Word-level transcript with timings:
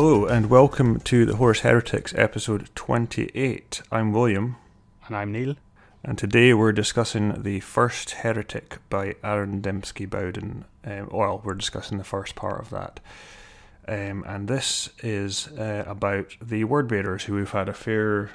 Hello 0.00 0.26
and 0.26 0.48
welcome 0.48 1.00
to 1.00 1.26
the 1.26 1.34
Horus 1.34 1.62
Heretics 1.62 2.14
episode 2.14 2.70
28. 2.76 3.82
I'm 3.90 4.12
William 4.12 4.54
And 5.08 5.16
I'm 5.16 5.32
Neil. 5.32 5.56
and 6.04 6.16
today 6.16 6.54
we're 6.54 6.70
discussing 6.70 7.42
The 7.42 7.58
First 7.58 8.12
Heretic 8.12 8.78
by 8.90 9.16
Aaron 9.24 9.60
Dembski 9.60 10.08
Bowden. 10.08 10.66
Um, 10.84 11.08
well, 11.10 11.42
we're 11.42 11.54
discussing 11.54 11.98
the 11.98 12.04
first 12.04 12.36
part 12.36 12.60
of 12.60 12.70
that. 12.70 13.00
Um, 13.88 14.22
and 14.24 14.46
this 14.46 14.90
is 15.02 15.48
uh, 15.58 15.82
about 15.84 16.36
the 16.40 16.62
word 16.62 16.86
bearers 16.86 17.24
who 17.24 17.34
we've 17.34 17.50
had 17.50 17.68
a 17.68 17.74
fair 17.74 18.30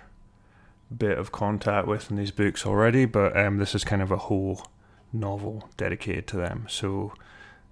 bit 0.95 1.17
of 1.17 1.31
contact 1.31 1.87
with 1.87 2.11
in 2.11 2.17
these 2.17 2.31
books 2.31 2.65
already, 2.65 3.05
but 3.05 3.37
um, 3.37 3.57
this 3.57 3.73
is 3.73 3.85
kind 3.85 4.01
of 4.01 4.11
a 4.11 4.17
whole 4.17 4.67
novel 5.13 5.69
dedicated 5.77 6.27
to 6.27 6.35
them. 6.35 6.65
So, 6.67 7.13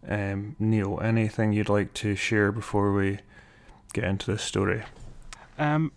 um, 0.08 0.56
Neil, 0.60 0.98
anything 1.04 1.52
you'd 1.52 1.68
like 1.68 1.94
to 1.96 2.16
share 2.16 2.54
before 2.54 2.94
we 2.94 3.20
get 3.94 4.04
into 4.04 4.32
this 4.32 4.44
story? 4.44 4.84
Um, 5.58 5.92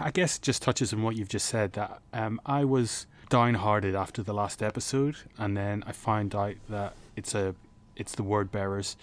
I 0.00 0.10
guess 0.10 0.36
it 0.36 0.42
just 0.42 0.62
touches 0.62 0.92
on 0.92 1.02
what 1.02 1.16
you've 1.16 1.28
just 1.28 1.46
said 1.46 1.72
that 1.74 2.00
um, 2.12 2.40
I 2.46 2.64
was 2.64 3.06
downhearted 3.28 3.94
after 3.94 4.22
the 4.22 4.32
last 4.32 4.62
episode, 4.62 5.16
and 5.36 5.56
then 5.56 5.84
I 5.86 5.92
found 5.92 6.34
out 6.34 6.54
that 6.68 6.94
it's 7.16 7.34
a 7.34 7.54
it's 7.96 8.14
the 8.14 8.22
word 8.22 8.50
bearers, 8.50 8.96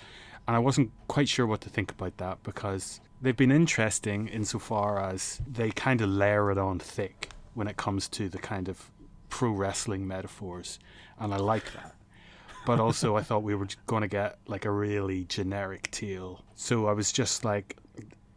and 0.47 0.55
I 0.55 0.59
wasn't 0.59 0.91
quite 1.07 1.29
sure 1.29 1.45
what 1.45 1.61
to 1.61 1.69
think 1.69 1.91
about 1.91 2.17
that 2.17 2.43
because 2.43 3.01
they've 3.21 3.35
been 3.35 3.51
interesting 3.51 4.27
insofar 4.27 4.99
as 4.99 5.41
they 5.47 5.69
kind 5.71 6.01
of 6.01 6.09
layer 6.09 6.51
it 6.51 6.57
on 6.57 6.79
thick 6.79 7.29
when 7.53 7.67
it 7.67 7.77
comes 7.77 8.07
to 8.09 8.29
the 8.29 8.37
kind 8.37 8.67
of 8.69 8.89
pro 9.29 9.51
wrestling 9.51 10.07
metaphors, 10.07 10.79
and 11.19 11.33
I 11.33 11.37
like 11.37 11.73
that. 11.73 11.93
But 12.65 12.79
also, 12.79 13.15
I 13.15 13.21
thought 13.21 13.43
we 13.43 13.53
were 13.53 13.67
going 13.85 14.01
to 14.01 14.07
get 14.07 14.39
like 14.47 14.65
a 14.65 14.71
really 14.71 15.25
generic 15.25 15.91
tale. 15.91 16.43
So 16.55 16.87
I 16.87 16.93
was 16.93 17.11
just 17.11 17.45
like, 17.45 17.77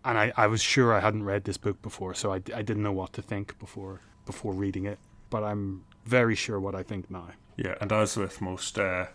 and 0.08 0.18
I, 0.18 0.32
I 0.36 0.46
was 0.46 0.62
sure 0.62 0.92
I 0.94 1.00
hadn't 1.00 1.22
read 1.24 1.44
this 1.44 1.56
book 1.58 1.80
before, 1.82 2.14
so 2.14 2.32
I, 2.32 2.36
I 2.54 2.62
didn't 2.62 2.82
know 2.82 2.92
what 2.92 3.12
to 3.14 3.22
think 3.22 3.58
before 3.58 4.00
before 4.26 4.52
reading 4.52 4.84
it. 4.86 4.98
But 5.30 5.44
I'm 5.44 5.84
very 6.04 6.34
sure 6.34 6.58
what 6.58 6.74
I 6.74 6.82
think 6.82 7.10
now. 7.10 7.28
Yeah, 7.56 7.74
and 7.80 7.92
as 7.92 8.16
with 8.16 8.40
most 8.40 8.78
uh, 8.78 9.06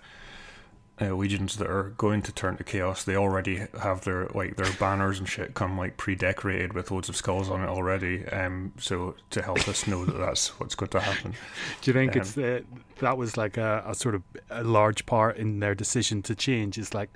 uh, 1.02 1.16
legions 1.16 1.56
that 1.58 1.68
are 1.68 1.94
going 1.98 2.22
to 2.22 2.32
turn 2.32 2.58
to 2.58 2.64
chaos, 2.64 3.04
they 3.04 3.16
already 3.16 3.66
have 3.82 4.02
their 4.02 4.28
like 4.36 4.58
their 4.58 4.72
banners 4.80 5.18
and 5.20 5.28
shit 5.28 5.56
come 5.56 5.78
like 5.78 5.98
pre-decorated 5.98 6.74
with 6.74 6.92
loads 6.92 7.10
of 7.10 7.16
skulls 7.16 7.50
on 7.50 7.62
it 7.64 7.68
already. 7.70 8.26
Um, 8.28 8.74
so 8.78 9.16
to 9.32 9.42
help 9.42 9.68
us 9.68 9.88
know 9.88 10.06
that 10.06 10.18
that's 10.18 10.60
what's 10.60 10.76
going 10.76 10.90
to 10.92 11.00
happen. 11.00 11.32
Do 11.82 11.90
you 11.90 11.94
think 11.94 12.16
Um, 12.16 12.22
it's 12.22 12.38
uh, 12.38 12.62
that 13.00 13.18
was 13.18 13.36
like 13.38 13.58
a, 13.58 13.84
a 13.88 13.96
sort 13.96 14.14
of 14.16 14.22
a 14.52 14.64
large 14.64 15.06
part 15.06 15.38
in 15.38 15.60
their 15.60 15.74
decision 15.76 16.22
to 16.24 16.36
change? 16.36 16.78
Is 16.78 16.94
like 16.94 17.10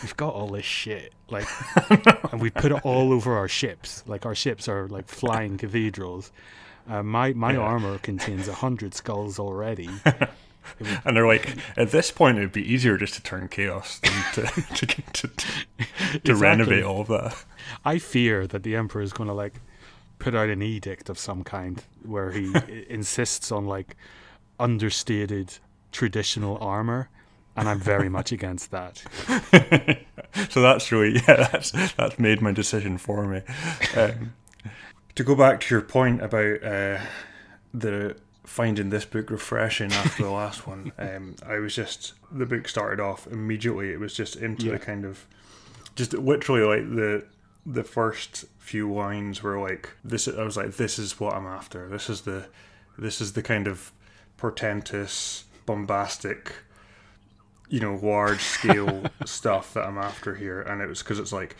we've 0.00 0.16
got 0.16 0.32
all 0.34 0.48
this 0.48 0.64
shit, 0.64 1.12
like, 1.28 1.46
and 2.32 2.40
we 2.40 2.50
put 2.50 2.72
it 2.72 2.80
all 2.84 3.12
over 3.12 3.36
our 3.36 3.48
ships. 3.48 4.02
Like 4.06 4.24
our 4.24 4.34
ships 4.34 4.68
are 4.68 4.88
like 4.88 5.08
flying 5.08 5.58
cathedrals. 5.58 6.32
Uh, 6.88 7.02
my 7.02 7.32
my 7.34 7.52
Yeah. 7.52 7.58
armor 7.60 7.98
contains 7.98 8.48
a 8.48 8.54
hundred 8.54 8.94
skulls 8.94 9.38
already. 9.38 9.88
And 11.04 11.16
they're 11.16 11.26
like, 11.26 11.56
at 11.76 11.90
this 11.90 12.12
point, 12.12 12.38
it'd 12.38 12.52
be 12.52 12.62
easier 12.72 12.96
just 12.96 13.14
to 13.14 13.22
turn 13.22 13.48
chaos 13.48 13.98
than 13.98 14.12
to 14.34 14.42
to, 14.76 14.86
to, 14.86 15.02
to, 15.12 15.28
to 15.28 15.44
Exactly. 16.14 16.32
renovate 16.34 16.84
all 16.84 17.00
of 17.00 17.08
that. 17.08 17.44
I 17.84 17.98
fear 17.98 18.46
that 18.46 18.62
the 18.62 18.76
emperor 18.76 19.02
is 19.02 19.12
going 19.12 19.26
to 19.26 19.34
like 19.34 19.54
put 20.20 20.36
out 20.36 20.48
an 20.50 20.62
edict 20.62 21.08
of 21.10 21.18
some 21.18 21.42
kind 21.42 21.82
where 22.04 22.30
he 22.30 22.54
insists 22.88 23.50
on 23.50 23.66
like 23.66 23.96
understated 24.60 25.58
traditional 25.90 26.56
armor, 26.60 27.10
and 27.56 27.68
I'm 27.68 27.80
very 27.80 28.08
much 28.08 28.32
against 28.32 28.70
that. 28.70 29.02
so 30.50 30.62
that's 30.62 30.90
really 30.92 31.14
yeah 31.28 31.48
that's 31.52 31.70
that's 31.96 32.18
made 32.18 32.40
my 32.40 32.52
decision 32.52 32.98
for 32.98 33.26
me 33.26 33.42
um, 33.96 34.32
to 35.14 35.24
go 35.24 35.34
back 35.34 35.60
to 35.60 35.74
your 35.74 35.82
point 35.82 36.22
about 36.22 36.62
uh, 36.64 36.98
the 37.74 38.16
finding 38.44 38.90
this 38.90 39.04
book 39.04 39.30
refreshing 39.30 39.92
after 39.92 40.24
the 40.24 40.30
last 40.30 40.66
one 40.66 40.90
um, 40.98 41.36
i 41.46 41.58
was 41.58 41.74
just 41.74 42.14
the 42.30 42.44
book 42.46 42.66
started 42.68 43.00
off 43.00 43.26
immediately 43.28 43.90
it 43.92 44.00
was 44.00 44.14
just 44.14 44.36
into 44.36 44.66
Yeah. 44.66 44.72
the 44.72 44.78
kind 44.78 45.04
of 45.04 45.26
just 45.96 46.12
literally 46.14 46.62
like 46.62 46.94
the 46.96 47.24
the 47.64 47.84
first 47.84 48.44
few 48.58 48.92
lines 48.92 49.42
were 49.42 49.60
like 49.60 49.90
this 50.04 50.26
i 50.28 50.42
was 50.42 50.56
like 50.56 50.76
this 50.76 50.98
is 50.98 51.20
what 51.20 51.34
i'm 51.34 51.46
after 51.46 51.88
this 51.88 52.08
is 52.10 52.22
the 52.22 52.46
this 52.98 53.20
is 53.20 53.34
the 53.34 53.42
kind 53.42 53.66
of 53.68 53.92
portentous 54.38 55.44
bombastic 55.66 56.52
you 57.72 57.80
know 57.80 57.98
large 58.02 58.42
scale 58.42 59.02
stuff 59.24 59.72
that 59.72 59.86
I'm 59.86 59.96
after 59.96 60.34
here, 60.34 60.60
and 60.60 60.82
it 60.82 60.86
was 60.86 61.02
because 61.02 61.18
it's 61.18 61.32
like, 61.32 61.56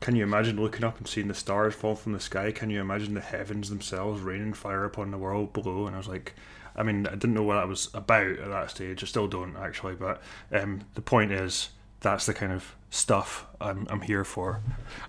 can 0.00 0.14
you 0.14 0.22
imagine 0.22 0.60
looking 0.60 0.84
up 0.84 0.96
and 0.96 1.08
seeing 1.08 1.26
the 1.26 1.34
stars 1.34 1.74
fall 1.74 1.96
from 1.96 2.12
the 2.12 2.20
sky? 2.20 2.52
Can 2.52 2.70
you 2.70 2.80
imagine 2.80 3.14
the 3.14 3.20
heavens 3.20 3.68
themselves 3.68 4.22
raining 4.22 4.54
fire 4.54 4.84
upon 4.84 5.10
the 5.10 5.18
world 5.18 5.52
below? 5.52 5.88
And 5.88 5.96
I 5.96 5.98
was 5.98 6.06
like, 6.06 6.34
I 6.76 6.84
mean, 6.84 7.04
I 7.08 7.10
didn't 7.10 7.34
know 7.34 7.42
what 7.42 7.56
that 7.56 7.66
was 7.66 7.90
about 7.94 8.38
at 8.38 8.48
that 8.48 8.70
stage. 8.70 9.02
I 9.02 9.06
still 9.06 9.26
don't 9.26 9.56
actually, 9.56 9.96
but 9.96 10.22
um, 10.52 10.82
the 10.94 11.02
point 11.02 11.32
is 11.32 11.70
that's 11.98 12.26
the 12.26 12.34
kind 12.34 12.52
of 12.52 12.76
stuff 12.88 13.44
I'm 13.60 13.88
I'm 13.90 14.02
here 14.02 14.24
for. 14.24 14.62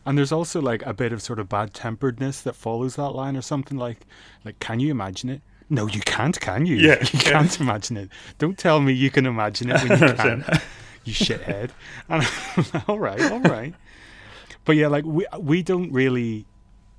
And 0.07 0.17
there's 0.17 0.31
also 0.31 0.59
like 0.59 0.83
a 0.87 0.93
bit 0.93 1.13
of 1.13 1.21
sort 1.21 1.37
of 1.37 1.47
bad 1.47 1.75
temperedness 1.75 2.41
that 2.41 2.55
follows 2.55 2.95
that 2.95 3.11
line, 3.11 3.37
or 3.37 3.43
something 3.43 3.77
like, 3.77 4.07
like, 4.43 4.57
can 4.57 4.79
you 4.79 4.89
imagine 4.89 5.29
it? 5.29 5.43
No, 5.69 5.88
you 5.88 6.02
can't, 6.02 6.40
can 6.40 6.66
you? 6.66 6.75
Yeah, 6.75 7.00
you 7.13 7.19
yeah. 7.19 7.31
can't 7.31 7.59
imagine 7.59 7.97
it. 7.97 8.09
Don't 8.38 8.57
tell 8.57 8.80
me 8.80 8.94
you 8.94 9.12
can 9.12 9.25
imagine 9.25 9.69
it 9.69 9.81
when 9.88 10.00
you 10.00 10.13
can, 10.16 10.46
you 11.03 11.13
shithead. 11.13 11.72
And 12.09 12.25
all 12.88 13.00
right, 13.00 13.22
all 13.31 13.41
right. 13.41 13.74
But 14.66 14.75
yeah, 14.75 14.88
like 14.88 15.06
we 15.06 15.25
we 15.40 15.63
don't 15.63 15.91
really 15.91 16.46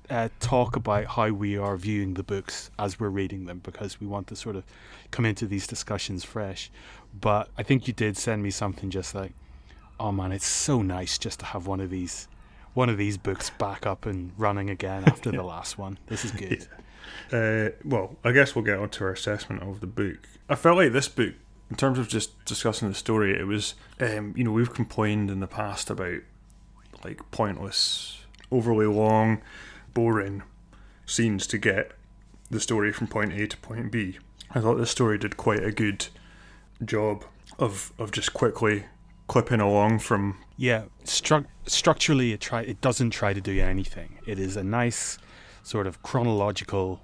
uh, 0.09 0.29
talk 0.39 0.75
about 0.75 1.05
how 1.05 1.29
we 1.29 1.57
are 1.57 1.77
viewing 1.77 2.15
the 2.15 2.23
books 2.23 2.69
as 2.79 2.99
we're 2.99 3.09
reading 3.09 3.45
them 3.45 3.59
because 3.59 3.99
we 3.99 4.07
want 4.07 4.27
to 4.27 4.35
sort 4.35 4.55
of 4.55 4.63
come 5.11 5.25
into 5.25 5.45
these 5.45 5.67
discussions 5.67 6.23
fresh. 6.23 6.71
But 7.19 7.49
I 7.57 7.63
think 7.63 7.87
you 7.87 7.93
did 7.93 8.17
send 8.17 8.41
me 8.43 8.51
something 8.51 8.89
just 8.89 9.13
like, 9.15 9.33
oh 9.99 10.11
man, 10.11 10.31
it's 10.31 10.47
so 10.47 10.81
nice 10.81 11.17
just 11.17 11.39
to 11.39 11.45
have 11.45 11.67
one 11.67 11.79
of 11.79 11.89
these 11.89 12.27
one 12.73 12.89
of 12.89 12.97
these 12.97 13.17
books 13.17 13.49
back 13.51 13.85
up 13.85 14.05
and 14.05 14.31
running 14.37 14.69
again 14.69 15.03
after 15.05 15.29
the 15.31 15.43
last 15.43 15.77
one. 15.77 15.97
This 16.07 16.23
is 16.23 16.31
good. 16.31 16.67
Uh, 17.31 17.69
well, 17.83 18.17
I 18.23 18.31
guess 18.31 18.55
we'll 18.55 18.65
get 18.65 18.79
on 18.79 18.89
to 18.89 19.03
our 19.05 19.11
assessment 19.11 19.61
of 19.63 19.79
the 19.79 19.87
book. 19.87 20.27
I 20.49 20.55
felt 20.55 20.77
like 20.77 20.91
this 20.91 21.07
book, 21.07 21.33
in 21.69 21.77
terms 21.77 21.97
of 21.97 22.07
just 22.09 22.43
discussing 22.45 22.89
the 22.89 22.95
story, 22.95 23.37
it 23.39 23.45
was, 23.47 23.75
um, 23.99 24.33
you 24.35 24.43
know, 24.43 24.51
we've 24.51 24.73
complained 24.73 25.31
in 25.31 25.39
the 25.39 25.47
past 25.47 25.89
about 25.89 26.19
like 27.03 27.29
pointless, 27.31 28.19
overly 28.51 28.85
long, 28.85 29.41
boring 29.93 30.43
scenes 31.05 31.47
to 31.47 31.57
get 31.57 31.93
the 32.49 32.59
story 32.59 32.91
from 32.91 33.07
point 33.07 33.33
A 33.33 33.47
to 33.47 33.57
point 33.57 33.91
B. 33.91 34.17
I 34.53 34.59
thought 34.59 34.75
this 34.75 34.91
story 34.91 35.17
did 35.17 35.37
quite 35.37 35.63
a 35.63 35.71
good 35.71 36.07
job 36.83 37.23
of 37.57 37.93
of 37.97 38.11
just 38.11 38.33
quickly 38.33 38.85
clipping 39.27 39.61
along 39.61 39.99
from 39.99 40.37
Yeah, 40.57 40.83
stru- 41.05 41.45
structurally, 41.65 42.33
it 42.33 42.41
try 42.41 42.61
it 42.61 42.81
doesn't 42.81 43.11
try 43.11 43.33
to 43.33 43.39
do 43.39 43.59
anything. 43.61 44.17
It 44.25 44.39
is 44.39 44.57
a 44.57 44.63
nice 44.63 45.17
sort 45.63 45.87
of 45.87 46.01
chronological 46.03 47.01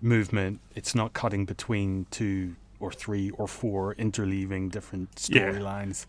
movement. 0.00 0.60
It's 0.74 0.94
not 0.94 1.12
cutting 1.12 1.44
between 1.44 2.06
two 2.10 2.56
or 2.80 2.92
three 2.92 3.30
or 3.30 3.48
four 3.48 3.94
interleaving 3.94 4.70
different 4.70 5.26
Yeah. 5.30 5.50
storylines. 5.52 6.06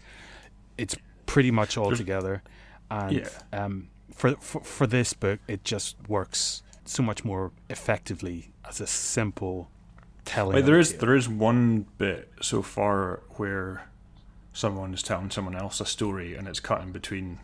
It's 0.77 0.95
pretty 1.25 1.51
much 1.51 1.77
all 1.77 1.95
together, 1.95 2.43
and 2.91 3.13
Yeah. 3.13 3.29
um, 3.53 3.89
for, 4.13 4.35
for 4.35 4.61
for 4.61 4.87
this 4.87 5.13
book, 5.13 5.39
it 5.47 5.63
just 5.63 5.95
works 6.07 6.63
so 6.85 7.03
much 7.03 7.23
more 7.25 7.51
effectively 7.69 8.51
as 8.67 8.79
a 8.81 8.87
simple 8.87 9.69
telling. 10.25 10.55
Like 10.55 10.65
there 10.65 10.79
is 10.79 10.95
there 10.97 11.15
is 11.15 11.27
one 11.29 11.85
bit 11.97 12.31
so 12.41 12.61
far 12.61 13.21
where 13.37 13.87
someone 14.53 14.93
is 14.93 15.03
telling 15.03 15.29
someone 15.31 15.55
else 15.55 15.79
a 15.79 15.85
story 15.85 16.35
and 16.35 16.47
it's 16.47 16.59
cutting 16.59 16.91
between 16.91 17.39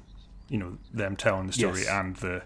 you 0.49 0.57
know 0.57 0.77
them 0.93 1.15
telling 1.15 1.47
the 1.47 1.53
story 1.53 1.81
Yes. 1.81 1.89
and 1.89 2.15
the 2.17 2.43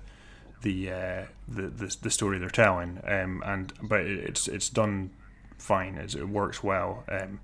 the, 0.63 0.91
uh, 0.91 1.25
the 1.47 1.63
the 1.67 1.97
the 2.01 2.09
story 2.09 2.39
they're 2.39 2.49
telling 2.49 2.99
um 3.07 3.43
and 3.45 3.73
but 3.83 4.01
it's 4.01 4.47
it's 4.47 4.69
done 4.69 5.11
fine 5.57 5.95
it's, 5.95 6.15
it 6.15 6.27
works 6.29 6.63
well 6.63 7.03
um 7.09 7.39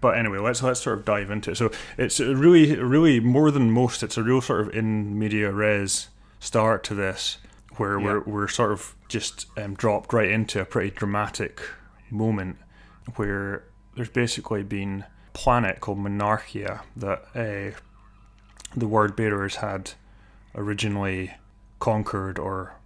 but 0.00 0.16
anyway 0.16 0.38
let's 0.38 0.62
let's 0.62 0.80
sort 0.80 0.98
of 0.98 1.04
dive 1.04 1.30
into 1.30 1.50
it 1.50 1.56
so 1.56 1.70
it's 1.98 2.18
really 2.20 2.76
really 2.76 3.20
more 3.20 3.50
than 3.50 3.70
most 3.70 4.02
it's 4.02 4.16
a 4.16 4.22
real 4.22 4.40
sort 4.40 4.60
of 4.62 4.74
in 4.74 5.18
media 5.18 5.52
res 5.52 6.08
start 6.40 6.82
to 6.84 6.94
this 6.94 7.38
where 7.76 7.98
Yeah. 7.98 8.04
we're 8.06 8.20
we're 8.20 8.48
sort 8.48 8.72
of 8.72 8.94
just 9.08 9.46
um, 9.58 9.74
dropped 9.74 10.12
right 10.12 10.30
into 10.30 10.60
a 10.60 10.64
pretty 10.64 10.90
dramatic 10.90 11.60
moment 12.10 12.56
where 13.16 13.64
there's 13.94 14.08
basically 14.10 14.62
been 14.62 15.04
a 15.28 15.38
planet 15.38 15.80
called 15.80 15.98
Monarchia 15.98 16.82
that 16.96 17.24
uh, 17.34 17.78
the 18.76 18.88
word 18.88 19.14
bearers 19.16 19.56
had 19.56 19.92
originally 20.54 21.32
conquered 21.82 22.38
or 22.38 22.76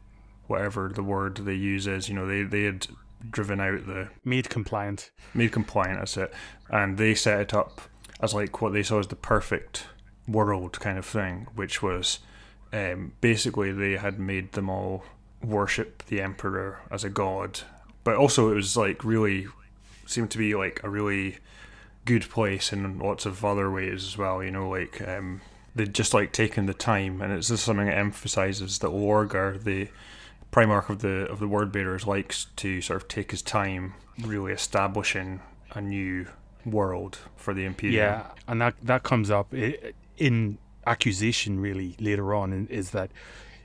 whatever 0.47 0.91
the 0.95 1.03
word 1.03 1.37
they 1.37 1.55
use 1.55 1.87
is. 1.87 2.09
You 2.09 2.15
know, 2.15 2.27
they, 2.27 2.45
they 2.45 2.63
had 2.63 2.87
driven 3.31 3.61
out 3.61 3.87
the 3.87 4.09
made 4.25 4.49
compliant. 4.49 5.11
made 5.35 5.53
compliant. 5.53 5.99
That's 5.99 6.17
it, 6.17 6.33
and 6.71 6.97
they 6.97 7.15
set 7.15 7.41
it 7.41 7.55
up 7.55 7.83
as 8.21 8.33
like 8.33 8.63
what 8.63 8.73
they 8.73 8.83
saw 8.83 8.99
as 8.99 9.09
the 9.09 9.15
perfect 9.15 9.87
world 10.27 10.81
kind 10.81 10.97
of 10.97 11.05
thing, 11.05 11.47
which 11.55 11.83
was 11.83 12.21
um, 12.73 13.13
basically 13.21 13.71
they 13.71 13.99
had 13.99 14.19
made 14.19 14.53
them 14.53 14.71
all 14.71 15.05
worship 15.43 16.03
the 16.07 16.23
emperor 16.23 16.81
as 16.91 17.05
a 17.05 17.11
god, 17.11 17.61
but 18.03 18.17
also 18.17 18.51
it 18.51 18.55
was 18.55 18.79
like 18.79 19.05
really 19.05 19.47
seemed 20.07 20.31
to 20.31 20.39
be 20.39 20.55
like 20.55 20.81
a 20.83 20.89
really 20.89 21.37
good 22.07 22.31
place 22.31 22.73
in 22.73 22.99
lots 22.99 23.27
of 23.27 23.45
other 23.45 23.71
ways 23.71 24.05
as 24.05 24.17
well. 24.17 24.43
You 24.43 24.53
know, 24.53 24.71
like 24.71 25.07
um, 25.07 25.43
they'd 25.77 25.95
just 25.95 26.15
like 26.15 26.33
taken 26.33 26.67
the 26.67 26.75
time, 26.75 27.21
and 27.21 27.33
it's 27.33 27.49
just 27.49 27.65
something 27.65 27.87
that 27.87 27.97
emphasizes 27.97 28.79
that 28.81 28.89
Lorgar, 28.89 29.63
the 29.63 29.89
Primarch 30.51 30.89
of 30.89 31.01
the 31.01 31.29
of 31.31 31.39
the 31.39 31.49
Word 31.49 31.71
Bearers, 31.71 32.07
likes 32.07 32.47
to 32.57 32.81
sort 32.81 33.03
of 33.03 33.09
take 33.09 33.31
his 33.31 33.43
time, 33.43 33.95
really 34.23 34.53
establishing 34.53 35.41
a 35.73 35.81
new 35.81 36.27
world 36.65 37.19
for 37.37 37.55
the 37.55 37.65
Imperium. 37.65 37.97
Yeah, 37.97 38.27
and 38.49 38.61
that 38.61 38.75
that 38.83 39.03
comes 39.03 39.31
up 39.31 39.53
in 40.17 40.59
accusation 40.87 41.61
really 41.61 41.95
later 42.01 42.35
on, 42.35 42.67
is 42.71 42.91
that 42.91 43.11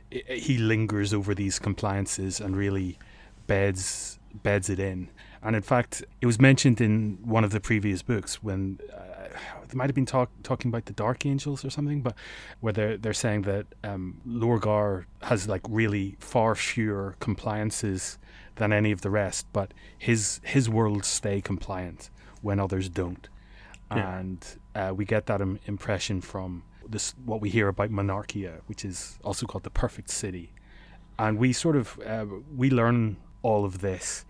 he 0.09 0.57
lingers 0.57 1.13
over 1.13 1.33
these 1.33 1.57
compliances 1.59 2.41
and 2.41 2.55
really 2.57 2.99
beds 3.47 4.19
beds 4.43 4.69
it 4.69 4.79
in. 4.79 5.09
And 5.43 5.55
in 5.55 5.61
fact, 5.61 6.03
it 6.21 6.25
was 6.25 6.39
mentioned 6.39 6.79
in 6.81 7.17
one 7.23 7.43
of 7.43 7.51
the 7.51 7.59
previous 7.59 8.03
books 8.03 8.43
when 8.43 8.79
uh, 8.93 9.29
they 9.67 9.75
might 9.75 9.87
have 9.87 9.95
been 9.95 10.05
talk, 10.05 10.29
talking 10.43 10.69
about 10.69 10.85
the 10.85 10.93
Dark 10.93 11.25
Angels 11.25 11.65
or 11.65 11.69
something, 11.69 12.01
but 12.01 12.13
where 12.59 12.73
they're, 12.73 12.97
they're 12.97 13.13
saying 13.13 13.43
that 13.43 13.65
um, 13.83 14.21
Lorgar 14.27 15.05
has 15.23 15.47
like 15.47 15.61
really 15.67 16.15
far 16.19 16.53
fewer 16.55 17.15
compliances 17.19 18.19
than 18.55 18.71
any 18.71 18.91
of 18.91 19.01
the 19.01 19.09
rest, 19.09 19.47
but 19.53 19.73
his 19.97 20.39
his 20.43 20.69
worlds 20.69 21.07
stay 21.07 21.41
compliant 21.41 22.09
when 22.41 22.59
others 22.59 22.89
don't. 22.89 23.27
Yeah. 23.89 24.19
And 24.19 24.45
uh, 24.75 24.93
we 24.95 25.05
get 25.05 25.25
that 25.25 25.41
Im- 25.41 25.59
impression 25.65 26.21
from 26.21 26.63
this 26.87 27.15
what 27.25 27.41
we 27.41 27.49
hear 27.49 27.67
about 27.69 27.89
Monarchia, 27.89 28.61
which 28.67 28.85
is 28.85 29.17
also 29.23 29.45
called 29.45 29.63
the 29.63 29.69
perfect 29.71 30.09
city. 30.09 30.53
And 31.17 31.37
we 31.37 31.53
sort 31.53 31.75
of 31.75 31.99
uh, 32.05 32.25
we 32.55 32.69
learn 32.69 33.17
all 33.41 33.65
of 33.65 33.79
this 33.79 34.25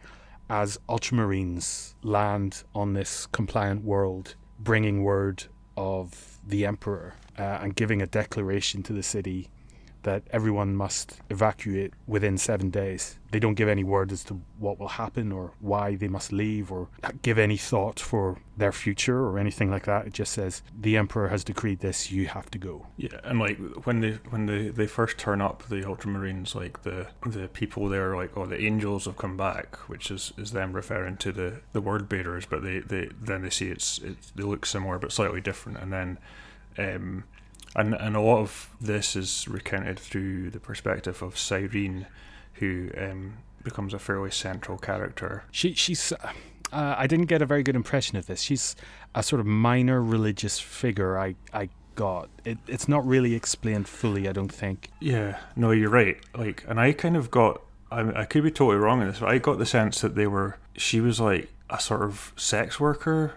as 0.52 0.78
ultramarines 0.90 1.94
land 2.04 2.64
on 2.76 2.92
this 2.92 3.26
compliant 3.28 3.86
world, 3.86 4.36
bringing 4.60 5.02
word 5.02 5.46
of 5.78 6.40
the 6.46 6.66
emperor 6.66 7.14
uh, 7.40 7.60
and 7.62 7.74
giving 7.74 8.02
a 8.02 8.06
declaration 8.06 8.84
to 8.84 8.92
the 8.92 9.02
city 9.02 9.50
that 10.04 10.24
everyone 10.32 10.76
must 10.76 11.20
evacuate 11.30 11.94
within 12.08 12.38
seven 12.38 12.70
days. 12.70 13.18
They 13.32 13.40
don't 13.40 13.54
give 13.54 13.70
any 13.70 13.84
word 13.84 14.12
as 14.12 14.24
to 14.26 14.42
what 14.58 14.80
will 14.80 14.90
happen 14.90 15.32
or 15.32 15.54
why 15.60 15.96
they 15.96 16.08
must 16.08 16.34
leave 16.34 16.72
or 16.72 16.90
give 17.22 17.38
any 17.38 17.58
thought 17.58 18.00
for 18.00 18.38
their 18.58 18.72
future 18.72 19.20
or 19.20 19.40
anything 19.40 19.72
like 19.72 19.86
that. 19.86 20.08
It 20.08 20.14
just 20.14 20.34
says 20.34 20.62
the 20.78 20.98
emperor 20.98 21.30
has 21.30 21.44
decreed 21.44 21.80
this. 21.80 22.12
You 22.12 22.28
have 22.28 22.52
to 22.52 22.58
go. 22.58 22.88
Yeah, 22.98 23.20
and 23.24 23.40
like 23.40 23.58
when 23.86 24.02
they 24.02 24.12
when 24.30 24.48
they, 24.48 24.68
they 24.70 24.88
first 24.88 25.18
turn 25.18 25.42
up, 25.42 25.64
the 25.70 25.82
Ultramarines, 25.82 26.56
like 26.56 26.84
the 26.84 27.08
the 27.26 27.48
people 27.48 27.88
there, 27.88 28.16
like 28.16 28.36
oh 28.38 28.46
the 28.46 28.62
angels 28.62 29.06
have 29.06 29.18
come 29.18 29.38
back, 29.38 29.78
which 29.88 30.12
is, 30.12 30.34
is 30.38 30.52
them 30.52 30.74
referring 30.74 31.18
to 31.18 31.32
the 31.32 31.62
the 31.72 31.82
word 31.82 32.10
bearers, 32.10 32.46
but 32.46 32.64
they, 32.64 32.80
they 32.80 33.10
then 33.20 33.44
they 33.44 33.50
see 33.50 33.70
it's 33.70 34.00
it, 34.00 34.18
they 34.36 34.44
look 34.44 34.66
similar 34.66 35.00
but 35.00 35.12
slightly 35.12 35.42
different, 35.42 35.78
and 35.80 35.94
then. 35.94 36.18
Um, 36.78 37.26
and 37.76 37.94
and 37.94 38.16
a 38.16 38.22
lot 38.22 38.40
of 38.40 38.70
this 38.80 39.16
is 39.16 39.48
recounted 39.48 40.00
through 40.00 40.50
the 40.50 40.60
perspective 40.60 41.22
of 41.22 41.38
Cyrene, 41.38 42.08
who 42.56 42.90
um, 42.98 43.38
becomes 43.64 43.94
a 43.94 44.00
fairly 44.00 44.32
central 44.32 44.78
character. 44.78 45.44
She 45.52 45.74
she's. 45.74 46.14
Uh, 46.74 46.96
I 46.98 47.06
didn't 47.06 47.26
get 47.26 47.42
a 47.42 47.46
very 47.46 47.64
good 47.64 47.76
impression 47.76 48.18
of 48.18 48.28
this. 48.28 48.42
She's 48.42 48.78
a 49.14 49.22
sort 49.22 49.42
of 49.42 49.46
minor 49.46 50.02
religious 50.02 50.60
figure. 50.60 51.18
I 51.18 51.36
I 51.54 51.70
got 51.96 52.30
it. 52.46 52.58
It's 52.68 52.88
not 52.88 53.06
really 53.06 53.36
explained 53.36 53.88
fully. 53.88 54.28
I 54.28 54.32
don't 54.32 54.52
think. 54.52 54.90
Yeah. 55.00 55.40
No, 55.56 55.72
you're 55.72 55.90
right. 55.90 56.18
Like, 56.36 56.64
and 56.68 56.80
I 56.80 56.94
kind 56.94 57.18
of 57.18 57.32
got. 57.32 57.62
I, 57.92 58.22
I 58.22 58.26
could 58.26 58.44
be 58.44 58.52
totally 58.52 58.78
wrong 58.78 59.02
in 59.02 59.08
this, 59.10 59.20
but 59.20 59.30
I 59.30 59.38
got 59.38 59.58
the 59.58 59.66
sense 59.66 60.00
that 60.02 60.16
they 60.16 60.28
were. 60.28 60.58
She 60.78 61.02
was 61.02 61.20
like 61.20 61.50
a 61.70 61.80
sort 61.80 62.04
of 62.04 62.34
sex 62.38 62.80
worker, 62.80 63.36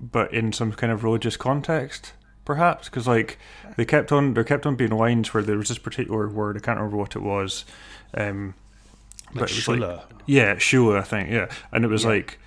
but 0.00 0.32
in 0.32 0.52
some 0.52 0.72
kind 0.72 0.92
of 0.92 1.04
religious 1.04 1.36
context 1.36 2.14
perhaps 2.44 2.88
because 2.88 3.06
like 3.06 3.38
they 3.76 3.84
kept 3.84 4.12
on 4.12 4.34
there 4.34 4.44
kept 4.44 4.66
on 4.66 4.76
being 4.76 4.90
lines 4.90 5.32
where 5.32 5.42
there 5.42 5.56
was 5.56 5.68
this 5.68 5.78
particular 5.78 6.28
word 6.28 6.56
I 6.56 6.60
can't 6.60 6.78
remember 6.78 6.96
what 6.96 7.16
it 7.16 7.22
was, 7.22 7.64
um, 8.14 8.54
like 9.28 9.40
but 9.40 9.50
it 9.50 9.56
was 9.56 9.68
like 9.68 10.00
yeah 10.26 10.54
shula 10.56 10.98
I 10.98 11.02
think 11.02 11.30
yeah 11.30 11.48
and 11.72 11.84
it 11.84 11.88
was 11.88 12.04
yeah. 12.04 12.10
like 12.10 12.38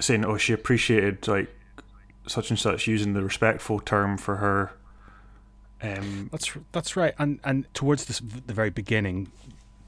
saying 0.00 0.24
oh 0.24 0.36
she 0.36 0.52
appreciated 0.52 1.26
like 1.28 1.54
such 2.26 2.50
and 2.50 2.58
such 2.58 2.86
using 2.86 3.14
the 3.14 3.22
respectful 3.22 3.80
term 3.80 4.16
for 4.16 4.36
her. 4.36 4.72
Um, 5.82 6.28
that's 6.30 6.52
that's 6.70 6.96
right 6.96 7.12
and 7.18 7.40
and 7.42 7.72
towards 7.74 8.04
this, 8.04 8.20
the 8.20 8.54
very 8.54 8.70
beginning 8.70 9.32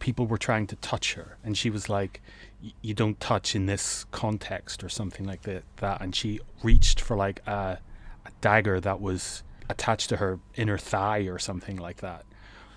people 0.01 0.27
were 0.27 0.39
trying 0.39 0.67
to 0.67 0.77
touch 0.77 1.15
her 1.15 1.39
and 1.45 1.57
she 1.57 1.71
was 1.71 1.89
like 1.89 2.21
you 2.83 2.95
don't 2.95 3.21
touch 3.21 3.55
in 3.55 3.67
this 3.67 4.05
context 4.11 4.83
or 4.83 4.89
something 4.89 5.25
like 5.25 5.43
that 5.43 5.63
that 5.77 6.01
and 6.01 6.17
she 6.17 6.41
reached 6.65 7.01
for 7.01 7.17
like 7.17 7.47
a 7.47 7.79
a 8.27 8.31
dagger 8.41 8.81
that 8.81 9.01
was 9.01 9.43
attached 9.69 10.09
to 10.11 10.17
her 10.17 10.39
inner 10.55 10.79
thigh 10.79 11.21
or 11.21 11.39
something 11.39 11.77
like 11.77 11.99
that. 11.99 12.25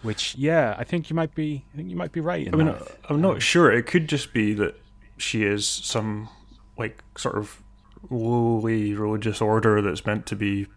Which, 0.03 0.35
yeah, 0.35 0.75
I 0.77 0.83
think 0.83 1.09
you 1.09 1.15
might 1.15 1.33
be. 1.33 1.65
I 1.73 1.77
think 1.77 1.89
you 1.89 1.95
might 1.95 2.11
be 2.11 2.21
right. 2.21 2.47
I 2.51 2.55
mean, 2.55 2.67
that. 2.67 2.97
I'm 3.09 3.21
not 3.21 3.41
sure. 3.41 3.71
It 3.71 3.87
could 3.87 4.07
just 4.07 4.31
be 4.31 4.53
that 4.53 4.79
she 5.17 5.43
is 5.43 5.67
some 5.67 6.29
like 6.77 7.03
sort 7.17 7.37
of 7.37 7.61
lowly 8.09 8.93
religious 8.93 9.41
order 9.41 9.81
that's 9.81 10.05
meant 10.05 10.25
to 10.27 10.35
be 10.35 10.67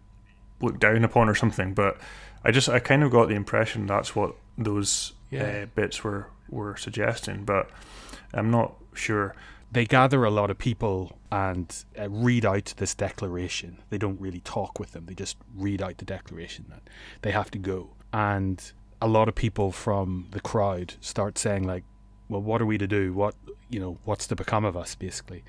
looked 0.59 0.79
down 0.79 1.03
upon 1.03 1.29
or 1.29 1.35
something. 1.35 1.73
But 1.73 1.97
I 2.43 2.51
just, 2.51 2.67
I 2.67 2.79
kind 2.79 3.03
of 3.03 3.11
got 3.11 3.29
the 3.29 3.35
impression 3.35 3.85
that's 3.85 4.15
what 4.15 4.35
those 4.57 5.13
yeah. 5.29 5.63
uh, 5.63 5.65
bits 5.67 6.03
were 6.03 6.27
were 6.49 6.75
suggesting. 6.75 7.45
But 7.45 7.69
I'm 8.33 8.49
not 8.49 8.73
sure 8.93 9.35
they 9.71 9.85
gather 9.85 10.25
a 10.25 10.29
lot 10.29 10.51
of 10.51 10.57
people 10.57 11.17
and 11.31 11.85
uh, 11.97 12.09
read 12.09 12.45
out 12.45 12.73
this 12.77 12.93
declaration. 12.93 13.81
They 13.89 13.97
don't 13.97 14.19
really 14.19 14.41
talk 14.41 14.79
with 14.79 14.91
them. 14.91 15.05
They 15.05 15.13
just 15.13 15.37
read 15.55 15.81
out 15.81 15.97
the 15.97 16.05
declaration 16.05 16.65
that 16.69 16.81
they 17.21 17.31
have 17.31 17.49
to 17.51 17.57
go. 17.57 17.91
And 18.11 18.61
a 19.01 19.07
lot 19.07 19.29
of 19.29 19.35
people 19.35 19.71
from 19.71 20.27
the 20.31 20.41
crowd 20.41 20.95
start 20.99 21.37
saying 21.37 21.63
like, 21.63 21.85
"Well, 22.27 22.41
what 22.41 22.61
are 22.61 22.65
we 22.65 22.77
to 22.77 22.87
do? 22.87 23.13
What 23.13 23.35
you 23.69 23.79
know? 23.79 23.97
What's 24.03 24.27
to 24.27 24.35
become 24.35 24.65
of 24.65 24.75
us?" 24.75 24.93
Basically, 24.95 25.43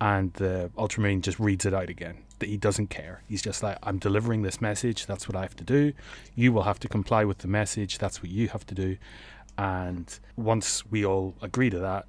and 0.00 0.32
the 0.34 0.72
Ultramarine 0.76 1.22
just 1.22 1.38
reads 1.38 1.64
it 1.64 1.72
out 1.72 1.88
again. 1.88 2.24
That 2.40 2.48
he 2.48 2.56
doesn't 2.56 2.88
care. 2.88 3.22
He's 3.28 3.42
just 3.42 3.62
like, 3.62 3.78
"I'm 3.84 3.98
delivering 3.98 4.42
this 4.42 4.60
message. 4.60 5.06
That's 5.06 5.28
what 5.28 5.36
I 5.36 5.42
have 5.42 5.56
to 5.56 5.64
do. 5.64 5.92
You 6.34 6.52
will 6.52 6.64
have 6.64 6.80
to 6.80 6.88
comply 6.88 7.24
with 7.24 7.38
the 7.38 7.48
message. 7.48 7.98
That's 7.98 8.20
what 8.22 8.32
you 8.32 8.48
have 8.48 8.66
to 8.66 8.74
do." 8.74 8.96
And 9.56 10.18
once 10.36 10.84
we 10.86 11.04
all 11.04 11.34
agree 11.42 11.70
to 11.70 11.78
that, 11.78 12.06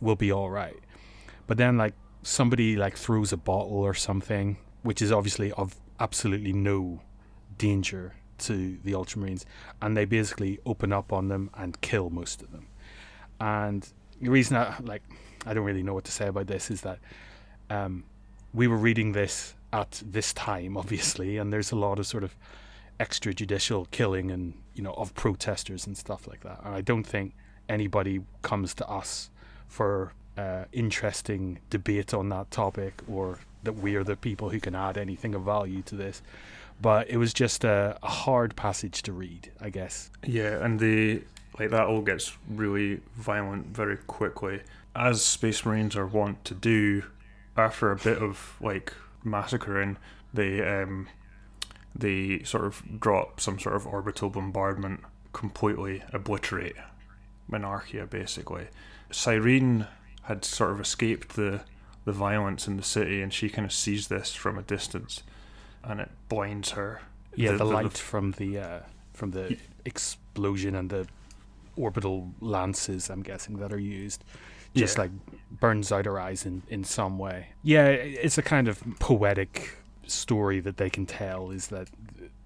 we'll 0.00 0.16
be 0.16 0.32
all 0.32 0.50
right 0.50 0.76
but 1.46 1.56
then 1.56 1.76
like 1.76 1.94
somebody 2.22 2.76
like 2.76 2.96
throws 2.96 3.32
a 3.32 3.36
bottle 3.36 3.78
or 3.78 3.94
something, 3.94 4.56
which 4.82 5.00
is 5.00 5.12
obviously 5.12 5.52
of 5.52 5.76
absolutely 6.00 6.52
no 6.52 7.00
danger 7.58 8.14
to 8.38 8.78
the 8.84 8.92
Ultramarines, 8.92 9.44
and 9.80 9.96
they 9.96 10.04
basically 10.04 10.58
open 10.66 10.92
up 10.92 11.12
on 11.12 11.28
them 11.28 11.50
and 11.54 11.80
kill 11.80 12.10
most 12.10 12.42
of 12.42 12.52
them. 12.52 12.66
And 13.40 13.88
the 14.20 14.30
reason 14.30 14.56
I 14.56 14.74
like 14.82 15.02
I 15.46 15.54
don't 15.54 15.64
really 15.64 15.82
know 15.82 15.94
what 15.94 16.04
to 16.04 16.12
say 16.12 16.26
about 16.26 16.48
this 16.48 16.70
is 16.70 16.80
that 16.82 16.98
um, 17.70 18.04
we 18.52 18.66
were 18.66 18.76
reading 18.76 19.12
this 19.12 19.54
at 19.72 20.02
this 20.04 20.32
time, 20.32 20.76
obviously, 20.82 21.38
and 21.38 21.52
there's 21.52 21.72
a 21.72 21.76
lot 21.76 21.98
of 21.98 22.06
sort 22.06 22.24
of 22.24 22.36
extrajudicial 22.98 23.90
killing 23.90 24.30
and 24.30 24.54
you 24.74 24.82
know 24.82 24.94
of 24.94 25.14
protesters 25.14 25.86
and 25.86 25.96
stuff 25.96 26.26
like 26.26 26.42
that. 26.42 26.60
And 26.64 26.74
I 26.74 26.80
don't 26.80 27.04
think 27.04 27.34
anybody 27.68 28.20
comes 28.42 28.74
to 28.74 28.88
us 28.88 29.30
for 29.68 30.12
uh, 30.36 30.64
interesting 30.72 31.58
debate 31.70 32.12
on 32.12 32.28
that 32.28 32.50
topic 32.50 33.02
or 33.08 33.38
that 33.62 33.74
we 33.74 33.96
are 33.96 34.04
the 34.04 34.16
people 34.16 34.50
who 34.50 34.60
can 34.60 34.74
add 34.74 34.96
anything 34.96 35.34
of 35.34 35.42
value 35.42 35.82
to 35.82 35.94
this. 35.94 36.22
But 36.80 37.08
it 37.08 37.16
was 37.16 37.32
just 37.32 37.64
a, 37.64 37.98
a 38.02 38.08
hard 38.08 38.54
passage 38.54 39.02
to 39.02 39.12
read, 39.12 39.50
I 39.60 39.70
guess. 39.70 40.10
Yeah, 40.24 40.62
and 40.62 40.78
the 40.78 41.22
like 41.58 41.70
that 41.70 41.86
all 41.86 42.02
gets 42.02 42.36
really 42.48 43.00
violent 43.16 43.68
very 43.68 43.96
quickly, 43.96 44.60
as 44.94 45.22
Space 45.22 45.64
Marines 45.64 45.96
are 45.96 46.06
wont 46.06 46.44
to 46.44 46.54
do. 46.54 47.04
After 47.56 47.90
a 47.90 47.96
bit 47.96 48.18
of 48.18 48.56
like 48.60 48.92
massacring, 49.24 49.96
they 50.34 50.60
um, 50.62 51.08
they 51.94 52.42
sort 52.42 52.66
of 52.66 53.00
drop 53.00 53.40
some 53.40 53.58
sort 53.58 53.74
of 53.74 53.86
orbital 53.86 54.28
bombardment, 54.28 55.00
completely 55.32 56.02
obliterate 56.12 56.76
Monarchia, 57.48 58.06
basically. 58.06 58.66
Cyrene 59.10 59.86
had 60.26 60.44
sort 60.44 60.72
of 60.72 60.80
escaped 60.80 61.36
the 61.36 61.62
the 62.04 62.12
violence 62.12 62.68
in 62.68 62.76
the 62.76 62.82
city, 62.82 63.20
and 63.20 63.32
she 63.32 63.48
kind 63.48 63.66
of 63.66 63.72
sees 63.72 64.06
this 64.08 64.32
from 64.32 64.56
a 64.56 64.62
distance, 64.62 65.24
and 65.82 66.00
it 66.00 66.10
blinds 66.28 66.70
her. 66.70 67.00
Yeah, 67.34 67.52
the, 67.52 67.58
the 67.58 67.64
light 67.64 67.92
the, 67.92 67.98
from 67.98 68.32
the 68.32 68.58
uh, 68.58 68.80
from 69.12 69.32
the 69.32 69.46
y- 69.50 69.58
explosion 69.84 70.74
and 70.74 70.88
the 70.88 71.06
orbital 71.76 72.32
lances, 72.40 73.10
I'm 73.10 73.22
guessing 73.22 73.58
that 73.58 73.72
are 73.72 73.78
used, 73.78 74.24
just 74.74 74.96
yeah. 74.96 75.02
like 75.02 75.10
burns 75.50 75.90
out 75.90 76.06
her 76.06 76.18
eyes 76.18 76.46
in 76.46 76.62
in 76.68 76.84
some 76.84 77.18
way. 77.18 77.48
Yeah, 77.62 77.86
it's 77.86 78.38
a 78.38 78.42
kind 78.42 78.68
of 78.68 78.82
poetic 78.98 79.76
story 80.06 80.60
that 80.60 80.76
they 80.76 80.90
can 80.90 81.06
tell. 81.06 81.50
Is 81.50 81.68
that 81.68 81.88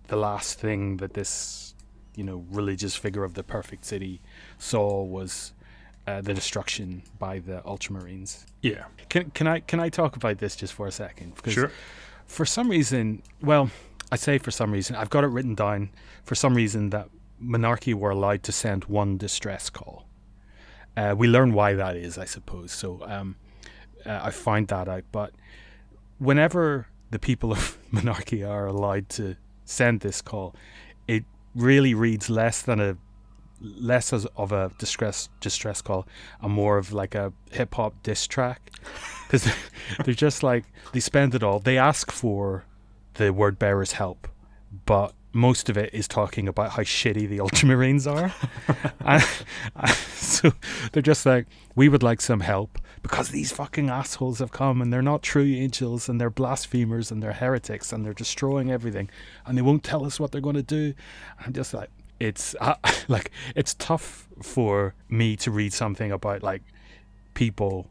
the 0.09 0.17
last 0.17 0.59
thing 0.59 0.97
that 0.99 1.15
this 1.15 1.75
you 2.17 2.25
know 2.25 2.45
religious 2.51 2.97
figure 2.97 3.25
of 3.25 3.35
the 3.35 3.43
perfect 3.43 3.85
city 3.85 4.21
saw 4.59 5.03
was 5.03 5.53
uh, 6.11 6.21
the 6.21 6.35
destruction 6.35 7.03
by 7.19 7.39
the 7.39 7.61
Ultramarines. 7.67 8.45
Yeah. 8.63 8.85
Can 9.09 9.31
can 9.31 9.47
I 9.47 9.61
can 9.61 9.81
I 9.81 9.89
talk 9.89 10.17
about 10.17 10.39
this 10.39 10.57
just 10.57 10.73
for 10.73 10.87
a 10.87 10.93
second? 10.93 11.35
Because 11.37 11.53
Sure. 11.55 11.71
for 12.27 12.45
some 12.45 12.69
reason, 12.69 13.23
well, 13.43 13.71
I 14.13 14.17
say 14.17 14.39
for 14.39 14.51
some 14.51 14.73
reason, 14.73 14.97
I've 14.97 15.11
got 15.11 15.25
it 15.25 15.29
written 15.29 15.55
down 15.55 15.91
for 16.25 16.35
some 16.35 16.55
reason 16.55 16.91
that 16.91 17.09
monarchy 17.39 17.95
were 17.95 18.11
allowed 18.11 18.43
to 18.45 18.53
send 18.53 18.85
one 18.85 19.17
distress 19.19 19.71
call. 19.71 20.07
Uh, 20.97 21.15
we 21.17 21.29
learn 21.29 21.53
why 21.55 21.75
that 21.75 21.97
is, 21.97 22.19
I 22.19 22.25
suppose. 22.27 22.73
So 22.73 23.01
um, 23.07 23.37
uh, 24.05 24.21
I 24.23 24.31
find 24.31 24.67
that 24.69 24.89
out. 24.89 25.05
But 25.13 25.33
whenever 26.19 26.87
the 27.11 27.19
people 27.19 27.53
of 27.53 27.79
monarchy 27.91 28.43
are 28.45 28.67
allowed 28.67 29.09
to 29.11 29.37
send 29.65 30.01
this 30.01 30.21
call, 30.21 30.55
it 31.07 31.25
really 31.55 31.95
reads 31.95 32.29
less 32.29 32.63
than 32.63 32.81
a 32.81 32.97
less 33.61 34.13
as 34.13 34.27
of 34.37 34.53
a 34.53 34.71
distress 34.79 35.29
distress 35.41 35.83
call 35.83 36.07
and 36.41 36.53
more 36.53 36.79
of 36.79 36.93
like 36.93 37.15
a 37.15 37.33
hip 37.51 37.75
hop 37.75 37.95
diss 38.03 38.27
track 38.27 38.71
because 39.27 39.53
they're 40.05 40.15
just 40.15 40.43
like 40.43 40.65
they 40.93 41.01
spend 41.01 41.35
it 41.35 41.43
all. 41.43 41.59
They 41.59 41.79
ask 41.79 42.11
for 42.11 42.65
the 43.15 43.33
word 43.33 43.59
bearer's 43.59 43.93
help, 43.93 44.29
but 44.87 45.15
most 45.33 45.69
of 45.69 45.77
it 45.77 45.93
is 45.95 46.09
talking 46.09 46.49
about 46.49 46.73
how 46.73 46.83
shitty 46.83 47.29
the 47.29 47.39
Ultramarines 47.45 48.11
are. 48.11 48.35
and, 49.01 49.25
and 49.77 49.91
so 49.91 50.53
they're 50.93 51.03
just 51.03 51.27
like, 51.27 51.47
we 51.77 51.89
would 51.89 52.03
like 52.03 52.21
some 52.21 52.41
help 52.41 52.79
because 53.03 53.31
these 53.31 53.53
fucking 53.53 53.89
assholes 53.89 54.41
have 54.41 54.53
come 54.53 54.83
and 54.83 54.93
they're 54.93 55.03
not 55.03 55.23
true 55.23 55.45
angels 55.45 56.09
and 56.09 56.21
they're 56.21 56.31
blasphemers 56.31 57.11
and 57.11 57.23
they're 57.23 57.33
heretics 57.33 57.93
and 57.93 58.05
they're 58.05 58.13
destroying 58.13 58.71
everything 58.71 59.09
and 59.47 59.57
they 59.57 59.63
won't 59.63 59.85
tell 59.85 60.05
us 60.05 60.19
what 60.19 60.33
they're 60.33 60.41
going 60.41 60.57
to 60.57 60.63
do. 60.63 60.93
I'm 61.45 61.53
just 61.53 61.73
like, 61.73 61.91
it's 62.21 62.55
uh, 62.61 62.75
like 63.09 63.33
it's 63.57 63.75
tough 63.75 64.29
for 64.43 64.95
me 65.09 65.37
to 65.37 65.51
read 65.51 65.73
something 65.73 66.13
about 66.13 66.43
like 66.43 66.63
people 67.35 67.89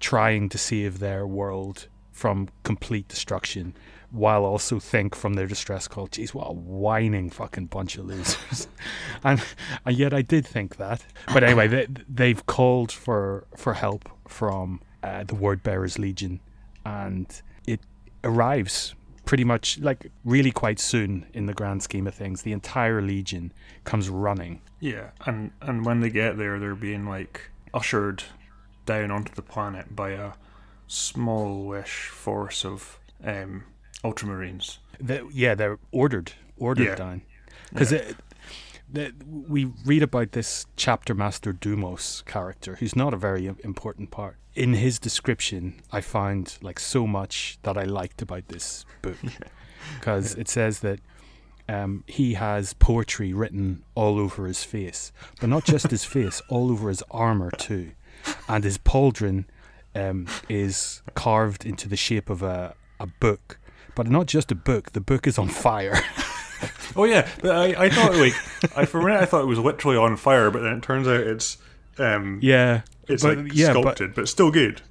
trying 0.00 0.48
to 0.48 0.58
save 0.58 0.98
their 0.98 1.26
world 1.26 1.88
from 2.12 2.48
complete 2.64 3.08
destruction 3.08 3.74
while 4.10 4.44
also 4.44 4.80
think 4.80 5.14
from 5.14 5.34
their 5.34 5.46
distress 5.46 5.86
call, 5.86 6.08
geez, 6.08 6.34
what 6.34 6.48
a 6.48 6.52
whining 6.52 7.30
fucking 7.30 7.66
bunch 7.66 7.96
of 7.96 8.06
losers. 8.06 8.66
and, 9.24 9.40
and 9.86 9.96
yet 9.96 10.12
I 10.12 10.22
did 10.22 10.46
think 10.46 10.76
that. 10.76 11.04
But 11.32 11.44
anyway, 11.44 11.68
they, 11.68 11.86
they've 12.08 12.44
called 12.46 12.90
for, 12.90 13.46
for 13.56 13.74
help 13.74 14.08
from 14.26 14.80
uh, 15.02 15.24
the 15.24 15.36
Word 15.36 15.62
Bearers 15.62 15.98
Legion, 15.98 16.40
and 16.84 17.40
it 17.66 17.80
arrives 18.24 18.94
pretty 19.30 19.44
much 19.44 19.78
like 19.78 20.10
really 20.24 20.50
quite 20.50 20.80
soon 20.80 21.24
in 21.32 21.46
the 21.46 21.54
grand 21.54 21.80
scheme 21.84 22.08
of 22.08 22.12
things. 22.12 22.42
The 22.42 22.50
entire 22.50 23.00
Legion 23.00 23.52
comes 23.84 24.08
running. 24.08 24.60
Yeah, 24.80 25.10
and 25.24 25.52
and 25.62 25.86
when 25.86 26.00
they 26.00 26.10
get 26.10 26.36
there, 26.36 26.58
they're 26.58 26.74
being 26.74 27.06
like 27.06 27.48
ushered 27.72 28.24
down 28.86 29.12
onto 29.12 29.32
the 29.32 29.42
planet 29.42 29.94
by 29.94 30.10
a 30.10 30.32
smallish 30.88 32.08
force 32.08 32.64
of 32.64 32.98
um, 33.24 33.62
Ultramarines. 34.02 34.78
They, 34.98 35.22
yeah, 35.32 35.54
they're 35.54 35.78
ordered, 35.92 36.32
ordered 36.58 36.86
Yeah. 36.86 36.94
down. 36.96 37.22
Because 37.72 37.92
we 39.48 39.66
read 39.84 40.02
about 40.02 40.32
this 40.32 40.66
chapter 40.76 41.14
master 41.14 41.52
Dumos 41.52 42.24
character, 42.24 42.76
who's 42.76 42.96
not 42.96 43.14
a 43.14 43.16
very 43.16 43.46
important 43.46 44.10
part. 44.10 44.36
In 44.54 44.74
his 44.74 44.98
description, 44.98 45.80
I 45.92 46.00
find 46.00 46.56
like 46.60 46.80
so 46.80 47.06
much 47.06 47.58
that 47.62 47.76
I 47.76 47.84
liked 47.84 48.20
about 48.22 48.48
this 48.48 48.84
book, 49.02 49.16
because 49.98 50.34
it 50.34 50.48
says 50.48 50.80
that 50.80 51.00
um, 51.68 52.04
he 52.06 52.34
has 52.34 52.74
poetry 52.74 53.32
written 53.32 53.84
all 53.94 54.18
over 54.18 54.46
his 54.46 54.64
face, 54.64 55.12
but 55.40 55.48
not 55.48 55.64
just 55.64 55.90
his 55.90 56.04
face, 56.16 56.42
all 56.48 56.70
over 56.70 56.88
his 56.88 57.02
armor 57.10 57.50
too, 57.50 57.92
and 58.48 58.64
his 58.64 58.78
pauldron 58.78 59.44
um, 59.94 60.26
is 60.48 61.02
carved 61.14 61.64
into 61.64 61.88
the 61.88 61.96
shape 61.96 62.28
of 62.28 62.42
a, 62.42 62.74
a 62.98 63.06
book, 63.06 63.58
but 63.94 64.08
not 64.08 64.26
just 64.26 64.50
a 64.50 64.56
book. 64.56 64.92
The 64.92 65.00
book 65.00 65.26
is 65.26 65.38
on 65.38 65.48
fire. 65.48 66.00
Oh 66.96 67.04
yeah, 67.04 67.28
but 67.40 67.52
I, 67.52 67.84
I 67.84 67.88
thought 67.88 68.14
like 68.16 68.34
I 68.76 68.84
for 68.84 68.98
a 69.00 69.04
minute 69.04 69.20
I 69.22 69.24
thought 69.26 69.42
it 69.42 69.46
was 69.46 69.58
literally 69.58 69.96
on 69.96 70.16
fire, 70.16 70.50
but 70.50 70.62
then 70.62 70.78
it 70.78 70.82
turns 70.82 71.06
out 71.06 71.20
it's 71.20 71.58
um 71.98 72.40
yeah, 72.42 72.82
it's 73.08 73.22
but, 73.22 73.38
like 73.38 73.54
yeah, 73.54 73.72
but- 73.72 73.80
sculpted, 73.82 74.14
but, 74.14 74.28
still 74.28 74.50
good. 74.50 74.82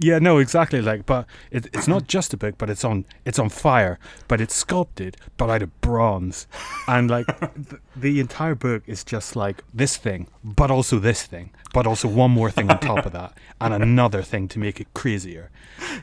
Yeah, 0.00 0.20
no, 0.20 0.38
exactly. 0.38 0.80
Like, 0.80 1.06
but 1.06 1.26
it, 1.50 1.66
it's 1.74 1.88
not 1.88 2.06
just 2.06 2.32
a 2.32 2.36
book, 2.36 2.54
but 2.56 2.70
it's 2.70 2.84
on 2.84 3.04
it's 3.24 3.38
on 3.40 3.48
fire, 3.48 3.98
but 4.28 4.40
it's 4.40 4.54
sculpted, 4.54 5.16
but 5.36 5.50
out 5.50 5.60
of 5.62 5.80
bronze, 5.80 6.46
and 6.86 7.10
like 7.10 7.26
th- 7.40 7.82
the 7.96 8.20
entire 8.20 8.54
book 8.54 8.84
is 8.86 9.02
just 9.02 9.34
like 9.34 9.64
this 9.74 9.96
thing, 9.96 10.28
but 10.44 10.70
also 10.70 11.00
this 11.00 11.24
thing, 11.24 11.50
but 11.74 11.84
also 11.84 12.06
one 12.06 12.30
more 12.30 12.48
thing 12.48 12.70
on 12.70 12.78
top 12.78 13.06
of 13.06 13.12
that, 13.12 13.32
and 13.60 13.74
another 13.74 14.22
thing 14.22 14.46
to 14.48 14.60
make 14.60 14.80
it 14.80 14.86
crazier. 14.94 15.50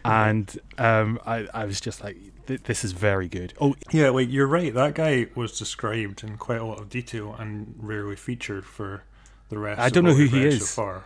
And 0.03 0.59
um, 0.77 1.17
I 1.25 1.47
I 1.53 1.63
was 1.63 1.79
just 1.79 2.03
like, 2.03 2.17
th- 2.47 2.63
this 2.63 2.83
is 2.83 2.91
very 2.93 3.27
good. 3.27 3.53
Oh, 3.59 3.75
Yeah, 3.91 4.09
like 4.09 4.29
you're 4.31 4.47
right. 4.47 4.73
That 4.73 4.95
guy 4.95 5.27
was 5.35 5.57
described 5.57 6.23
in 6.23 6.37
quite 6.37 6.59
a 6.59 6.65
lot 6.65 6.79
of 6.79 6.89
detail 6.89 7.35
and 7.37 7.75
rarely 7.77 8.15
featured 8.15 8.65
for 8.65 9.03
the 9.49 9.57
rest. 9.59 9.79
I 9.81 9.89
don't 9.89 10.03
know 10.05 10.13
who 10.13 10.25
he 10.25 10.43
is. 10.45 10.69
so 10.69 10.81
far. 10.81 11.03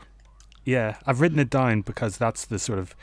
yeah, 0.65 0.97
I've 1.05 1.21
written 1.21 1.39
it 1.39 1.49
down 1.49 1.81
because 1.81 2.17
that's 2.17 2.45
the 2.45 2.59
sort 2.59 2.79
of 2.79 2.95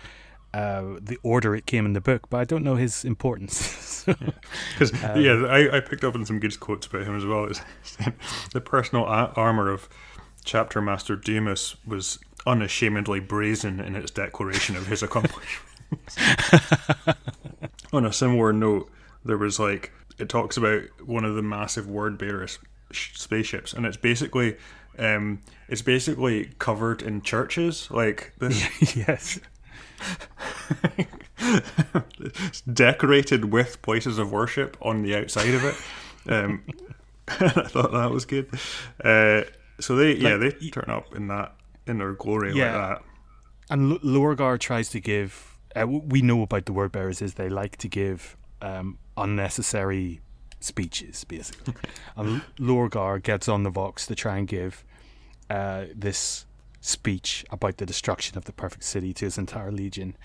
uh, 0.55 0.99
the 1.01 1.19
order 1.23 1.55
it 1.55 1.67
came 1.67 1.85
in 1.85 1.93
the 1.93 2.01
book, 2.01 2.31
but 2.31 2.39
I 2.39 2.45
don't 2.45 2.65
know 2.65 2.77
his 2.77 3.05
importance. 3.05 3.57
So- 4.07 4.15
Because 4.79 4.93
Um, 5.03 5.21
yeah, 5.21 5.33
I, 5.47 5.79
I 5.79 5.81
picked 5.81 6.05
up 6.05 6.15
on 6.15 6.25
some 6.25 6.39
good 6.39 6.59
quotes 6.61 6.87
about 6.87 7.03
him 7.03 7.17
as 7.17 7.25
well. 7.27 7.45
It's 7.47 7.61
the 8.53 8.61
personal 8.61 9.05
a- 9.05 9.33
armor 9.35 9.69
of 9.69 9.89
Chapter 10.45 10.81
Master 10.81 11.17
Dumas 11.17 11.75
was 11.85 12.21
unashamedly 12.47 13.19
brazen 13.19 13.81
in 13.81 13.97
its 13.97 14.13
declaration 14.13 14.77
of 14.77 14.87
his 14.87 15.03
accomplishments. 15.09 16.17
On 17.97 18.05
a 18.07 18.13
similar 18.13 18.53
note, 18.53 18.91
there 19.25 19.39
was 19.39 19.59
like 19.59 19.93
it 20.19 20.29
talks 20.29 20.57
about 20.57 20.83
one 21.05 21.25
of 21.25 21.35
the 21.35 21.43
massive 21.43 21.89
word 21.89 22.17
bearer 22.19 22.47
sh- 22.91 23.11
spaceships, 23.19 23.73
and 23.73 23.85
it's 23.87 23.97
basically 23.97 24.57
um, 24.99 25.43
it's 25.69 25.83
basically 25.83 26.51
covered 26.59 27.03
in 27.03 27.21
churches, 27.23 27.91
like 27.91 28.33
this 28.39 28.97
yes. 28.97 29.41
It's 31.39 32.61
decorated 32.73 33.47
with 33.47 33.81
places 33.83 34.19
of 34.19 34.33
worship 34.33 34.77
on 34.81 35.03
the 35.03 35.15
outside 35.17 35.55
of 35.55 35.65
it. 35.65 35.75
Um, 36.33 36.65
I 37.29 37.49
thought 37.69 37.93
that 37.93 38.11
was 38.11 38.25
good. 38.25 38.49
Uh, 39.03 39.43
so 39.81 39.97
they, 39.97 40.15
yeah, 40.17 40.37
they 40.37 40.51
turn 40.71 40.87
up 40.89 41.15
in 41.15 41.29
that 41.29 41.55
in 41.87 41.99
their 41.99 42.13
glory 42.13 42.53
Yeah. 42.55 42.65
like 42.77 42.99
that. 42.99 43.03
And 43.71 43.93
L- 43.93 43.99
Lorgar 44.01 44.59
tries 44.59 44.89
to 44.91 45.01
give. 45.01 45.56
Uh, 45.77 45.87
we 45.87 46.23
know 46.23 46.43
about 46.43 46.65
the 46.65 46.73
word 46.73 46.93
bearers 46.93 47.21
is 47.21 47.35
they 47.35 47.49
like 47.49 47.77
to 47.77 47.89
give 47.89 48.37
um, 48.63 48.99
unnecessary 49.17 50.21
speeches, 50.61 51.25
basically. 51.25 51.75
and 52.17 52.43
Lorgar 52.59 53.23
gets 53.23 53.49
on 53.49 53.63
the 53.63 53.71
Vox 53.71 54.07
to 54.07 54.15
try 54.15 54.39
and 54.39 54.49
give 54.49 54.85
uh, 55.51 55.85
this 55.95 56.47
speech 56.81 57.45
about 57.51 57.79
the 57.79 57.87
destruction 57.87 58.39
of 58.39 58.45
the 58.45 58.53
perfect 58.53 58.85
city 58.85 59.13
to 59.13 59.25
his 59.25 59.39
entire 59.39 59.73
legion. 59.73 60.17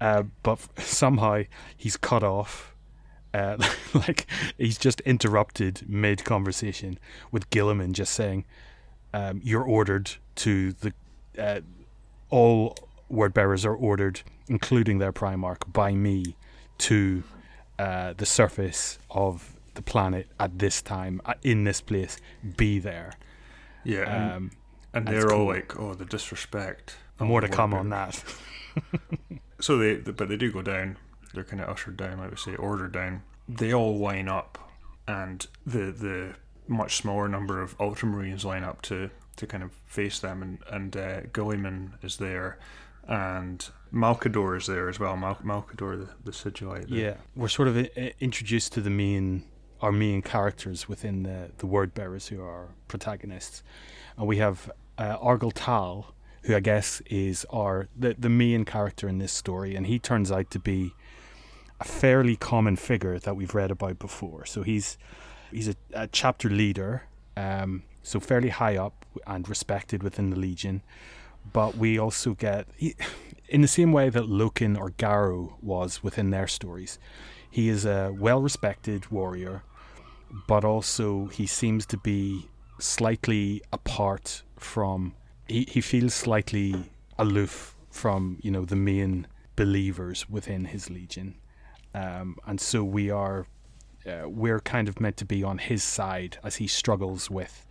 Uh, 0.00 0.24
but 0.42 0.60
somehow 0.78 1.42
he's 1.76 1.96
cut 1.96 2.22
off. 2.22 2.74
Uh, 3.32 3.56
like 3.94 4.26
he's 4.56 4.78
just 4.78 5.00
interrupted 5.00 5.82
mid 5.88 6.24
conversation 6.24 6.98
with 7.32 7.50
Guilliman 7.50 7.92
just 7.92 8.12
saying, 8.12 8.44
um, 9.12 9.40
"You're 9.42 9.64
ordered 9.64 10.12
to 10.36 10.72
the 10.72 10.92
uh, 11.36 11.60
all 12.30 12.76
word 13.08 13.34
bearers 13.34 13.66
are 13.66 13.74
ordered, 13.74 14.22
including 14.48 14.98
their 14.98 15.12
Primarch, 15.12 15.60
by 15.72 15.92
me 15.94 16.36
to 16.78 17.22
uh, 17.78 18.12
the 18.16 18.26
surface 18.26 18.98
of 19.10 19.54
the 19.74 19.82
planet 19.82 20.28
at 20.38 20.58
this 20.58 20.80
time, 20.82 21.20
uh, 21.24 21.34
in 21.42 21.64
this 21.64 21.80
place. 21.80 22.16
Be 22.56 22.78
there. 22.78 23.12
Yeah, 23.84 24.02
and, 24.02 24.32
Um, 24.32 24.50
and 24.92 25.06
that's 25.06 25.16
they're 25.24 25.32
all 25.32 25.44
cool. 25.44 25.54
like, 25.54 25.78
"Oh, 25.78 25.94
the 25.94 26.04
disrespect." 26.04 26.96
of 27.20 27.26
more 27.28 27.40
to 27.40 27.48
come 27.48 27.72
on 27.74 27.90
that. 27.90 28.22
So 29.60 29.78
they, 29.78 29.94
but 29.96 30.28
they 30.28 30.36
do 30.36 30.50
go 30.52 30.62
down. 30.62 30.98
They're 31.32 31.44
kind 31.44 31.62
of 31.62 31.68
ushered 31.68 31.96
down, 31.96 32.18
like 32.18 32.30
we 32.30 32.36
say, 32.36 32.54
ordered 32.56 32.92
down. 32.92 33.22
They 33.48 33.72
all 33.72 33.96
line 33.96 34.28
up, 34.28 34.58
and 35.06 35.46
the 35.64 35.90
the 35.92 36.34
much 36.66 36.96
smaller 36.96 37.28
number 37.28 37.62
of 37.62 37.76
Ultramarines 37.78 38.44
line 38.44 38.64
up 38.64 38.82
to 38.82 39.10
to 39.36 39.46
kind 39.46 39.62
of 39.62 39.70
face 39.86 40.18
them, 40.18 40.42
and 40.42 40.58
and 40.70 40.96
uh, 40.96 41.20
Guilliman 41.32 41.92
is 42.04 42.16
there, 42.18 42.58
and 43.06 43.66
Malcador 43.94 44.56
is 44.56 44.66
there 44.66 44.88
as 44.88 44.98
well. 44.98 45.16
Mal- 45.16 45.38
Malcador, 45.44 46.06
the, 46.06 46.08
the 46.24 46.32
Sigilite. 46.32 46.86
Yeah, 46.88 47.14
we're 47.36 47.48
sort 47.48 47.68
of 47.68 47.76
uh, 47.76 48.10
introduced 48.20 48.72
to 48.74 48.80
the 48.80 48.90
main 48.90 49.44
our 49.80 49.92
main 49.92 50.22
characters 50.22 50.88
within 50.88 51.22
the 51.22 51.50
the 51.58 51.66
word 51.66 51.94
bearers 51.94 52.28
who 52.28 52.42
are 52.42 52.74
protagonists, 52.88 53.62
and 54.16 54.26
we 54.26 54.38
have 54.38 54.70
uh, 54.98 55.16
Tal, 55.54 56.14
who 56.42 56.56
I 56.56 56.60
guess 56.60 57.00
is 57.06 57.46
our 57.50 57.88
the 57.96 58.14
the 58.18 58.28
main 58.28 58.64
character 58.64 59.08
in 59.08 59.18
this 59.18 59.32
story, 59.32 59.76
and 59.76 59.86
he 59.86 59.98
turns 59.98 60.32
out 60.32 60.50
to 60.50 60.58
be 60.58 60.92
a 61.80 61.84
fairly 61.84 62.36
common 62.36 62.76
figure 62.76 63.18
that 63.18 63.36
we've 63.36 63.54
read 63.54 63.70
about 63.70 63.98
before. 63.98 64.44
So 64.46 64.62
he's 64.62 64.98
he's 65.50 65.68
a, 65.68 65.76
a 65.92 66.06
chapter 66.08 66.48
leader, 66.48 67.04
um, 67.36 67.84
so 68.02 68.20
fairly 68.20 68.48
high 68.48 68.76
up 68.76 69.04
and 69.26 69.48
respected 69.48 70.02
within 70.02 70.30
the 70.30 70.38
Legion. 70.38 70.82
But 71.52 71.76
we 71.76 71.98
also 71.98 72.32
get, 72.32 72.66
he, 72.74 72.94
in 73.48 73.60
the 73.60 73.68
same 73.68 73.92
way 73.92 74.08
that 74.10 74.24
Loken 74.24 74.78
or 74.78 74.90
Garro 74.90 75.54
was 75.60 76.02
within 76.02 76.30
their 76.30 76.46
stories, 76.46 76.98
he 77.50 77.68
is 77.68 77.84
a 77.84 78.14
well 78.18 78.40
respected 78.40 79.10
warrior, 79.10 79.62
but 80.48 80.64
also 80.64 81.26
he 81.26 81.46
seems 81.46 81.86
to 81.86 81.96
be 81.96 82.48
slightly 82.78 83.62
apart 83.72 84.42
from, 84.58 85.14
he, 85.46 85.66
he 85.70 85.80
feels 85.80 86.14
slightly 86.14 86.90
aloof 87.18 87.76
from, 87.90 88.38
you 88.40 88.50
know, 88.50 88.64
the 88.64 88.76
main 88.76 89.26
believers 89.56 90.28
within 90.28 90.64
his 90.66 90.90
legion. 90.90 91.36
Um, 91.94 92.36
and 92.46 92.60
so 92.60 92.82
we 92.82 93.10
are 93.10 93.46
uh, 94.06 94.28
we're 94.28 94.60
kind 94.60 94.88
of 94.88 95.00
meant 95.00 95.16
to 95.16 95.24
be 95.24 95.42
on 95.42 95.58
his 95.58 95.82
side 95.82 96.38
as 96.44 96.56
he 96.56 96.66
struggles 96.66 97.30
with 97.30 97.64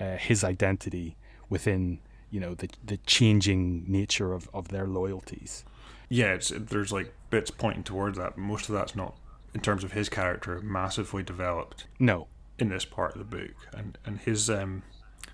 uh, 0.00 0.16
his 0.16 0.42
identity 0.42 1.16
within 1.50 2.00
you 2.30 2.40
know 2.40 2.54
the 2.54 2.68
the 2.84 2.98
changing 2.98 3.84
nature 3.86 4.32
of, 4.32 4.48
of 4.52 4.68
their 4.68 4.86
loyalties. 4.86 5.64
Yeah, 6.08 6.34
it's 6.34 6.52
there's 6.54 6.92
like 6.92 7.12
bits 7.30 7.50
pointing 7.50 7.84
towards 7.84 8.18
that. 8.18 8.38
Most 8.38 8.68
of 8.68 8.74
that's 8.74 8.94
not 8.94 9.16
in 9.54 9.60
terms 9.60 9.84
of 9.84 9.92
his 9.92 10.08
character 10.08 10.60
massively 10.60 11.22
developed. 11.22 11.86
No, 11.98 12.28
in 12.58 12.68
this 12.68 12.84
part 12.84 13.12
of 13.12 13.18
the 13.18 13.36
book, 13.36 13.54
and 13.72 13.98
and 14.04 14.18
his 14.20 14.50
um 14.50 14.82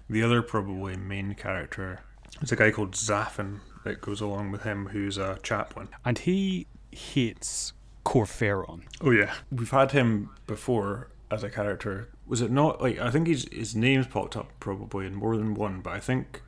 the 0.08 0.22
other 0.22 0.42
probably 0.42 0.96
main 0.96 1.34
character 1.34 2.00
is 2.40 2.52
a 2.52 2.56
guy 2.56 2.70
called 2.70 2.92
Xaphen 2.92 3.60
that 3.84 4.00
goes 4.00 4.20
along 4.20 4.52
with 4.52 4.62
him, 4.62 4.86
who's 4.88 5.18
a 5.18 5.38
chaplain, 5.42 5.88
and 6.04 6.18
he 6.18 6.66
hates 6.90 7.72
Kor 8.04 8.24
Phaeron. 8.26 8.82
Oh 9.00 9.10
yeah, 9.10 9.34
we've 9.50 9.70
had 9.70 9.92
him 9.92 10.30
before 10.46 11.08
as 11.30 11.42
a 11.42 11.50
character. 11.50 12.08
Was 12.26 12.40
it 12.40 12.50
not 12.50 12.80
like 12.80 12.98
I 12.98 13.10
think 13.10 13.26
his 13.26 13.46
his 13.50 13.74
name's 13.74 14.06
popped 14.06 14.36
up 14.36 14.50
probably 14.60 15.06
in 15.06 15.14
more 15.14 15.36
than 15.36 15.54
one, 15.54 15.80
but 15.80 15.92
I 15.92 16.00
think 16.00 16.42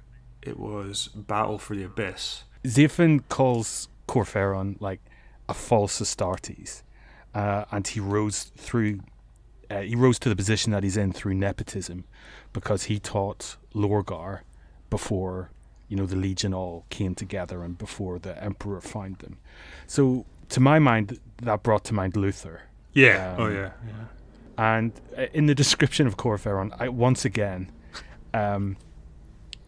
it 0.47 0.59
was 0.59 1.09
Battle 1.09 1.59
for 1.59 1.75
the 1.75 1.85
Abyss. 1.85 2.45
Xaphen 2.65 3.23
calls 3.29 3.89
Kor 4.07 4.25
Phaeron 4.25 4.81
like 4.81 5.01
a 5.49 5.55
false 5.55 6.01
Astartes, 6.01 6.83
uh, 7.35 7.65
and 7.71 7.87
he 7.87 8.01
rose 8.01 8.45
through. 8.57 9.01
Uh, 9.71 9.81
he 9.81 9.97
rose 9.97 10.19
to 10.19 10.29
the 10.29 10.37
position 10.37 10.73
that 10.73 10.83
he's 10.83 10.97
in 10.97 11.13
through 11.13 11.35
nepotism, 11.35 12.05
because 12.53 12.85
he 12.85 12.99
taught 12.99 13.57
Lorgar 13.75 14.41
before 14.91 15.51
you 15.89 15.97
know 15.97 16.07
the 16.07 16.17
Legion 16.17 16.55
all 16.55 16.85
came 16.91 17.15
together 17.15 17.63
and 17.63 17.77
before 17.79 18.19
the 18.19 18.43
Emperor 18.43 18.81
found 18.81 19.19
them. 19.19 19.39
So 19.87 20.27
to 20.51 20.61
my 20.61 20.79
mind, 20.79 21.19
that 21.43 21.63
brought 21.63 21.85
to 21.85 21.95
mind 21.95 22.17
Luther. 22.17 22.63
Yeah. 22.93 23.35
Um, 23.35 23.41
oh 23.41 23.49
yeah. 23.49 23.71
Yeah. 23.87 24.05
And 24.57 24.93
uh, 25.19 25.27
in 25.33 25.47
the 25.47 25.55
description 25.55 26.07
of 26.07 26.17
Kor 26.17 26.39
Phaeron, 26.39 26.75
I, 26.79 26.89
once 26.89 27.25
again, 27.25 27.71
um, 28.33 28.77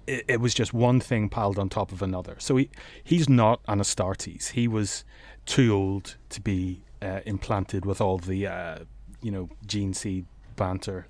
it, 0.07 0.25
it, 0.29 0.41
was 0.41 0.55
just 0.55 0.73
one 0.73 1.01
thing 1.01 1.29
piled 1.29 1.59
on 1.59 1.69
top 1.69 1.93
of 1.93 2.03
another. 2.03 2.37
So 2.39 2.57
he 2.57 2.71
he's 3.03 3.29
not 3.29 3.61
an 3.69 3.81
Astartes. 3.81 4.51
He 4.51 4.69
was 4.69 5.05
too 5.45 5.75
old 5.75 6.17
to 6.31 6.41
be 6.41 6.83
uh, 7.03 7.21
implanted 7.27 7.85
with 7.85 8.01
all 8.01 8.19
the 8.19 8.47
uh, 8.47 8.79
you 9.23 9.31
know 9.31 9.49
gene 9.67 9.95
seed 9.95 10.27
banter. 10.57 11.09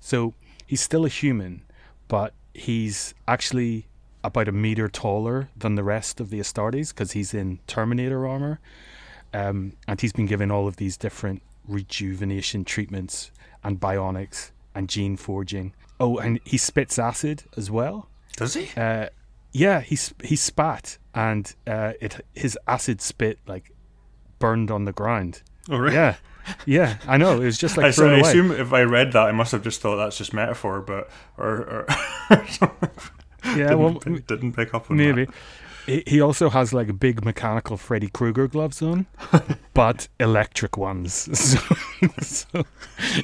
So 0.00 0.34
he's 0.66 0.80
still 0.80 1.04
a 1.04 1.08
human, 1.08 1.64
but 2.08 2.34
he's 2.54 3.14
actually 3.28 3.86
about 4.22 4.48
a 4.48 4.52
meter 4.52 4.88
taller 4.88 5.48
than 5.56 5.74
the 5.74 5.84
rest 5.84 6.20
of 6.20 6.30
the 6.30 6.40
Astartes 6.40 6.90
because 6.90 7.12
he's 7.12 7.32
in 7.32 7.58
Terminator 7.66 8.26
armor. 8.26 8.60
Um, 9.32 9.74
and 9.86 10.00
he's 10.00 10.12
been 10.12 10.26
given 10.26 10.50
all 10.50 10.66
of 10.66 10.76
these 10.76 10.96
different 10.96 11.42
rejuvenation 11.68 12.64
treatments 12.64 13.30
and 13.62 13.80
bionics 13.80 14.50
and 14.74 14.88
gene 14.88 15.16
forging. 15.16 15.72
Oh, 16.00 16.18
and 16.18 16.40
he 16.44 16.58
spits 16.58 16.98
acid 16.98 17.44
as 17.56 17.70
well. 17.70 18.09
Does 18.40 18.54
he? 18.54 18.68
Uh, 18.76 19.08
yeah, 19.52 19.80
he 19.80 19.98
he 20.24 20.34
spat, 20.34 20.98
and 21.14 21.54
uh, 21.66 21.92
it 22.00 22.24
his 22.34 22.58
acid 22.66 23.00
spit 23.00 23.38
like 23.46 23.70
burned 24.38 24.70
on 24.70 24.86
the 24.86 24.92
ground. 24.92 25.42
Oh, 25.68 25.76
really? 25.76 25.94
Yeah, 25.94 26.16
yeah. 26.64 26.96
I 27.06 27.16
know. 27.18 27.40
It 27.40 27.44
was 27.44 27.58
just 27.58 27.76
like. 27.76 27.86
I, 27.88 27.90
so 27.90 28.08
I 28.08 28.18
away. 28.18 28.20
assume 28.20 28.50
if 28.50 28.72
I 28.72 28.82
read 28.82 29.12
that, 29.12 29.26
I 29.26 29.32
must 29.32 29.52
have 29.52 29.62
just 29.62 29.80
thought 29.80 29.96
that's 29.96 30.16
just 30.16 30.32
metaphor, 30.32 30.80
but 30.80 31.10
or, 31.36 31.48
or, 31.48 31.86
yeah, 33.44 33.54
didn't, 33.54 33.78
well, 33.78 33.92
didn't 34.26 34.54
pick 34.54 34.72
up 34.72 34.90
on 34.90 34.98
it. 34.98 35.04
maybe. 35.04 35.26
That 35.26 35.34
he 35.86 36.20
also 36.20 36.50
has 36.50 36.72
like 36.72 36.98
big 36.98 37.24
mechanical 37.24 37.76
Freddy 37.76 38.08
Krueger 38.08 38.46
gloves 38.46 38.82
on, 38.82 39.06
but 39.74 40.08
electric 40.18 40.76
ones. 40.76 41.28
So, 41.38 41.58
so, 42.20 42.64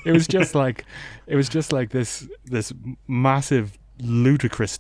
it 0.05 0.13
was 0.13 0.27
just 0.27 0.55
like 0.55 0.85
it 1.27 1.37
was 1.37 1.49
just 1.49 1.73
like 1.73 1.91
this 1.91 2.27
this 2.45 2.73
massive 3.07 3.79
ludicrous 4.01 4.79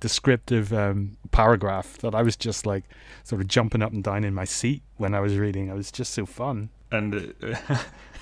descriptive 0.00 0.72
um, 0.72 1.16
paragraph 1.30 1.98
that 1.98 2.14
I 2.14 2.22
was 2.22 2.36
just 2.36 2.66
like 2.66 2.84
sort 3.24 3.40
of 3.40 3.48
jumping 3.48 3.82
up 3.82 3.92
and 3.92 4.04
down 4.04 4.24
in 4.24 4.34
my 4.34 4.44
seat 4.44 4.82
when 4.96 5.14
I 5.14 5.20
was 5.20 5.36
reading. 5.36 5.68
It 5.68 5.74
was 5.74 5.90
just 5.90 6.12
so 6.12 6.26
fun. 6.26 6.70
And 6.90 7.34
uh, 7.42 7.78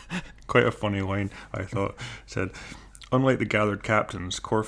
quite 0.47 0.67
a 0.67 0.73
funny 0.73 1.03
line, 1.03 1.31
I 1.53 1.63
thought, 1.63 1.97
said, 2.27 2.51
Unlike 3.13 3.41
the 3.41 3.45
gathered 3.45 3.83
captains, 3.83 4.39
Kor 4.39 4.65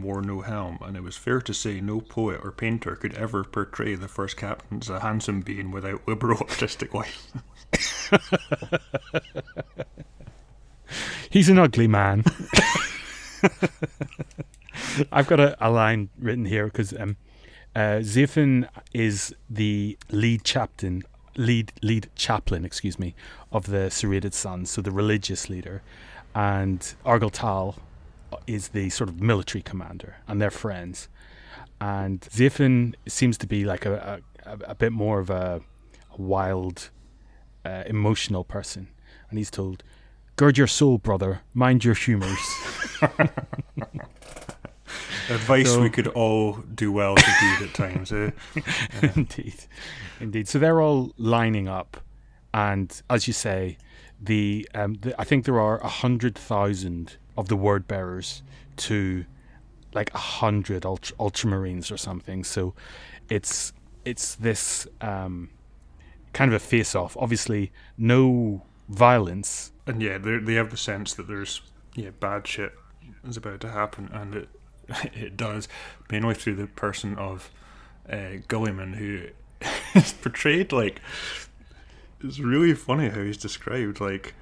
wore 0.00 0.22
no 0.22 0.40
helm, 0.40 0.78
and 0.80 0.96
it 0.96 1.02
was 1.02 1.18
fair 1.18 1.42
to 1.42 1.52
say 1.52 1.78
no 1.82 2.00
poet 2.00 2.40
or 2.42 2.50
painter 2.50 2.96
could 2.96 3.12
ever 3.14 3.44
portray 3.44 3.94
the 3.94 4.08
first 4.08 4.38
captain 4.38 4.78
as 4.80 4.88
a 4.88 5.00
handsome 5.00 5.42
being 5.42 5.70
without 5.70 6.08
liberal 6.08 6.38
artistic 6.48 6.94
license. 6.94 7.42
He's 11.28 11.50
an 11.50 11.58
ugly 11.58 11.86
man. 11.86 12.24
I've 15.12 15.26
got 15.26 15.40
a, 15.40 15.56
a, 15.66 15.70
line 15.70 16.10
written 16.18 16.44
here 16.44 16.66
because 16.66 16.92
um, 16.98 17.16
uh, 17.74 18.02
is 18.92 19.34
the 19.48 19.98
lead 20.10 20.44
chaplain, 20.44 21.02
lead 21.36 21.72
lead 21.82 22.10
chaplain, 22.14 22.64
excuse 22.64 22.98
me, 22.98 23.14
of 23.50 23.66
the 23.66 23.90
Serrated 23.90 24.34
Sons, 24.34 24.70
so 24.70 24.82
the 24.82 24.90
religious 24.90 25.48
leader, 25.48 25.82
and 26.34 26.94
Argel 27.04 27.30
Tal 27.30 27.76
is 28.46 28.68
the 28.68 28.90
sort 28.90 29.08
of 29.08 29.20
military 29.20 29.62
commander, 29.62 30.16
and 30.26 30.40
they're 30.40 30.50
friends. 30.50 31.08
And 31.80 32.20
Xaphen 32.20 32.94
seems 33.06 33.36
to 33.38 33.46
be 33.46 33.64
like 33.64 33.84
a, 33.86 34.22
a, 34.44 34.58
a 34.68 34.74
bit 34.74 34.92
more 34.92 35.18
of 35.18 35.30
a, 35.30 35.60
a 36.16 36.22
wild, 36.22 36.90
uh, 37.64 37.82
emotional 37.86 38.44
person, 38.44 38.88
and 39.30 39.38
he's 39.38 39.50
told, 39.50 39.82
"Gird 40.36 40.58
your 40.58 40.66
soul, 40.66 40.98
brother. 40.98 41.40
Mind 41.54 41.84
your 41.84 41.94
humours." 41.94 42.38
Advice 45.34 45.70
so, 45.70 45.80
we 45.80 45.90
could 45.90 46.08
all 46.08 46.54
do 46.74 46.92
well 46.92 47.14
to 47.14 47.30
heed 47.30 47.68
at 47.68 47.74
times. 47.74 48.12
Eh? 48.12 48.30
Yeah. 48.54 49.12
indeed, 49.16 49.64
indeed. 50.20 50.48
So 50.48 50.58
they're 50.58 50.80
all 50.80 51.12
lining 51.16 51.68
up, 51.68 51.98
and 52.52 53.02
as 53.08 53.26
you 53.26 53.32
say, 53.32 53.78
the, 54.20 54.68
um, 54.74 54.94
the 54.94 55.20
I 55.20 55.24
think 55.24 55.44
there 55.44 55.60
are 55.60 55.78
a 55.80 55.88
hundred 55.88 56.36
thousand 56.36 57.16
of 57.36 57.48
the 57.48 57.56
word 57.56 57.88
bearers 57.88 58.42
to 58.76 59.24
like 59.94 60.12
a 60.14 60.18
hundred 60.18 60.84
ultra, 60.86 61.16
ultramarines 61.16 61.90
or 61.90 61.96
something. 61.96 62.44
So 62.44 62.74
it's 63.28 63.72
it's 64.04 64.34
this 64.36 64.86
um, 65.00 65.50
kind 66.32 66.50
of 66.50 66.54
a 66.54 66.64
face 66.64 66.94
off. 66.94 67.16
Obviously, 67.16 67.72
no 67.96 68.62
violence. 68.88 69.72
And 69.86 70.02
yeah, 70.02 70.18
they 70.18 70.54
have 70.54 70.70
the 70.70 70.76
sense 70.76 71.14
that 71.14 71.28
there's 71.28 71.62
yeah 71.94 72.10
bad 72.20 72.46
shit 72.46 72.72
is 73.26 73.36
about 73.36 73.60
to 73.60 73.70
happen, 73.70 74.08
and 74.12 74.34
it 74.34 74.48
it 75.14 75.36
does 75.36 75.68
mainly 76.10 76.34
through 76.34 76.56
the 76.56 76.66
person 76.66 77.16
of 77.16 77.50
uh, 78.08 78.40
Guilliman, 78.48 78.96
who 78.96 79.28
is 79.94 80.12
portrayed 80.12 80.72
like 80.72 81.00
it's 82.24 82.38
really 82.38 82.74
funny 82.74 83.08
how 83.08 83.22
he's 83.22 83.36
described. 83.36 84.00
Like 84.00 84.34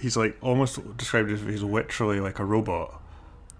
he's 0.00 0.16
like 0.16 0.36
almost 0.40 0.96
described 0.96 1.30
as 1.30 1.40
he's 1.42 1.62
literally 1.62 2.20
like 2.20 2.38
a 2.38 2.44
robot. 2.44 3.00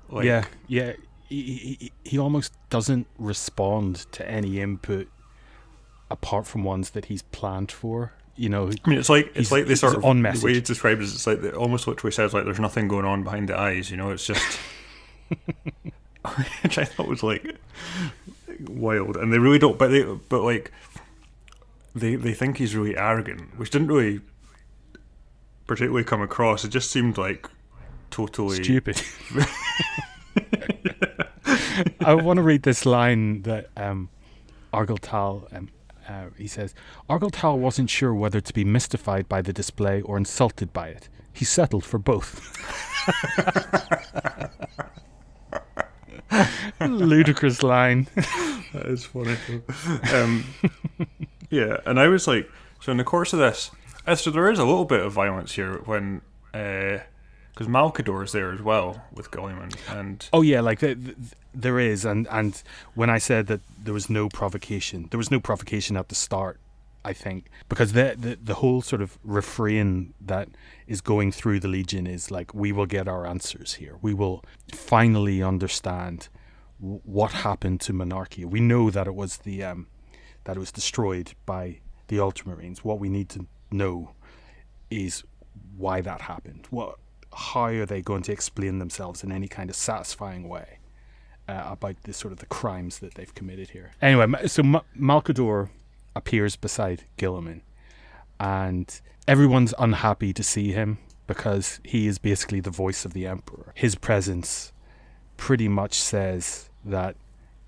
Like, 0.08 0.24
yeah, 0.24 0.44
yeah. 0.66 0.94
He, 1.28 1.42
he 1.78 1.92
he 2.04 2.18
almost 2.18 2.52
doesn't 2.70 3.06
respond 3.18 4.06
to 4.12 4.28
any 4.28 4.60
input 4.60 5.08
apart 6.10 6.46
from 6.46 6.64
ones 6.64 6.90
that 6.90 7.06
he's 7.06 7.22
planned 7.22 7.70
for. 7.70 8.12
You 8.34 8.48
know, 8.48 8.70
I 8.84 8.88
mean, 8.88 8.98
it's 8.98 9.10
like 9.10 9.32
it's 9.34 9.52
like 9.52 9.66
this 9.66 9.80
sort 9.80 9.96
of 9.96 10.04
on 10.04 10.22
message. 10.22 10.40
the 10.40 10.46
way 10.46 10.54
he's 10.54 10.62
described 10.62 11.02
it, 11.02 11.04
it's 11.04 11.26
like 11.26 11.42
the, 11.42 11.54
almost 11.54 11.86
literally 11.86 12.12
says 12.12 12.32
like 12.32 12.44
there's 12.44 12.60
nothing 12.60 12.88
going 12.88 13.04
on 13.04 13.24
behind 13.24 13.48
the 13.48 13.58
eyes. 13.58 13.90
You 13.90 13.98
know, 13.98 14.10
it's 14.10 14.24
just 14.24 14.58
which 16.62 16.78
I 16.78 16.84
thought 16.84 17.08
was 17.08 17.22
like 17.22 17.56
wild, 18.66 19.16
and 19.16 19.32
they 19.32 19.38
really 19.38 19.58
don't. 19.58 19.78
But 19.78 19.88
they 19.88 20.02
but 20.02 20.42
like 20.42 20.72
they 21.94 22.14
they 22.16 22.34
think 22.34 22.58
he's 22.58 22.74
really 22.76 22.96
arrogant, 22.96 23.58
which 23.58 23.70
didn't 23.70 23.88
really 23.88 24.20
particularly 25.66 26.04
come 26.04 26.22
across. 26.22 26.64
It 26.64 26.68
just 26.68 26.90
seemed 26.90 27.18
like 27.18 27.48
totally 28.10 28.62
stupid. 28.62 29.00
I 32.00 32.14
want 32.14 32.38
to 32.38 32.42
read 32.42 32.62
this 32.62 32.84
line 32.86 33.42
that 33.42 33.68
um, 33.76 34.08
Argel 34.72 34.98
Tal 34.98 35.46
um, 35.52 35.68
Uh, 36.08 36.30
he 36.38 36.46
says, 36.46 36.74
Argel 37.08 37.30
Tal 37.30 37.58
wasn't 37.58 37.90
sure 37.90 38.14
whether 38.14 38.40
to 38.40 38.52
be 38.54 38.64
mystified 38.64 39.28
by 39.28 39.42
the 39.42 39.52
display 39.52 40.00
or 40.02 40.16
insulted 40.16 40.72
by 40.72 40.88
it. 40.88 41.08
He 41.34 41.44
settled 41.44 41.84
for 41.84 41.98
both. 41.98 42.40
Ludicrous 46.86 47.62
line. 47.62 48.08
that 48.72 48.86
is 48.86 49.04
funny. 49.04 49.36
Um, 50.12 50.44
yeah, 51.50 51.78
and 51.86 51.98
I 51.98 52.08
was 52.08 52.26
like, 52.26 52.50
so 52.80 52.92
in 52.92 52.98
the 52.98 53.04
course 53.04 53.32
of 53.32 53.38
this, 53.38 53.70
uh, 54.06 54.14
so 54.14 54.30
there 54.30 54.50
is 54.50 54.58
a 54.58 54.64
little 54.64 54.84
bit 54.84 55.00
of 55.00 55.12
violence 55.12 55.52
here 55.52 55.78
when, 55.84 56.22
because 56.52 57.66
uh, 57.66 57.70
Malcador 57.70 58.24
is 58.24 58.32
there 58.32 58.52
as 58.52 58.62
well 58.62 59.04
with 59.12 59.30
Guilliman, 59.30 59.74
and 59.88 60.28
oh 60.32 60.42
yeah, 60.42 60.60
like 60.60 60.80
the, 60.80 60.94
the, 60.94 61.14
there 61.54 61.78
is, 61.78 62.04
and 62.04 62.26
and 62.30 62.62
when 62.94 63.10
I 63.10 63.18
said 63.18 63.48
that 63.48 63.60
there 63.82 63.94
was 63.94 64.08
no 64.08 64.28
provocation, 64.28 65.08
there 65.10 65.18
was 65.18 65.30
no 65.30 65.40
provocation 65.40 65.96
at 65.96 66.08
the 66.08 66.14
start. 66.14 66.60
I 67.04 67.12
think 67.12 67.46
because 67.68 67.92
the, 67.92 68.14
the 68.18 68.38
the 68.42 68.54
whole 68.54 68.82
sort 68.82 69.02
of 69.02 69.18
refrain 69.24 70.14
that 70.20 70.48
is 70.86 71.00
going 71.00 71.32
through 71.32 71.60
the 71.60 71.68
Legion 71.68 72.06
is 72.06 72.30
like 72.30 72.52
we 72.54 72.72
will 72.72 72.86
get 72.86 73.08
our 73.08 73.26
answers 73.26 73.74
here. 73.74 73.96
We 74.02 74.14
will 74.14 74.44
finally 74.72 75.42
understand 75.42 76.28
what 76.78 77.32
happened 77.32 77.80
to 77.82 77.92
Monarchia. 77.92 78.46
We 78.46 78.60
know 78.60 78.90
that 78.90 79.06
it 79.06 79.14
was 79.14 79.38
the 79.38 79.64
um, 79.64 79.88
that 80.44 80.56
it 80.56 80.60
was 80.60 80.72
destroyed 80.72 81.32
by 81.46 81.80
the 82.08 82.16
Ultramarines. 82.16 82.78
What 82.78 83.00
we 83.00 83.08
need 83.08 83.28
to 83.30 83.46
know 83.70 84.12
is 84.90 85.24
why 85.76 86.00
that 86.00 86.22
happened. 86.22 86.66
What 86.70 86.96
how 87.32 87.66
are 87.66 87.86
they 87.86 88.02
going 88.02 88.22
to 88.22 88.32
explain 88.32 88.78
themselves 88.78 89.22
in 89.22 89.30
any 89.30 89.48
kind 89.48 89.68
of 89.70 89.76
satisfying 89.76 90.48
way 90.48 90.78
uh, 91.46 91.64
about 91.66 92.02
the 92.04 92.12
sort 92.12 92.32
of 92.32 92.38
the 92.38 92.46
crimes 92.46 93.00
that 93.00 93.14
they've 93.14 93.34
committed 93.34 93.70
here? 93.70 93.92
Anyway, 94.00 94.46
so 94.46 94.62
M- 94.62 94.80
appears 96.16 96.56
beside 96.56 97.04
Guilliman, 97.16 97.60
and 98.40 99.00
everyone's 99.26 99.74
unhappy 99.78 100.32
to 100.32 100.42
see 100.42 100.72
him 100.72 100.98
because 101.26 101.80
he 101.84 102.06
is 102.06 102.18
basically 102.18 102.60
the 102.60 102.70
voice 102.70 103.04
of 103.04 103.12
the 103.12 103.26
Emperor. 103.26 103.72
His 103.74 103.94
presence 103.94 104.72
pretty 105.36 105.68
much 105.68 105.94
says 105.94 106.67
that 106.84 107.16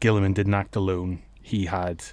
Guilliman 0.01 0.35
didn't 0.35 0.55
act 0.55 0.77
alone. 0.77 1.23
He 1.42 1.66
had, 1.66 2.05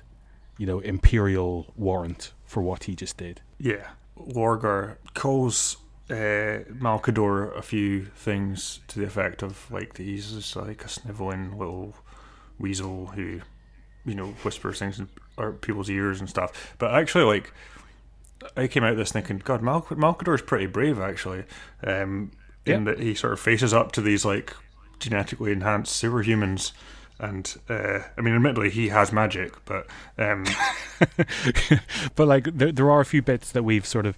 you 0.58 0.66
know, 0.66 0.80
imperial 0.80 1.74
warrant 1.76 2.34
for 2.46 2.62
what 2.62 2.86
he 2.86 2.96
just 2.96 3.18
did. 3.18 3.42
Yeah. 3.60 3.88
Lorgar 4.18 4.98
calls 5.14 5.78
uh, 6.10 6.64
Malcador 6.74 7.56
a 7.58 7.62
few 7.62 8.06
things 8.06 8.80
to 8.88 9.00
the 9.00 9.06
effect 9.06 9.44
of 9.44 9.70
like 9.72 9.98
he's 9.98 10.32
just 10.32 10.56
like 10.56 10.84
a 10.86 10.90
sniveling 10.90 11.58
little 11.58 11.96
weasel 12.58 13.08
who, 13.08 13.42
you 14.06 14.16
know, 14.16 14.28
whispers 14.44 14.80
things 14.80 15.00
in 15.00 15.10
people's 15.62 15.90
ears 15.90 16.20
and 16.20 16.30
stuff. 16.30 16.76
But 16.78 16.94
actually, 16.94 17.26
like, 17.26 17.54
I 18.56 18.68
came 18.68 18.84
out 18.84 18.92
of 18.92 18.98
this 18.98 19.12
thinking, 19.12 19.42
God, 19.44 19.62
Mal- 19.62 19.82
Malcador 19.84 20.36
is 20.36 20.42
pretty 20.42 20.66
brave 20.66 21.00
actually, 21.00 21.44
um, 21.84 22.32
in 22.66 22.86
that 22.86 23.00
he 23.00 23.14
sort 23.14 23.34
of 23.34 23.40
faces 23.40 23.74
up 23.74 23.92
to 23.94 24.02
these 24.02 24.26
like 24.26 24.54
genetically 25.00 25.52
enhanced 25.52 26.02
superhumans. 26.02 26.72
And 27.20 27.56
uh, 27.68 28.00
I 28.18 28.22
mean, 28.22 28.36
admittedly, 28.36 28.70
he 28.70 28.90
has 28.90 29.12
magic, 29.12 29.54
but 29.66 29.88
um, 30.18 30.46
but 32.16 32.28
like 32.28 32.46
there, 32.56 32.72
there 32.72 32.92
are 32.92 33.00
a 33.00 33.06
few 33.06 33.24
bits 33.24 33.52
that 33.52 33.64
we've 33.64 33.86
sort 33.88 34.06
of 34.06 34.18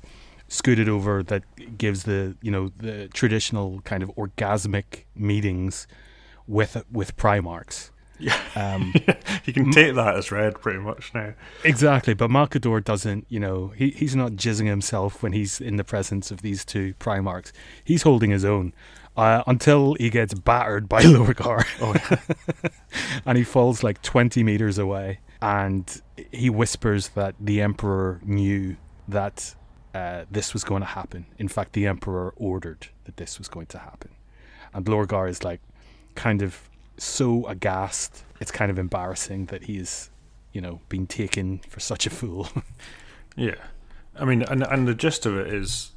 scooted 0.50 0.89
over 0.89 1.24
that 1.24 1.44
gives 1.78 2.04
the 2.04 2.36
you 2.42 2.52
know 2.52 2.72
the 2.78 3.08
traditional 3.10 3.80
kind 3.82 4.04
of 4.04 4.10
orgasmic 4.15 5.06
meetings 5.15 5.88
with 6.46 6.84
with 6.92 7.15
Primarchs. 7.15 7.92
Yeah, 8.20 8.38
um, 8.56 8.94
you 9.46 9.54
can 9.54 9.72
take 9.72 9.96
that 9.96 10.18
as 10.18 10.30
read 10.30 10.60
pretty 10.60 10.80
much 10.80 11.13
now. 11.13 11.34
Exactly, 11.63 12.13
but 12.13 12.30
Malcador 12.30 12.84
doesn't. 12.84 13.26
You 13.30 13.39
know, 13.39 13.68
he 13.70 13.92
he's 13.92 14.15
not 14.15 14.34
jizzing 14.34 14.68
himself 14.68 15.24
when 15.24 15.32
he's 15.32 15.62
in 15.62 15.78
the 15.78 15.86
presence 15.86 16.32
of 16.32 16.42
these 16.42 16.65
two 16.65 16.96
Primarchs. 16.96 17.54
He's 17.82 18.02
holding 18.02 18.32
his 18.32 18.44
own 18.44 18.74
uh, 19.20 19.44
until 19.48 19.96
he 19.96 20.10
gets 20.10 20.34
battered 20.34 20.88
by 20.88 21.02
Lorgar, 21.04 21.66
oh, 21.82 22.70
and 23.26 23.38
he 23.38 23.44
falls 23.44 23.84
like 23.84 24.02
twenty 24.02 24.44
meters 24.44 24.78
away. 24.78 25.20
And 25.42 26.02
he 26.32 26.50
whispers 26.50 27.10
that 27.10 27.36
the 27.40 27.62
Emperor 27.62 28.20
knew 28.24 28.76
that 29.08 29.56
uh, 29.94 30.26
this 30.30 30.54
was 30.54 30.64
going 30.64 30.82
to 30.82 30.88
happen. 30.88 31.26
In 31.38 31.48
fact, 31.48 31.74
the 31.74 31.88
Emperor 31.88 32.34
ordered 32.36 32.88
that 33.06 33.18
this 33.18 33.38
was 33.38 33.48
going 33.48 33.68
to 33.68 33.78
happen. 33.78 34.12
And 34.74 34.86
Lorgar 34.86 35.30
is 35.30 35.44
like 35.44 35.62
kind 36.16 36.42
of 36.42 36.70
so 36.98 37.46
aghast. 37.48 38.24
It's 38.40 38.52
kind 38.52 38.70
of 38.70 38.78
embarrassing 38.78 39.48
that 39.48 39.64
he's, 39.64 40.10
you 40.54 40.62
know, 40.62 40.82
been 40.90 41.08
taken 41.08 41.60
for 41.70 41.80
such 41.80 42.06
a 42.06 42.10
fool. 42.10 42.50
yeah. 43.36 43.56
I 44.18 44.26
mean, 44.26 44.44
and, 44.44 44.64
and 44.64 44.88
the 44.88 44.94
gist 44.94 45.26
of 45.26 45.38
it 45.38 45.54
is 45.54 45.92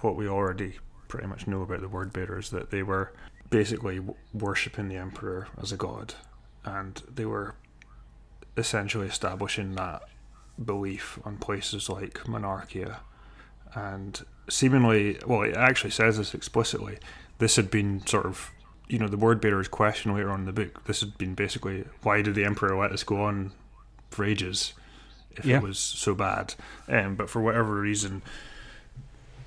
what 0.00 0.14
we 0.14 0.28
already 0.28 0.78
pretty 1.08 1.26
much 1.26 1.46
know 1.46 1.62
about 1.62 1.80
the 1.80 1.88
word 1.88 2.12
bearers 2.12 2.50
that 2.50 2.70
they 2.70 2.82
were 2.82 3.12
basically 3.50 4.00
worshipping 4.32 4.88
the 4.88 4.96
Emperor 4.96 5.48
as 5.60 5.72
a 5.72 5.76
god. 5.76 6.14
And 6.64 7.02
they 7.12 7.24
were 7.24 7.54
essentially 8.56 9.06
establishing 9.06 9.74
that 9.74 10.02
belief 10.62 11.18
on 11.24 11.38
places 11.38 11.88
like 11.88 12.28
Monarchia. 12.28 13.00
And 13.74 14.20
seemingly, 14.48 15.18
well, 15.26 15.42
it 15.42 15.54
actually 15.54 15.90
says 15.90 16.18
this 16.18 16.34
explicitly. 16.34 16.98
This 17.38 17.56
had 17.56 17.70
been 17.70 18.06
sort 18.06 18.26
of, 18.26 18.50
you 18.88 18.98
know, 18.98 19.08
the 19.08 19.16
word 19.16 19.40
bearer's 19.40 19.68
question 19.68 20.14
later 20.14 20.30
on 20.30 20.40
in 20.40 20.46
the 20.46 20.52
book. 20.52 20.84
This 20.84 21.00
had 21.00 21.16
been 21.16 21.34
basically, 21.34 21.84
why 22.02 22.22
did 22.22 22.34
the 22.34 22.44
Emperor 22.44 22.76
let 22.76 22.92
us 22.92 23.02
go 23.02 23.22
on 23.22 23.52
for 24.10 24.24
ages 24.24 24.72
if 25.30 25.44
yeah. 25.44 25.58
it 25.58 25.62
was 25.62 25.78
so 25.78 26.14
bad? 26.14 26.54
Um, 26.88 27.14
but 27.14 27.30
for 27.30 27.40
whatever 27.40 27.80
reason, 27.80 28.22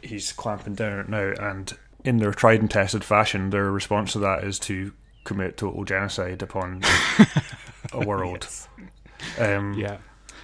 he's 0.01 0.31
clamping 0.31 0.75
down 0.75 1.05
now. 1.09 1.33
And 1.39 1.71
in 2.03 2.17
their 2.17 2.31
tried 2.31 2.61
and 2.61 2.69
tested 2.69 3.03
fashion, 3.03 3.49
their 3.49 3.71
response 3.71 4.13
to 4.13 4.19
that 4.19 4.43
is 4.43 4.59
to 4.59 4.93
commit 5.23 5.57
total 5.57 5.83
genocide 5.83 6.41
upon 6.41 6.81
a 7.93 8.05
world. 8.05 8.43
Yes. 8.43 8.67
Um, 9.39 9.73
yeah. 9.73 9.97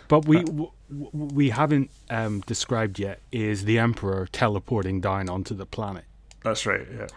But 0.08 0.26
we 0.26 0.44
w- 0.44 0.72
we 0.90 1.50
haven't 1.50 1.92
um, 2.10 2.42
described 2.42 2.98
yet 3.00 3.20
is 3.32 3.66
the 3.66 3.78
Emperor 3.80 4.28
teleporting 4.32 5.02
down 5.02 5.30
onto 5.30 5.54
the 5.54 5.66
planet. 5.66 6.06
That's 6.44 6.66
right. 6.66 6.88
Yeah. 6.90 7.08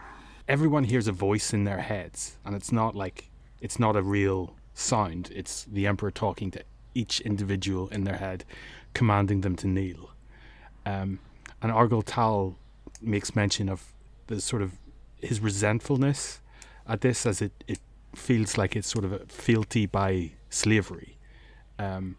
Everyone 0.49 0.85
hears 0.85 1.07
a 1.07 1.13
voice 1.13 1.53
in 1.53 1.65
their 1.65 1.81
heads, 1.81 2.37
and 2.45 2.57
it's 2.57 2.73
not 2.73 2.97
like 2.97 3.31
it's 3.61 3.79
not 3.79 3.95
a 3.95 4.03
real 4.03 4.57
sound. 4.75 5.31
It's 5.33 5.65
the 5.65 5.87
Emperor 5.87 6.11
talking 6.11 6.51
to 6.53 6.65
each 6.95 7.21
individual 7.21 7.89
in 7.89 8.03
their 8.05 8.17
head, 8.17 8.45
commanding 8.95 9.43
them 9.43 9.55
to 9.57 9.69
kneel. 9.69 10.11
Um, 10.85 11.21
and 11.63 11.73
Argel 11.73 12.03
Tal 12.03 12.57
makes 13.01 13.35
mention 13.35 13.69
of 13.69 13.93
the 14.27 14.41
sort 14.41 14.63
of 14.63 14.79
his 15.21 15.41
resentfulness 15.41 16.41
at 16.87 17.01
this, 17.01 17.27
as 17.27 17.43
it, 17.43 17.53
it 17.67 17.81
feels 18.15 18.59
like 18.59 18.77
it's 18.77 18.89
sort 18.89 19.05
of 19.05 19.13
a 19.13 19.19
fealty 19.27 19.87
by 19.87 20.33
slavery. 20.49 21.19
Um, 21.79 22.17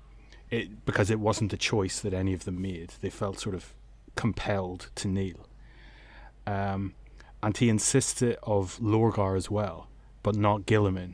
it, 0.50 0.86
because 0.86 1.10
it 1.10 1.20
wasn't 1.20 1.54
a 1.54 1.58
choice 1.58 2.00
that 2.02 2.14
any 2.14 2.34
of 2.34 2.46
them 2.46 2.62
made. 2.62 2.94
They 3.02 3.10
felt 3.10 3.40
sort 3.40 3.56
of 3.56 3.74
compelled 4.16 4.90
to 4.96 5.08
kneel. 5.08 5.48
Um, 6.46 6.94
and 7.42 7.56
he 7.56 7.70
insisted 7.70 8.38
of 8.44 8.78
Lorgar 8.80 9.38
as 9.38 9.50
well, 9.50 9.88
but 10.24 10.36
not 10.36 10.66
Guilliman. 10.66 11.14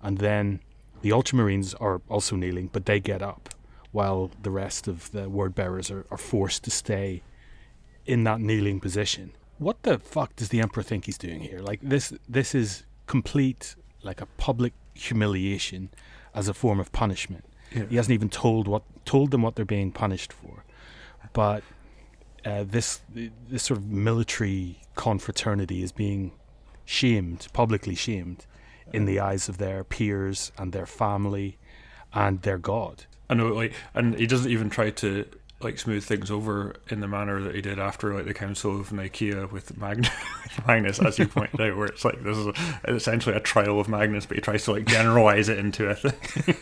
And 0.00 0.18
then 0.18 0.60
the 1.02 1.10
Ultramarines 1.10 1.74
are 1.80 2.00
also 2.08 2.36
kneeling, 2.36 2.70
but 2.72 2.86
they 2.86 2.98
get 2.98 3.22
up, 3.22 3.50
while 3.92 4.30
the 4.42 4.50
rest 4.50 4.88
of 4.88 5.10
the 5.12 5.28
word 5.28 5.54
bearers 5.54 5.90
are, 5.90 6.06
are 6.10 6.18
forced 6.18 6.64
to 6.64 6.70
stay 6.70 7.22
in 8.08 8.24
that 8.24 8.40
kneeling 8.40 8.80
position. 8.80 9.32
What 9.58 9.82
the 9.82 9.98
fuck 9.98 10.34
does 10.34 10.48
the 10.48 10.60
Emperor 10.60 10.82
think 10.82 11.04
he's 11.04 11.18
doing 11.18 11.40
here? 11.40 11.60
Like 11.60 11.80
this, 11.82 12.12
this 12.28 12.54
is 12.54 12.84
complete, 13.06 13.76
like 14.02 14.20
a 14.20 14.26
public 14.38 14.72
humiliation 14.94 15.90
as 16.34 16.48
a 16.48 16.54
form 16.54 16.80
of 16.80 16.90
punishment. 16.90 17.44
Yeah. 17.70 17.84
He 17.84 17.96
hasn't 17.96 18.14
even 18.14 18.30
told 18.30 18.66
what 18.66 18.82
told 19.04 19.30
them 19.30 19.42
what 19.42 19.56
they're 19.56 19.64
being 19.64 19.92
punished 19.92 20.32
for. 20.32 20.64
But 21.32 21.62
uh, 22.44 22.64
this 22.66 23.00
this 23.48 23.64
sort 23.64 23.78
of 23.78 23.86
military 23.86 24.80
confraternity 24.94 25.82
is 25.82 25.92
being 25.92 26.32
shamed, 26.86 27.48
publicly 27.52 27.94
shamed, 27.94 28.46
in 28.92 29.04
the 29.04 29.20
eyes 29.20 29.48
of 29.50 29.58
their 29.58 29.84
peers 29.84 30.50
and 30.56 30.72
their 30.72 30.86
family 30.86 31.58
and 32.14 32.40
their 32.40 32.58
god. 32.58 33.04
I 33.28 33.34
know, 33.34 33.48
like, 33.48 33.74
and 33.92 34.18
he 34.18 34.26
doesn't 34.26 34.50
even 34.50 34.70
try 34.70 34.88
to 34.90 35.26
like 35.60 35.78
smooth 35.78 36.04
things 36.04 36.30
over 36.30 36.76
in 36.88 37.00
the 37.00 37.08
manner 37.08 37.42
that 37.42 37.54
he 37.54 37.60
did 37.60 37.80
after 37.80 38.14
like 38.14 38.26
the 38.26 38.34
Council 38.34 38.80
of 38.80 38.90
Nikaea 38.90 39.50
with 39.50 39.76
Magnus, 39.76 40.10
Magnus 40.66 41.00
as 41.00 41.18
you 41.18 41.26
pointed 41.26 41.60
out, 41.60 41.76
where 41.76 41.86
it's 41.86 42.04
like 42.04 42.22
this 42.22 42.36
is 42.36 42.46
a, 42.46 42.54
essentially 42.94 43.34
a 43.34 43.40
trial 43.40 43.80
of 43.80 43.88
Magnus, 43.88 44.24
but 44.24 44.36
he 44.36 44.40
tries 44.40 44.64
to 44.64 44.72
like 44.72 44.86
generalize 44.86 45.48
it 45.48 45.58
into 45.58 45.88
a 45.88 45.94
thing. 45.96 46.56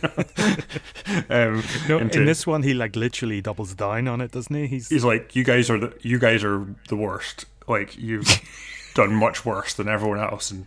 um, 1.29 1.63
no, 1.89 1.99
into, 1.99 2.21
in 2.21 2.25
this 2.25 2.47
one, 2.47 2.63
he 2.63 2.73
like 2.73 2.97
literally 2.97 3.43
doubles 3.43 3.75
down 3.75 4.09
on 4.09 4.23
it, 4.23 4.33
doesn't 4.33 4.55
he? 4.55 4.67
He's 4.67 4.89
he's 4.89 5.05
like, 5.05 5.37
you 5.37 5.45
guys 5.45 5.69
are 5.69 5.79
the 5.79 5.93
you 6.01 6.19
guys 6.19 6.43
are 6.43 6.67
the 6.89 6.97
worst. 6.97 7.45
Like 7.69 7.99
you've 7.99 8.27
done 8.95 9.15
much 9.15 9.45
worse 9.45 9.75
than 9.75 9.89
everyone 9.89 10.21
else, 10.21 10.51
and 10.51 10.67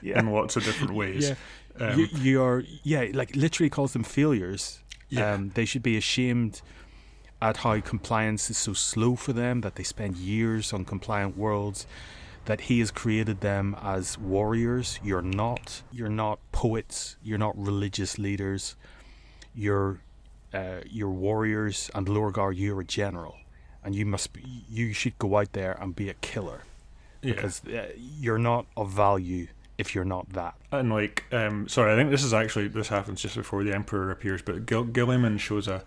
yeah. 0.00 0.20
in 0.20 0.30
lots 0.30 0.56
of 0.56 0.64
different 0.64 0.94
ways. 0.94 1.30
Yeah. 1.30 1.34
Um, 1.80 1.98
you, 1.98 2.06
you 2.12 2.42
are 2.42 2.62
yeah, 2.84 3.06
like 3.12 3.34
literally 3.34 3.68
calls 3.68 3.94
them 3.94 4.04
failures 4.04 4.78
Yeah. 5.08 5.32
Um, 5.32 5.50
they 5.54 5.64
should 5.64 5.82
be 5.82 5.96
ashamed 5.96 6.62
at 7.44 7.58
how 7.58 7.78
compliance 7.80 8.48
is 8.48 8.56
so 8.56 8.72
slow 8.72 9.14
for 9.16 9.34
them 9.34 9.60
that 9.60 9.74
they 9.74 9.82
spend 9.82 10.16
years 10.16 10.72
on 10.72 10.82
compliant 10.86 11.36
worlds. 11.36 11.86
That 12.46 12.62
he 12.62 12.80
has 12.80 12.90
created 12.90 13.40
them 13.40 13.76
as 13.82 14.18
warriors. 14.18 14.98
You're 15.02 15.22
not. 15.22 15.82
You're 15.92 16.08
not 16.24 16.38
poets. 16.52 17.16
You're 17.22 17.38
not 17.38 17.54
religious 17.56 18.18
leaders. 18.18 18.76
You're 19.54 20.00
uh, 20.52 20.80
you're 20.88 21.10
warriors, 21.10 21.90
and 21.94 22.06
Lorgar, 22.06 22.52
you're 22.56 22.80
a 22.80 22.84
general, 22.84 23.36
and 23.82 23.94
you 23.94 24.06
must. 24.06 24.32
Be, 24.32 24.42
you 24.68 24.92
should 24.92 25.18
go 25.18 25.36
out 25.38 25.52
there 25.52 25.76
and 25.80 25.96
be 25.96 26.08
a 26.08 26.14
killer 26.14 26.62
yeah. 27.22 27.34
because 27.34 27.62
uh, 27.66 27.88
you're 27.96 28.38
not 28.38 28.66
of 28.76 28.90
value 28.90 29.48
if 29.78 29.94
you're 29.94 30.04
not 30.04 30.28
that. 30.30 30.54
And 30.70 30.90
like, 30.90 31.24
um, 31.32 31.66
sorry, 31.68 31.92
I 31.92 31.96
think 31.96 32.10
this 32.10 32.22
is 32.22 32.32
actually 32.34 32.68
this 32.68 32.88
happens 32.88 33.20
just 33.20 33.36
before 33.36 33.64
the 33.64 33.74
emperor 33.74 34.10
appears, 34.10 34.42
but 34.42 34.66
Gil- 34.66 34.86
Guilliman 34.86 35.38
shows 35.40 35.66
a 35.66 35.82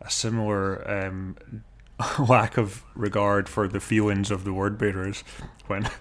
a 0.00 0.10
similar 0.10 0.88
um, 0.90 1.36
lack 2.28 2.56
of 2.56 2.82
regard 2.94 3.48
for 3.48 3.68
the 3.68 3.80
feelings 3.80 4.30
of 4.30 4.44
the 4.44 4.52
word 4.52 4.78
bearers 4.78 5.22
when. 5.66 5.88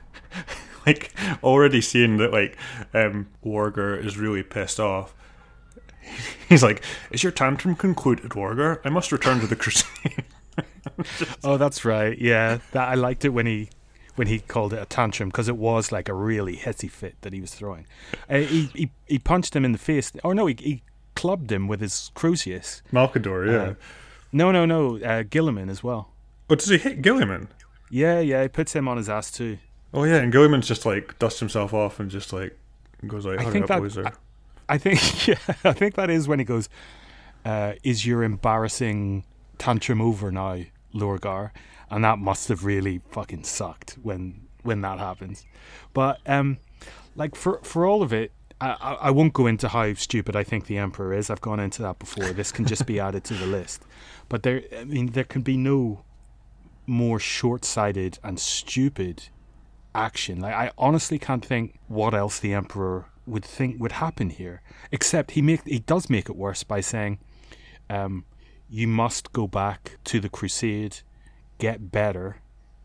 like 0.86 1.12
already 1.42 1.82
seeing 1.82 2.18
that 2.18 2.32
like 2.32 2.56
um 2.94 3.28
Lorgar 3.44 3.98
is 3.98 4.20
really 4.20 4.44
pissed 4.44 4.80
off 4.80 5.16
he's 6.48 6.62
like 6.62 6.84
is 7.10 7.24
your 7.24 7.32
tantrum 7.32 7.76
concluded 7.76 8.30
Lorgar 8.32 8.82
I 8.86 8.90
must 8.90 9.12
return 9.12 9.40
to 9.40 9.48
the 9.48 9.56
crusade 9.56 10.26
Oh, 11.44 11.58
that's 11.58 11.86
right. 11.86 12.18
Yeah, 12.18 12.60
that 12.72 12.88
I 12.88 12.96
liked 12.96 13.26
it 13.26 13.30
when 13.30 13.46
he 13.46 13.70
when 14.16 14.28
he 14.28 14.40
called 14.40 14.74
it 14.74 14.82
a 14.82 14.86
tantrum 14.86 15.30
because 15.30 15.50
it 15.50 15.58
was 15.58 15.92
like 15.92 16.08
a 16.08 16.14
really 16.14 16.56
hissy 16.56 16.90
fit 16.90 17.16
that 17.22 17.34
he 17.34 17.42
was 17.42 17.54
throwing. 17.54 17.86
Uh, 18.30 18.38
he, 18.38 18.66
he 18.74 18.92
he 19.06 19.20
punched 19.20 19.56
him 19.56 19.66
in 19.66 19.72
the 19.72 19.78
face. 19.78 20.12
Oh 20.24 20.34
no, 20.34 20.46
he, 20.48 20.56
he 20.60 20.84
clubbed 21.16 21.52
him 21.52 21.68
with 21.68 21.82
his 21.82 22.12
crozius. 22.16 22.82
Malcador 22.92 23.48
yeah 23.52 23.58
Uh, 23.72 23.74
No, 24.32 24.52
no, 24.52 24.66
no. 24.66 24.98
Uh, 24.98 25.24
Guilliman 25.24 25.70
as 25.70 25.84
well. 25.84 26.12
oh 26.50 26.56
does 26.56 26.68
he 26.70 26.78
hit 26.78 27.02
Guilliman 27.02 27.48
Yeah, 27.90 28.20
yeah. 28.20 28.42
He 28.44 28.48
puts 28.50 28.74
him 28.74 28.88
on 28.88 28.98
his 28.98 29.10
ass 29.10 29.32
too. 29.32 29.58
Oh 29.94 30.04
yeah, 30.04 30.18
and 30.18 30.34
Guilliman's 30.34 30.68
just 30.68 30.86
like 30.86 31.18
dusts 31.20 31.40
himself 31.40 31.74
off 31.74 32.00
and 32.00 32.12
just 32.12 32.34
like 32.34 32.58
goes 33.08 33.26
like, 33.26 33.40
I 33.40 33.44
"Hurry 33.44 33.52
think 33.54 33.72
up, 33.72 33.82
that- 33.84 33.92
there." 33.94 34.14
I 34.68 34.78
think 34.78 35.28
yeah, 35.28 35.36
I 35.64 35.74
think 35.74 35.96
that 35.96 36.10
is 36.10 36.28
when 36.28 36.40
he 36.40 36.46
goes, 36.46 36.68
uh, 37.46 37.74
"Is 37.84 38.06
your 38.06 38.24
embarrassing 38.24 39.24
tantrum 39.58 40.02
over 40.02 40.32
now, 40.32 40.62
Lorgar?" 40.94 41.52
And 41.92 42.04
that 42.04 42.18
must 42.20 42.50
have 42.50 42.66
really 42.66 43.00
fucking 43.12 43.44
sucked 43.44 43.98
when 44.02 44.42
when 44.64 44.82
that 44.82 44.98
happens. 45.00 45.46
But 45.94 46.20
um, 46.26 46.58
like 47.16 47.36
for 47.36 47.60
for 47.64 47.86
all 47.86 48.02
of 48.02 48.12
it, 48.12 48.32
I, 48.62 48.98
I 49.02 49.12
won't 49.12 49.34
go 49.34 49.48
into 49.48 49.68
how 49.68 49.94
stupid 49.96 50.36
I 50.36 50.44
think 50.44 50.68
the 50.68 50.78
Emperor 50.78 51.14
is. 51.14 51.30
I've 51.30 51.42
gone 51.42 51.60
into 51.60 51.82
that 51.82 52.00
before. 52.00 52.32
This 52.32 52.52
can 52.52 52.66
just 52.66 52.86
be 52.86 53.00
added 53.08 53.24
to 53.26 53.34
the 53.34 53.46
list. 53.46 53.84
But 54.30 54.44
there, 54.44 54.64
I 54.78 54.86
mean, 54.86 55.12
there 55.12 55.24
can 55.26 55.42
be 55.42 55.58
no 55.58 56.04
more 56.88 57.20
short-sighted 57.20 58.20
and 58.24 58.40
stupid 58.40 59.24
action. 59.94 60.40
Like 60.40 60.54
I 60.54 60.72
honestly 60.78 61.20
can't 61.20 61.44
think 61.44 61.80
what 61.88 62.14
else 62.14 62.40
the 62.40 62.54
emperor 62.54 63.06
would 63.26 63.46
think 63.46 63.82
would 63.82 63.94
happen 63.94 64.30
here. 64.30 64.62
Except 64.92 65.32
he 65.32 65.42
make 65.42 65.66
he 65.66 65.80
does 65.80 66.10
make 66.10 66.30
it 66.30 66.36
worse 66.36 66.64
by 66.64 66.82
saying, 66.82 67.20
um, 67.90 68.26
"You 68.70 68.88
must 68.88 69.34
go 69.34 69.48
back 69.48 69.98
to 70.06 70.20
the 70.20 70.30
crusade, 70.30 70.98
get 71.58 71.92
better, 71.92 72.38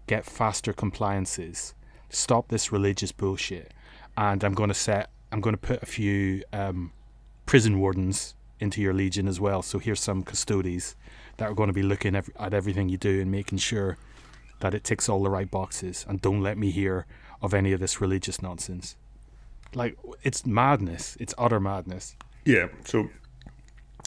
get 0.07 0.25
faster 0.25 0.73
compliances, 0.73 1.75
stop 2.09 2.49
this 2.49 2.73
religious 2.73 3.13
bullshit, 3.13 3.73
and 4.17 4.43
I'm 4.43 4.55
going 4.55 4.69
to 4.69 4.75
set 4.75 5.11
I'm 5.33 5.41
going 5.41 5.55
to 5.55 5.61
put 5.61 5.83
a 5.83 5.87
few 5.87 6.43
um, 6.53 6.93
prison 7.47 7.79
wardens 7.79 8.35
into 8.59 8.81
your 8.83 8.93
legion 8.93 9.27
as 9.29 9.41
well. 9.41 9.63
So 9.63 9.79
here's 9.79 10.01
some 10.01 10.23
Custodes 10.23 10.97
that 11.39 11.49
are 11.49 11.55
going 11.55 11.69
to 11.69 11.73
be 11.73 11.83
looking 11.83 12.15
at 12.15 12.55
everything 12.55 12.89
you 12.89 12.99
do 12.99 13.21
and 13.21 13.31
making 13.31 13.59
sure." 13.59 13.97
that 14.61 14.75
it 14.75 14.85
ticks 14.85 15.09
all 15.09 15.23
the 15.23 15.31
right 15.31 15.51
boxes 15.51 16.07
and 16.09 16.21
don't 16.21 16.41
let 16.41 16.57
me 16.57 16.71
hear 16.71 17.07
of 17.43 17.53
any 17.53 17.73
of 17.73 17.81
this 17.81 18.01
religious 18.01 18.41
nonsense. 18.41 18.97
Like 19.75 19.99
it's 20.23 20.47
madness. 20.47 21.17
It's 21.19 21.35
utter 21.37 21.61
madness. 21.61 22.17
Yeah, 22.45 22.69
so 22.85 23.11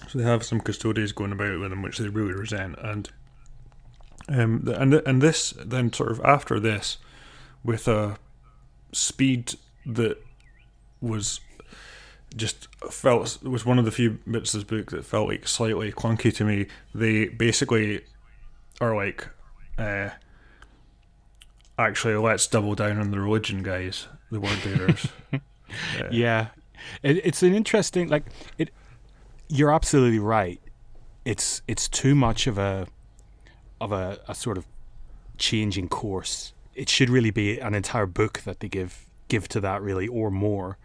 so 0.08 0.20
they 0.20 0.24
have 0.24 0.44
some 0.44 0.60
custodians 0.60 1.12
going 1.12 1.32
about 1.32 1.60
with 1.60 1.70
them, 1.70 1.82
which 1.82 1.98
they 1.98 2.10
really 2.10 2.34
resent, 2.34 2.76
and 2.82 3.10
um, 4.28 4.68
and 4.76 4.94
and 4.94 5.22
this 5.22 5.54
then 5.58 5.94
sort 5.94 6.12
of 6.12 6.20
after 6.22 6.60
this, 6.60 6.98
with 7.64 7.88
a 7.88 8.18
speed 8.92 9.54
that 9.86 10.22
was 11.04 11.40
just 12.36 12.68
felt 12.90 13.44
was 13.44 13.66
one 13.66 13.78
of 13.78 13.86
the 13.86 13.92
few 13.92 14.18
bits 14.30 14.54
of 14.54 14.62
this 14.62 14.80
book 14.80 14.92
that 14.92 15.06
felt 15.06 15.28
like 15.28 15.48
slightly 15.48 15.92
clunky 15.92 16.34
to 16.36 16.44
me. 16.44 16.68
They 16.96 17.28
basically 17.28 18.02
are 18.82 18.96
like, 18.96 19.28
uh, 19.78 20.10
actually, 21.78 22.16
let's 22.16 22.48
double 22.48 22.74
down 22.74 23.00
on 23.00 23.12
the 23.12 23.20
religion, 23.20 23.62
guys, 23.62 24.08
the 24.32 24.40
word 24.40 24.58
bearers. 24.64 25.08
Yeah, 26.12 26.50
it, 27.02 27.26
it's 27.26 27.42
an 27.42 27.56
interesting 27.56 28.08
like 28.08 28.26
it. 28.58 28.70
You're 29.48 29.74
absolutely 29.74 30.20
right. 30.20 30.60
It's 31.26 31.62
it's 31.68 31.88
too 31.88 32.14
much 32.14 32.48
of 32.48 32.58
a 32.58 32.88
of 33.82 33.92
a, 33.92 34.20
a 34.28 34.36
sort 34.36 34.58
of 34.58 34.66
changing 35.38 35.90
course. 35.90 36.54
It 36.76 36.90
should 36.90 37.10
really 37.10 37.32
be 37.32 37.60
an 37.60 37.74
entire 37.74 38.06
book 38.06 38.42
that 38.46 38.60
they 38.60 38.70
give 38.70 39.08
give 39.34 39.48
to 39.50 39.60
that 39.62 39.82
really 39.82 40.08
or 40.08 40.30
more. 40.32 40.78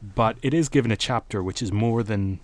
But 0.00 0.36
it 0.42 0.54
is 0.54 0.68
given 0.68 0.90
a 0.92 0.96
chapter 0.96 1.42
which 1.42 1.60
is 1.60 1.70
more 1.72 2.02
than 2.04 2.38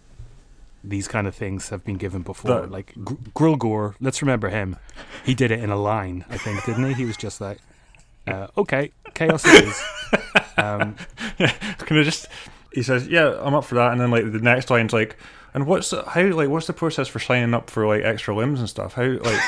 these 0.82 1.06
kind 1.08 1.26
of 1.26 1.34
things 1.34 1.68
have 1.70 1.84
been 1.84 1.96
given 1.96 2.22
before. 2.22 2.50
That- 2.62 2.70
like 2.70 2.92
Gr- 3.08 3.14
Grulgor, 3.38 3.94
let's 4.00 4.20
remember 4.20 4.48
him. 4.48 4.76
He 5.24 5.34
did 5.34 5.50
it 5.50 5.60
in 5.60 5.70
a 5.70 5.76
line, 5.76 6.24
I 6.28 6.36
think, 6.38 6.64
didn't 6.64 6.84
he? 6.88 6.94
He 6.94 7.04
was 7.04 7.16
just 7.16 7.40
like, 7.40 7.58
uh, 8.26 8.48
"Okay, 8.56 8.90
chaos 9.14 9.44
it 9.46 9.64
is." 9.64 9.82
Um, 10.56 10.96
Can 11.86 11.98
I 11.98 12.02
just? 12.02 12.26
He 12.72 12.82
says, 12.82 13.06
"Yeah, 13.06 13.38
I'm 13.40 13.54
up 13.54 13.64
for 13.64 13.76
that," 13.76 13.92
and 13.92 14.00
then 14.00 14.10
like 14.10 14.30
the 14.32 14.40
next 14.40 14.68
line's 14.70 14.92
like, 14.92 15.16
"And 15.54 15.66
what's 15.66 15.90
the, 15.90 16.02
how 16.02 16.22
like 16.40 16.48
what's 16.48 16.66
the 16.66 16.72
process 16.72 17.06
for 17.08 17.18
signing 17.20 17.54
up 17.54 17.70
for 17.70 17.86
like 17.86 18.02
extra 18.02 18.34
limbs 18.34 18.58
and 18.60 18.68
stuff? 18.68 18.94
How 18.94 19.04
like 19.04 19.40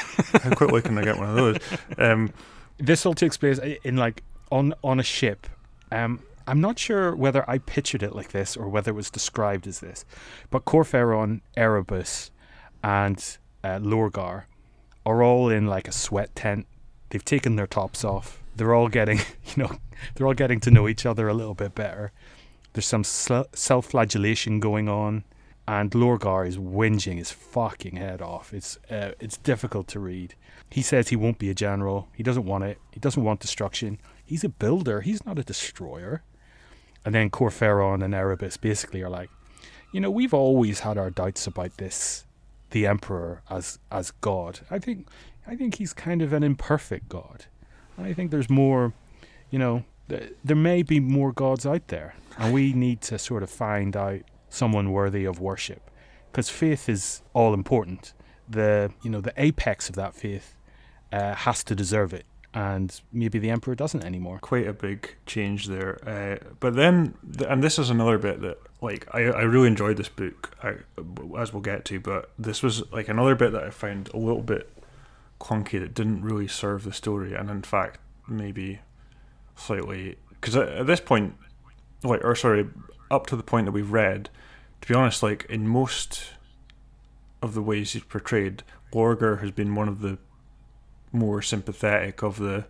how 0.42 0.50
quickly 0.54 0.80
can 0.82 0.96
I 0.96 1.02
get 1.04 1.18
one 1.18 1.28
of 1.30 1.34
those?" 1.36 1.58
Um, 1.98 2.32
this 2.78 3.04
all 3.06 3.14
takes 3.14 3.36
place 3.36 3.58
in 3.84 3.96
like 3.96 4.22
on 4.52 4.72
on 4.84 5.00
a 5.00 5.02
ship. 5.02 5.46
Um, 5.90 6.20
I'm 6.46 6.60
not 6.60 6.78
sure 6.78 7.14
whether 7.14 7.48
I 7.50 7.58
pictured 7.58 8.02
it 8.02 8.14
like 8.14 8.30
this 8.30 8.56
or 8.56 8.68
whether 8.68 8.92
it 8.92 8.94
was 8.94 9.10
described 9.10 9.66
as 9.66 9.80
this, 9.80 10.04
but 10.50 10.64
Kor 10.64 10.84
Phaeron, 10.84 11.40
Erebus, 11.56 12.30
and 12.84 13.38
uh, 13.64 13.78
Lorgar 13.80 14.44
are 15.04 15.22
all 15.22 15.48
in 15.48 15.66
like 15.66 15.88
a 15.88 15.92
sweat 15.92 16.34
tent. 16.36 16.66
They've 17.10 17.24
taken 17.24 17.56
their 17.56 17.66
tops 17.66 18.04
off. 18.04 18.40
They're 18.54 18.74
all 18.74 18.88
getting, 18.88 19.18
you 19.44 19.62
know, 19.62 19.76
they're 20.14 20.26
all 20.26 20.34
getting 20.34 20.60
to 20.60 20.70
know 20.70 20.88
each 20.88 21.04
other 21.04 21.28
a 21.28 21.34
little 21.34 21.54
bit 21.54 21.74
better. 21.74 22.12
There's 22.72 22.86
some 22.86 23.04
sl- 23.04 23.48
self-flagellation 23.54 24.60
going 24.60 24.88
on, 24.88 25.24
and 25.66 25.90
Lorgar 25.90 26.46
is 26.46 26.58
whinging 26.58 27.16
his 27.16 27.32
fucking 27.32 27.96
head 27.96 28.22
off. 28.22 28.52
It's 28.52 28.78
uh, 28.90 29.12
it's 29.18 29.38
difficult 29.38 29.88
to 29.88 30.00
read. 30.00 30.34
He 30.70 30.82
says 30.82 31.08
he 31.08 31.16
won't 31.16 31.38
be 31.38 31.50
a 31.50 31.54
general. 31.54 32.08
He 32.14 32.22
doesn't 32.22 32.44
want 32.44 32.64
it. 32.64 32.78
He 32.92 33.00
doesn't 33.00 33.22
want 33.22 33.40
destruction. 33.40 33.98
He's 34.26 34.44
a 34.44 34.48
builder. 34.48 35.00
He's 35.00 35.24
not 35.24 35.38
a 35.38 35.44
destroyer. 35.44 36.22
And 37.04 37.14
then 37.14 37.30
Kor 37.30 37.50
Phaeron 37.50 38.04
and 38.04 38.12
Erebus 38.12 38.56
basically 38.56 39.00
are 39.02 39.08
like, 39.08 39.30
you 39.92 40.00
know, 40.00 40.10
we've 40.10 40.34
always 40.34 40.80
had 40.80 40.98
our 40.98 41.10
doubts 41.10 41.46
about 41.46 41.76
this, 41.78 42.26
the 42.70 42.86
Emperor 42.86 43.42
as 43.48 43.78
as 43.90 44.10
God. 44.10 44.60
I 44.70 44.80
think 44.80 45.06
I 45.46 45.54
think 45.54 45.76
he's 45.76 45.92
kind 45.92 46.20
of 46.20 46.32
an 46.32 46.42
imperfect 46.42 47.08
God. 47.08 47.46
And 47.96 48.04
I 48.04 48.12
think 48.12 48.30
there's 48.30 48.50
more, 48.50 48.92
you 49.50 49.58
know, 49.58 49.84
th- 50.08 50.32
there 50.44 50.56
may 50.56 50.82
be 50.82 50.98
more 51.00 51.32
gods 51.32 51.64
out 51.64 51.88
there, 51.88 52.14
and 52.36 52.52
we 52.52 52.72
need 52.72 53.00
to 53.02 53.18
sort 53.18 53.42
of 53.44 53.50
find 53.50 53.96
out 53.96 54.20
someone 54.48 54.90
worthy 54.90 55.24
of 55.24 55.38
worship, 55.38 55.90
because 56.30 56.48
faith 56.48 56.88
is 56.88 57.22
all 57.32 57.54
important. 57.54 58.12
The 58.48 58.92
you 59.02 59.10
know 59.10 59.20
the 59.20 59.32
apex 59.36 59.88
of 59.88 59.94
that 59.94 60.14
faith 60.14 60.56
uh, 61.12 61.34
has 61.34 61.62
to 61.64 61.74
deserve 61.74 62.12
it, 62.12 62.26
and 62.54 63.00
maybe 63.12 63.38
the 63.38 63.50
Emperor 63.50 63.74
doesn't 63.74 64.04
anymore. 64.04 64.38
quite 64.38 64.66
a 64.66 64.72
big 64.72 65.14
change 65.26 65.66
there. 65.66 65.98
Uh, 66.08 66.44
but 66.60 66.74
then, 66.74 67.14
and 67.46 67.62
this 67.62 67.78
is 67.78 67.90
another 67.90 68.18
bit 68.18 68.40
that, 68.40 68.58
like, 68.80 69.06
I, 69.12 69.24
I 69.24 69.42
really 69.42 69.68
enjoyed 69.68 69.96
this 69.96 70.08
book, 70.08 70.56
I, 70.62 70.76
as 71.38 71.52
we'll 71.52 71.62
get 71.62 71.84
to, 71.86 72.00
but 72.00 72.30
this 72.38 72.62
was, 72.62 72.90
like, 72.92 73.08
another 73.08 73.34
bit 73.34 73.52
that 73.52 73.64
I 73.64 73.70
found 73.70 74.08
a 74.14 74.16
little 74.16 74.42
bit 74.42 74.72
clunky 75.40 75.78
that 75.80 75.92
didn't 75.92 76.22
really 76.22 76.48
serve 76.48 76.84
the 76.84 76.92
story, 76.92 77.34
and 77.34 77.50
in 77.50 77.62
fact, 77.62 78.00
maybe 78.26 78.80
slightly. 79.54 80.16
Because 80.30 80.56
at, 80.56 80.68
at 80.68 80.86
this 80.86 81.00
point, 81.00 81.34
like, 82.02 82.24
or 82.24 82.34
sorry, 82.34 82.68
up 83.10 83.26
to 83.26 83.36
the 83.36 83.42
point 83.42 83.66
that 83.66 83.72
we've 83.72 83.92
read, 83.92 84.30
to 84.80 84.88
be 84.88 84.94
honest, 84.94 85.22
like, 85.22 85.44
in 85.50 85.68
most 85.68 86.30
of 87.42 87.54
the 87.54 87.62
ways 87.62 87.92
he's 87.92 88.04
portrayed, 88.04 88.62
Lorgar 88.92 89.40
has 89.40 89.50
been 89.50 89.74
one 89.74 89.88
of 89.88 90.00
the 90.00 90.16
more 91.16 91.42
sympathetic 91.42 92.22
of 92.22 92.38
the 92.38 92.64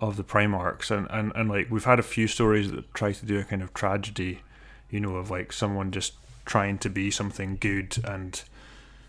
of 0.00 0.16
the 0.16 0.24
Primarchs, 0.24 0.90
and, 0.90 1.06
and, 1.10 1.32
and 1.34 1.48
like 1.48 1.70
we've 1.70 1.84
had 1.84 1.98
a 1.98 2.02
few 2.02 2.26
stories 2.26 2.70
that 2.72 2.92
try 2.94 3.12
to 3.12 3.24
do 3.26 3.38
a 3.38 3.44
kind 3.44 3.62
of 3.62 3.72
tragedy, 3.72 4.40
you 4.90 5.00
know, 5.00 5.16
of 5.16 5.30
like 5.30 5.52
someone 5.52 5.90
just 5.92 6.14
trying 6.44 6.78
to 6.78 6.90
be 6.90 7.10
something 7.10 7.56
good 7.60 7.96
and 8.04 8.42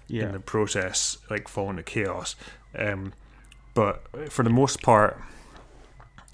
Yeah. 0.08 0.26
in 0.28 0.32
the 0.34 0.40
process, 0.40 1.18
like 1.30 1.48
fall 1.48 1.70
into 1.72 1.84
chaos. 1.84 2.36
Um, 2.78 3.14
but 3.74 4.04
for 4.32 4.44
the 4.44 4.50
most 4.52 4.82
part, 4.84 5.20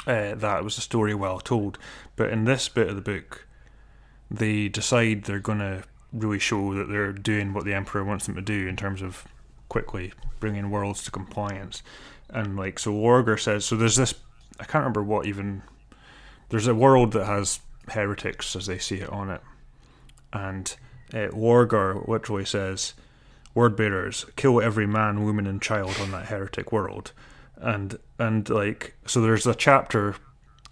uh, 0.05 0.35
that 0.35 0.63
was 0.63 0.77
a 0.77 0.81
story 0.81 1.15
well 1.15 1.39
told. 1.39 1.77
But 2.15 2.29
in 2.31 2.43
this 2.43 2.67
bit 2.69 2.89
of 2.89 2.95
the 2.95 3.01
book, 3.01 3.47
they 4.29 4.67
decide 4.67 5.23
they're 5.23 5.39
going 5.39 5.59
to 5.59 5.83
really 6.11 6.39
show 6.39 6.73
that 6.73 6.89
they're 6.89 7.13
doing 7.13 7.53
what 7.53 7.63
the 7.65 7.73
emperor 7.73 8.03
wants 8.03 8.25
them 8.25 8.35
to 8.35 8.41
do 8.41 8.67
in 8.67 8.75
terms 8.75 9.01
of 9.01 9.25
quickly 9.69 10.11
bringing 10.39 10.69
worlds 10.69 11.03
to 11.03 11.11
compliance. 11.11 11.81
And 12.31 12.55
like 12.57 12.79
so, 12.79 12.93
Lorgar 12.93 13.39
says 13.39 13.65
so. 13.65 13.75
There's 13.75 13.97
this. 13.97 14.13
I 14.59 14.63
can't 14.63 14.83
remember 14.83 15.03
what 15.03 15.25
even. 15.25 15.63
There's 16.49 16.67
a 16.67 16.75
world 16.75 17.13
that 17.13 17.25
has 17.25 17.59
heretics 17.89 18.55
as 18.55 18.67
they 18.67 18.77
see 18.77 18.97
it 18.97 19.09
on 19.09 19.29
it, 19.29 19.41
and 20.31 20.75
uh, 21.13 21.27
Lorgar 21.29 22.07
literally 22.07 22.45
says, 22.45 22.93
"Word 23.53 23.75
bearers, 23.75 24.25
kill 24.35 24.61
every 24.61 24.87
man, 24.87 25.23
woman, 25.23 25.47
and 25.47 25.61
child 25.61 25.97
on 26.01 26.11
that 26.11 26.27
heretic 26.27 26.71
world." 26.71 27.11
And 27.57 27.97
and 28.17 28.49
like 28.49 28.95
so, 29.05 29.21
there's 29.21 29.45
a 29.45 29.55
chapter 29.55 30.15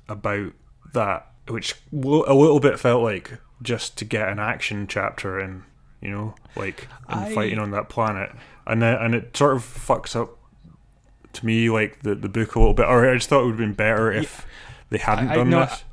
about 0.08 0.54
that, 0.94 1.28
which 1.48 1.76
a 1.94 2.34
little 2.34 2.60
bit 2.60 2.80
felt 2.80 3.04
like 3.04 3.38
just 3.62 3.98
to 3.98 4.06
get 4.06 4.30
an 4.30 4.40
action 4.40 4.88
chapter 4.88 5.40
in, 5.40 5.64
you 6.02 6.10
know, 6.10 6.36
like 6.56 6.88
and 7.10 7.22
I- 7.22 7.36
fighting 7.36 7.60
on 7.60 7.72
that 7.72 7.90
planet, 7.90 8.32
and 8.66 8.82
then 8.82 8.96
and 8.96 9.14
it 9.14 9.36
sort 9.36 9.56
of 9.56 9.64
fucks 9.64 10.16
up 10.16 10.38
to 11.34 11.46
me 11.46 11.70
like 11.70 12.02
the 12.04 12.16
the 12.16 12.30
book 12.30 12.56
a 12.56 12.60
little 12.60 12.74
bit. 12.74 12.86
Or 12.86 13.10
I 13.10 13.16
just 13.16 13.30
thought 13.30 13.42
it 13.42 13.46
would 13.46 13.52
have 13.52 13.58
been 13.60 13.74
better 13.74 14.12
if 14.12 14.46
they 14.90 14.98
hadn't 14.98 15.30
I- 15.30 15.34
I 15.34 15.36
done 15.36 15.50
this. 15.52 15.84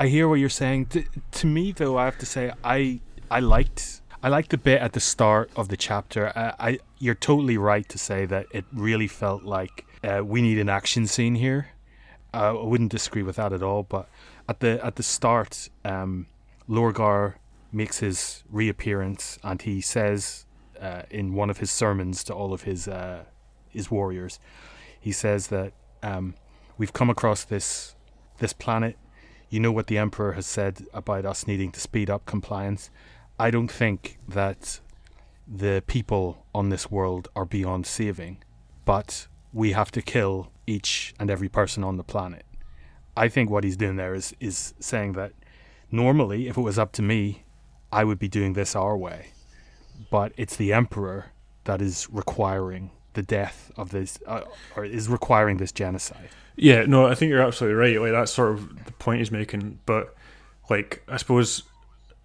I 0.00 0.06
hear 0.06 0.28
what 0.28 0.36
you're 0.36 0.48
saying. 0.48 0.86
To, 0.86 1.04
to 1.32 1.46
me, 1.46 1.72
though, 1.72 1.98
I 1.98 2.04
have 2.04 2.18
to 2.18 2.26
say 2.26 2.52
I 2.62 3.00
I 3.30 3.40
liked 3.40 4.00
I 4.22 4.28
liked 4.28 4.50
the 4.50 4.58
bit 4.58 4.80
at 4.80 4.92
the 4.92 5.00
start 5.00 5.50
of 5.56 5.68
the 5.68 5.76
chapter. 5.76 6.32
I, 6.36 6.54
I 6.68 6.78
you're 6.98 7.16
totally 7.16 7.58
right 7.58 7.88
to 7.88 7.98
say 7.98 8.24
that 8.26 8.46
it 8.52 8.64
really 8.72 9.08
felt 9.08 9.42
like 9.42 9.84
uh, 10.04 10.22
we 10.24 10.40
need 10.42 10.58
an 10.58 10.68
action 10.68 11.06
scene 11.06 11.34
here. 11.34 11.68
Uh, 12.32 12.58
I 12.60 12.64
wouldn't 12.64 12.92
disagree 12.92 13.22
with 13.24 13.36
that 13.36 13.52
at 13.52 13.62
all. 13.62 13.82
But 13.82 14.08
at 14.48 14.60
the 14.60 14.84
at 14.84 14.94
the 14.96 15.02
start, 15.02 15.68
um, 15.84 16.26
Lorgar 16.68 17.34
makes 17.72 17.98
his 17.98 18.44
reappearance, 18.50 19.38
and 19.42 19.60
he 19.62 19.80
says 19.80 20.46
uh, 20.80 21.02
in 21.10 21.34
one 21.34 21.50
of 21.50 21.58
his 21.58 21.70
sermons 21.72 22.22
to 22.24 22.34
all 22.34 22.52
of 22.52 22.62
his 22.62 22.86
uh, 22.86 23.24
his 23.68 23.90
warriors, 23.90 24.38
he 25.00 25.12
says 25.12 25.48
that 25.48 25.72
um, 26.02 26.34
we've 26.76 26.92
come 26.92 27.10
across 27.10 27.44
this 27.44 27.94
this 28.38 28.52
planet 28.52 28.96
you 29.50 29.60
know 29.60 29.72
what 29.72 29.86
the 29.86 29.98
emperor 29.98 30.32
has 30.32 30.46
said 30.46 30.84
about 30.92 31.24
us 31.24 31.46
needing 31.46 31.72
to 31.72 31.80
speed 31.80 32.10
up 32.10 32.26
compliance. 32.26 32.90
I 33.38 33.50
don't 33.50 33.70
think 33.70 34.18
that 34.28 34.80
the 35.46 35.82
people 35.86 36.44
on 36.54 36.68
this 36.68 36.90
world 36.90 37.28
are 37.34 37.46
beyond 37.46 37.86
saving, 37.86 38.42
but 38.84 39.26
we 39.52 39.72
have 39.72 39.90
to 39.92 40.02
kill 40.02 40.52
each 40.66 41.14
and 41.18 41.30
every 41.30 41.48
person 41.48 41.82
on 41.82 41.96
the 41.96 42.04
planet. 42.04 42.44
I 43.16 43.28
think 43.28 43.48
what 43.48 43.64
he's 43.64 43.76
doing 43.76 43.96
there 43.96 44.14
is 44.14 44.34
is 44.38 44.74
saying 44.80 45.14
that 45.14 45.32
normally, 45.90 46.48
if 46.48 46.58
it 46.58 46.60
was 46.60 46.78
up 46.78 46.92
to 46.92 47.02
me, 47.02 47.44
I 47.90 48.04
would 48.04 48.18
be 48.18 48.28
doing 48.28 48.52
this 48.52 48.76
our 48.76 48.96
way, 48.96 49.28
but 50.10 50.32
it's 50.36 50.56
the 50.56 50.74
emperor 50.74 51.32
that 51.64 51.80
is 51.80 52.06
requiring 52.10 52.90
the 53.18 53.22
death 53.24 53.72
of 53.76 53.90
this, 53.90 54.18
uh, 54.26 54.42
or 54.76 54.84
is 54.84 55.08
requiring 55.08 55.56
this 55.58 55.72
genocide. 55.72 56.28
Yeah, 56.56 56.84
no, 56.86 57.06
I 57.06 57.14
think 57.14 57.30
you're 57.30 57.42
absolutely 57.42 57.74
right. 57.74 58.00
Like 58.00 58.12
that's 58.12 58.32
sort 58.32 58.52
of 58.52 58.84
the 58.86 58.92
point 58.92 59.18
he's 59.18 59.30
making. 59.32 59.80
But 59.86 60.14
like, 60.70 61.02
I 61.08 61.16
suppose 61.16 61.62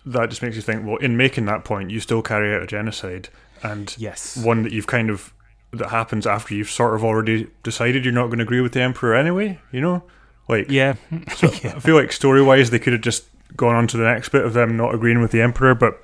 that 0.06 0.30
just 0.30 0.42
makes 0.42 0.56
you 0.56 0.62
think. 0.62 0.86
Well, 0.86 0.98
in 0.98 1.18
making 1.18 1.46
that 1.46 1.64
point, 1.66 1.92
you 1.92 2.00
still 2.00 2.22
carry 2.22 2.56
out 2.56 2.62
a 2.64 2.68
genocide, 2.68 3.30
and 3.64 3.94
Yes. 3.98 4.38
one 4.38 4.64
that 4.64 4.72
you've 4.72 4.88
kind 4.88 5.10
of 5.10 5.34
that 5.72 5.90
happens 5.90 6.28
after 6.28 6.54
you've 6.54 6.70
sort 6.70 6.94
of 6.96 7.04
already 7.04 7.48
decided 7.64 8.06
you're 8.06 8.14
not 8.14 8.28
going 8.28 8.38
to 8.38 8.44
agree 8.44 8.62
with 8.62 8.74
the 8.74 8.82
emperor 8.82 9.16
anyway. 9.16 9.60
You 9.72 9.82
know, 9.82 10.04
like 10.48 10.70
Yeah. 10.70 10.96
So 11.36 11.48
I 11.52 11.80
feel 11.80 11.96
like 11.96 12.12
story 12.12 12.42
wise, 12.44 12.70
they 12.70 12.80
could 12.80 12.94
have 12.94 13.02
just 13.02 13.26
gone 13.56 13.76
on 13.76 13.88
to 13.88 13.98
the 13.98 14.04
next 14.04 14.30
bit 14.30 14.46
of 14.46 14.54
them 14.54 14.78
not 14.78 14.94
agreeing 14.96 15.22
with 15.22 15.32
the 15.32 15.42
emperor. 15.42 15.74
But 15.76 16.00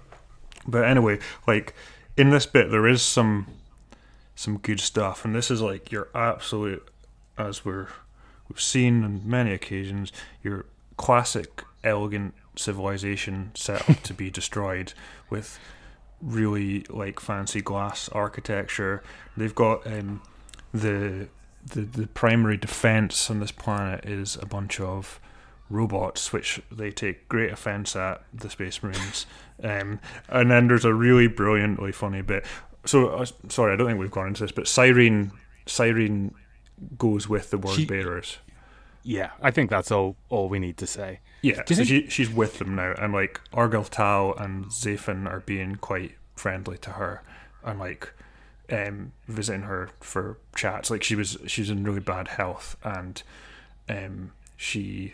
but 0.67 0.84
anyway, 0.86 1.19
like 1.47 1.73
in 2.17 2.30
this 2.32 2.45
bit, 2.45 2.69
there 2.71 2.88
is 2.88 3.02
some 3.02 3.45
some 4.39 4.58
good 4.58 4.80
stuff, 4.80 5.25
and 5.25 5.36
this 5.36 5.52
is 5.52 5.62
like 5.62 5.91
your 5.91 6.08
absolute, 6.15 6.88
as 7.38 7.65
we're 7.65 7.88
we've 8.47 8.62
seen 8.62 9.04
on 9.04 9.21
many 9.25 9.52
occasions, 9.52 10.13
your 10.41 10.65
classic 10.95 11.65
elegant 11.84 12.34
civilization 12.56 13.52
set 13.54 13.89
up 13.89 14.02
to 14.02 14.13
be 14.13 14.32
destroyed 14.39 14.93
with 15.30 15.60
really 16.21 16.86
like 16.89 17.19
fancy 17.19 17.60
glass 17.60 18.08
architecture. 18.13 19.04
They've 19.36 19.54
got 19.54 19.86
um, 19.86 20.21
the 20.73 21.28
the 21.65 21.82
the 21.82 22.08
primary 22.08 22.56
defense 22.56 23.30
on 23.30 23.41
this 23.41 23.52
planet 23.52 24.06
is 24.06 24.38
a 24.41 24.45
bunch 24.45 24.80
of 24.80 25.19
robots, 25.69 26.32
which 26.32 26.62
they 26.71 26.91
take 26.91 27.28
great 27.28 27.52
offense 27.52 27.93
at 27.93 28.23
the 28.34 28.49
Space 28.49 28.82
Marines. 28.82 29.25
Um, 29.62 29.99
and 30.30 30.49
then 30.49 30.69
there's 30.69 30.86
a 30.86 30.93
really 30.93 31.28
brilliantly 31.28 31.91
funny 31.91 32.21
bit. 32.21 32.45
So 32.89 33.10
uh, 33.10 33.25
sorry, 33.49 33.71
I 33.71 33.75
don't 33.75 33.86
think 33.86 33.99
we've 33.99 34.10
gone 34.10 34.30
into 34.30 34.41
this, 34.41 34.52
but 34.52 34.67
Cyrene 34.67 35.32
Cyrene 35.67 36.34
goes 36.97 37.30
with 37.30 37.52
the 37.52 37.60
word 37.60 37.75
She- 37.75 37.86
bearers. 37.86 38.39
Yeah, 39.04 39.30
I 39.41 39.52
think 39.52 39.69
that's 39.69 39.91
all 39.91 40.15
all 40.30 40.49
we 40.49 40.58
need 40.58 40.78
to 40.78 40.88
say. 40.88 41.19
Yeah, 41.43 41.62
so 41.65 41.84
she, 41.84 42.10
she's 42.10 42.30
with 42.30 42.58
them 42.58 42.75
now, 42.75 42.95
and 42.97 43.13
like 43.13 43.41
Argel 43.54 43.88
Tal 43.89 44.34
and 44.38 44.65
Xaphen 44.65 45.25
are 45.25 45.39
being 45.41 45.75
quite 45.75 46.15
friendly 46.36 46.80
to 46.80 46.91
her, 46.91 47.21
and 47.63 47.80
like 47.80 48.12
um, 48.71 49.13
visiting 49.28 49.62
her 49.62 49.91
for 49.99 50.39
chats. 50.56 50.89
Like 50.89 51.04
she 51.04 51.15
was, 51.15 51.38
she's 51.45 51.69
in 51.69 51.84
really 51.84 52.02
bad 52.02 52.28
health, 52.28 52.75
and 52.84 53.21
um, 53.88 54.32
she 54.58 55.13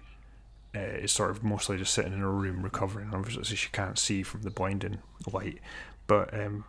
uh, 0.73 0.79
is 0.79 1.11
sort 1.11 1.29
of 1.29 1.43
mostly 1.43 1.77
just 1.77 1.93
sitting 1.93 2.13
in 2.13 2.19
her 2.19 2.31
room 2.31 2.63
recovering. 2.63 3.13
Obviously, 3.13 3.55
she 3.55 3.69
can't 3.69 3.99
see 3.99 4.23
from 4.23 4.41
the 4.43 4.49
blinding 4.49 4.99
light, 5.31 5.59
but 6.07 6.33
um, 6.33 6.63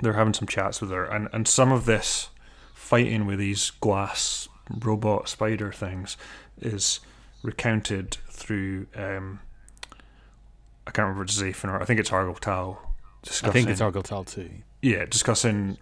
they're 0.00 0.14
having 0.14 0.34
some 0.34 0.48
chats 0.48 0.80
with 0.80 0.90
her, 0.90 1.04
and 1.04 1.28
and 1.32 1.46
some 1.46 1.72
of 1.72 1.84
this 1.84 2.30
fighting 2.74 3.26
with 3.26 3.38
these 3.38 3.70
glass 3.70 4.48
robot 4.70 5.28
spider 5.28 5.72
things 5.72 6.16
is 6.60 7.00
recounted 7.42 8.16
through 8.28 8.86
um, 8.96 9.40
I 10.86 10.90
can't 10.90 11.06
remember 11.08 11.24
if 11.24 11.30
it's 11.30 11.40
Xaphen 11.40 11.70
or 11.70 11.80
I 11.80 11.84
think 11.84 12.00
it's 12.00 12.10
Argel 12.10 12.34
Tal 12.34 12.80
discussing 13.22 13.50
I 13.50 13.52
think 13.52 13.68
it's 13.68 13.80
Argyle 13.80 14.24
too. 14.24 14.50
yeah, 14.82 15.04
discussing 15.04 15.78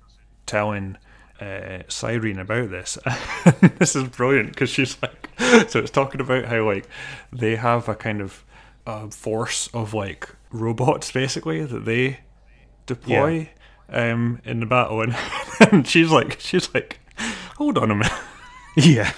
telling 0.46 0.96
uh, 1.40 1.80
Cyrene 1.88 2.38
about 2.38 2.70
this. 2.70 2.98
this 3.78 3.94
is 3.94 4.04
brilliant 4.04 4.50
because 4.50 4.70
she's 4.70 4.96
like, 5.02 5.28
so 5.68 5.80
it's 5.80 5.90
talking 5.90 6.20
about 6.20 6.46
how 6.46 6.64
like 6.64 6.88
they 7.32 7.56
have 7.56 7.88
a 7.88 7.94
kind 7.94 8.20
of 8.20 8.44
uh, 8.86 9.08
force 9.08 9.68
of 9.74 9.94
like 9.94 10.28
robots 10.50 11.10
basically 11.12 11.64
that 11.64 11.84
they 11.84 12.20
deploy 12.86 13.50
um, 13.88 14.40
in 14.44 14.60
the 14.60 14.66
battle, 14.66 15.00
and, 15.02 15.16
and 15.70 15.86
she's 15.92 16.10
like, 16.10 16.38
she's 16.40 16.72
like, 16.74 17.00
hold 17.56 17.78
on 17.78 17.90
a 17.90 17.94
minute. 17.94 18.12
Yeah. 18.76 19.12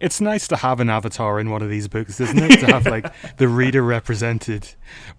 It's 0.00 0.20
nice 0.20 0.46
to 0.48 0.56
have 0.56 0.78
an 0.80 0.88
avatar 0.88 1.40
in 1.40 1.50
one 1.50 1.60
of 1.62 1.68
these 1.68 1.88
books, 1.88 2.20
isn't 2.20 2.38
it? 2.38 2.60
To 2.60 2.66
have 2.66 2.86
like 2.86 3.12
the 3.38 3.48
reader 3.48 3.82
represented 3.82 4.68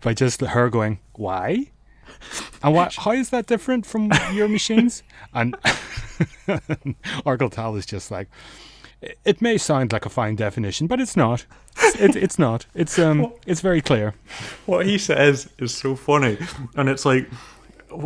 by 0.01 0.13
just 0.13 0.39
her 0.41 0.69
going, 0.69 0.99
"Why?" 1.15 1.71
And 2.61 2.73
what? 2.73 2.95
How 2.95 3.11
is 3.11 3.29
that 3.31 3.45
different 3.47 3.85
from 3.85 4.11
your 4.31 4.47
machines? 4.47 5.03
And 5.33 5.55
Argel 7.25 7.49
Tal 7.49 7.75
is 7.75 7.85
just 7.85 8.09
like, 8.11 8.29
"It- 9.01 9.41
may 9.41 9.57
sound 9.57 9.91
like 9.91 10.05
a 10.05 10.09
fine 10.09 10.35
definition, 10.35 10.87
but 10.87 11.01
it's 11.01 11.17
not. 11.17 11.45
It's, 11.81 11.99
it, 11.99 12.15
it's 12.15 12.39
not. 12.39 12.65
It's 12.73 12.97
um, 12.99 13.33
it's 13.45 13.61
very 13.61 13.81
clear. 13.81 14.13
what 14.65 14.85
he 14.85 14.97
says 14.97 15.49
is 15.57 15.75
so 15.75 15.95
funny, 15.95 16.37
and 16.75 16.87
it's 16.87 17.05
like 17.05 17.27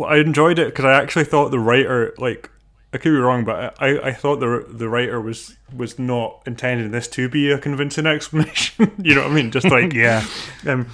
I 0.04 0.16
enjoyed 0.16 0.58
it 0.58 0.68
because 0.68 0.84
I 0.84 0.92
actually 0.92 1.24
thought 1.24 1.50
the 1.50 1.58
writer 1.58 2.14
like 2.18 2.50
I 2.92 2.96
could 2.98 3.10
be 3.10 3.16
wrong, 3.16 3.44
but 3.44 3.80
I, 3.82 4.08
I 4.08 4.12
thought 4.12 4.40
the 4.40 4.64
the 4.68 4.88
writer 4.88 5.20
was 5.20 5.56
was 5.74 5.98
not 5.98 6.42
intending 6.46 6.90
this 6.90 7.06
to 7.08 7.28
be 7.28 7.50
a 7.50 7.58
convincing 7.58 8.06
explanation. 8.06 8.92
you 9.02 9.14
know 9.14 9.22
what 9.22 9.30
I 9.30 9.34
mean? 9.34 9.50
Just 9.50 9.70
like 9.70 9.92
Yeah. 9.94 10.24
um, 10.66 10.88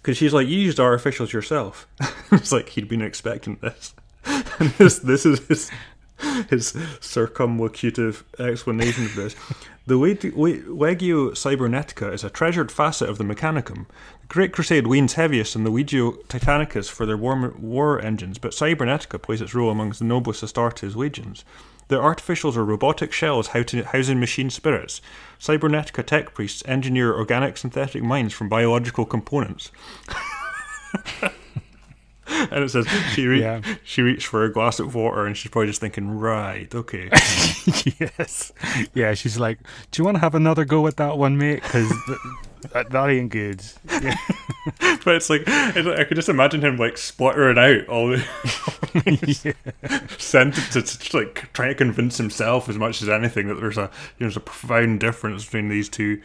because 0.00 0.16
she's 0.16 0.32
like, 0.32 0.48
you 0.48 0.58
used 0.58 0.78
artificials 0.78 1.32
yourself. 1.32 1.86
it's 2.32 2.52
like 2.52 2.70
he'd 2.70 2.88
been 2.88 3.02
expecting 3.02 3.56
this. 3.56 3.94
and 4.24 4.70
this 4.78 4.98
this 5.00 5.26
is 5.26 5.40
his 5.46 5.70
his 6.50 6.72
circumlocutive 7.00 8.22
explanation 8.40 9.04
of 9.04 9.14
this. 9.14 9.36
The 9.88 9.94
Legio 9.94 11.30
Cybernetica 11.30 12.12
is 12.12 12.22
a 12.22 12.28
treasured 12.28 12.70
facet 12.70 13.08
of 13.08 13.16
the 13.16 13.24
Mechanicum. 13.24 13.86
The 14.20 14.26
Great 14.28 14.52
Crusade 14.52 14.86
leans 14.86 15.14
heaviest 15.14 15.56
on 15.56 15.64
the 15.64 15.70
Legio 15.70 16.22
Titanicus 16.26 16.90
for 16.90 17.06
their 17.06 17.16
war, 17.16 17.54
war 17.58 17.98
engines, 17.98 18.36
but 18.36 18.50
Cybernetica 18.50 19.22
plays 19.22 19.40
its 19.40 19.54
role 19.54 19.70
amongst 19.70 20.00
the 20.00 20.04
noblest 20.04 20.44
Astartes 20.44 20.94
legions. 20.94 21.42
Their 21.88 22.00
artificials 22.00 22.54
are 22.54 22.66
robotic 22.66 23.14
shells 23.14 23.46
housing 23.46 24.20
machine 24.20 24.50
spirits. 24.50 25.00
Cybernetica 25.40 26.04
tech 26.04 26.34
priests 26.34 26.62
engineer 26.66 27.14
organic 27.14 27.56
synthetic 27.56 28.02
minds 28.02 28.34
from 28.34 28.50
biological 28.50 29.06
components. 29.06 29.72
and 32.50 32.64
it 32.64 32.70
says 32.70 32.86
she 33.14 33.26
re- 33.26 33.40
Yeah. 33.40 33.62
she 33.84 34.02
reached 34.02 34.26
for 34.26 34.44
a 34.44 34.52
glass 34.52 34.78
of 34.78 34.94
water, 34.94 35.26
and 35.26 35.36
she's 35.36 35.50
probably 35.50 35.68
just 35.68 35.80
thinking, 35.80 36.18
right, 36.18 36.72
okay. 36.74 37.08
yes. 37.98 38.52
Yeah, 38.94 39.14
she's 39.14 39.38
like, 39.38 39.58
"Do 39.90 40.00
you 40.00 40.04
want 40.04 40.16
to 40.16 40.20
have 40.20 40.34
another 40.34 40.64
go 40.64 40.86
at 40.86 40.96
that 40.98 41.16
one, 41.16 41.38
mate? 41.38 41.62
Because 41.62 41.88
th- 42.06 42.18
that, 42.72 42.90
that 42.90 43.08
ain't 43.08 43.30
good." 43.30 43.62
Yeah. 44.02 44.16
but 45.04 45.14
it's 45.14 45.30
like 45.30 45.48
I 45.48 46.04
could 46.04 46.16
just 46.16 46.28
imagine 46.28 46.60
him 46.60 46.76
like 46.76 46.98
spluttering 46.98 47.58
out 47.58 47.88
all 47.88 48.08
the 48.08 49.54
yeah. 49.84 50.00
sentences, 50.18 50.96
just, 50.96 51.14
like 51.14 51.50
trying 51.54 51.70
to 51.70 51.74
convince 51.74 52.18
himself 52.18 52.68
as 52.68 52.76
much 52.76 53.00
as 53.00 53.08
anything 53.08 53.48
that 53.48 53.54
there's 53.60 53.78
a 53.78 53.82
you 53.82 53.86
know, 53.86 53.90
there's 54.26 54.36
a 54.36 54.40
profound 54.40 55.00
difference 55.00 55.44
between 55.44 55.68
these 55.68 55.88
two 55.88 56.20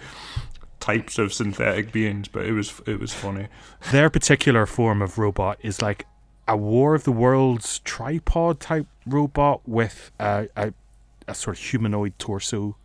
types 0.83 1.17
of 1.17 1.33
synthetic 1.33 1.91
beings. 1.91 2.27
But 2.27 2.45
it 2.45 2.51
was 2.51 2.81
it 2.85 2.99
was 2.99 3.13
funny. 3.13 3.47
Their 3.91 4.09
particular 4.09 4.65
form 4.65 5.01
of 5.01 5.17
robot 5.17 5.57
is 5.61 5.81
like 5.81 6.05
a 6.47 6.57
War 6.57 6.93
of 6.93 7.03
the 7.05 7.11
Worlds 7.11 7.79
tripod 7.79 8.59
type 8.59 8.87
robot 9.05 9.61
with 9.65 10.11
a, 10.19 10.47
a, 10.57 10.73
a 11.27 11.33
sort 11.33 11.57
of 11.57 11.63
humanoid 11.63 12.13
torso 12.19 12.75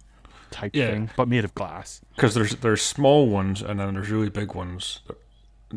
type 0.52 0.70
Yeah. 0.74 0.90
thing, 0.90 1.10
but 1.16 1.26
made 1.28 1.44
of 1.44 1.54
glass. 1.54 2.00
Because 2.14 2.34
there's 2.34 2.54
there's 2.56 2.82
small 2.82 3.28
ones 3.28 3.60
and 3.62 3.80
then 3.80 3.94
there's 3.94 4.10
really 4.10 4.30
big 4.30 4.54
ones 4.54 5.00
that, 5.08 5.18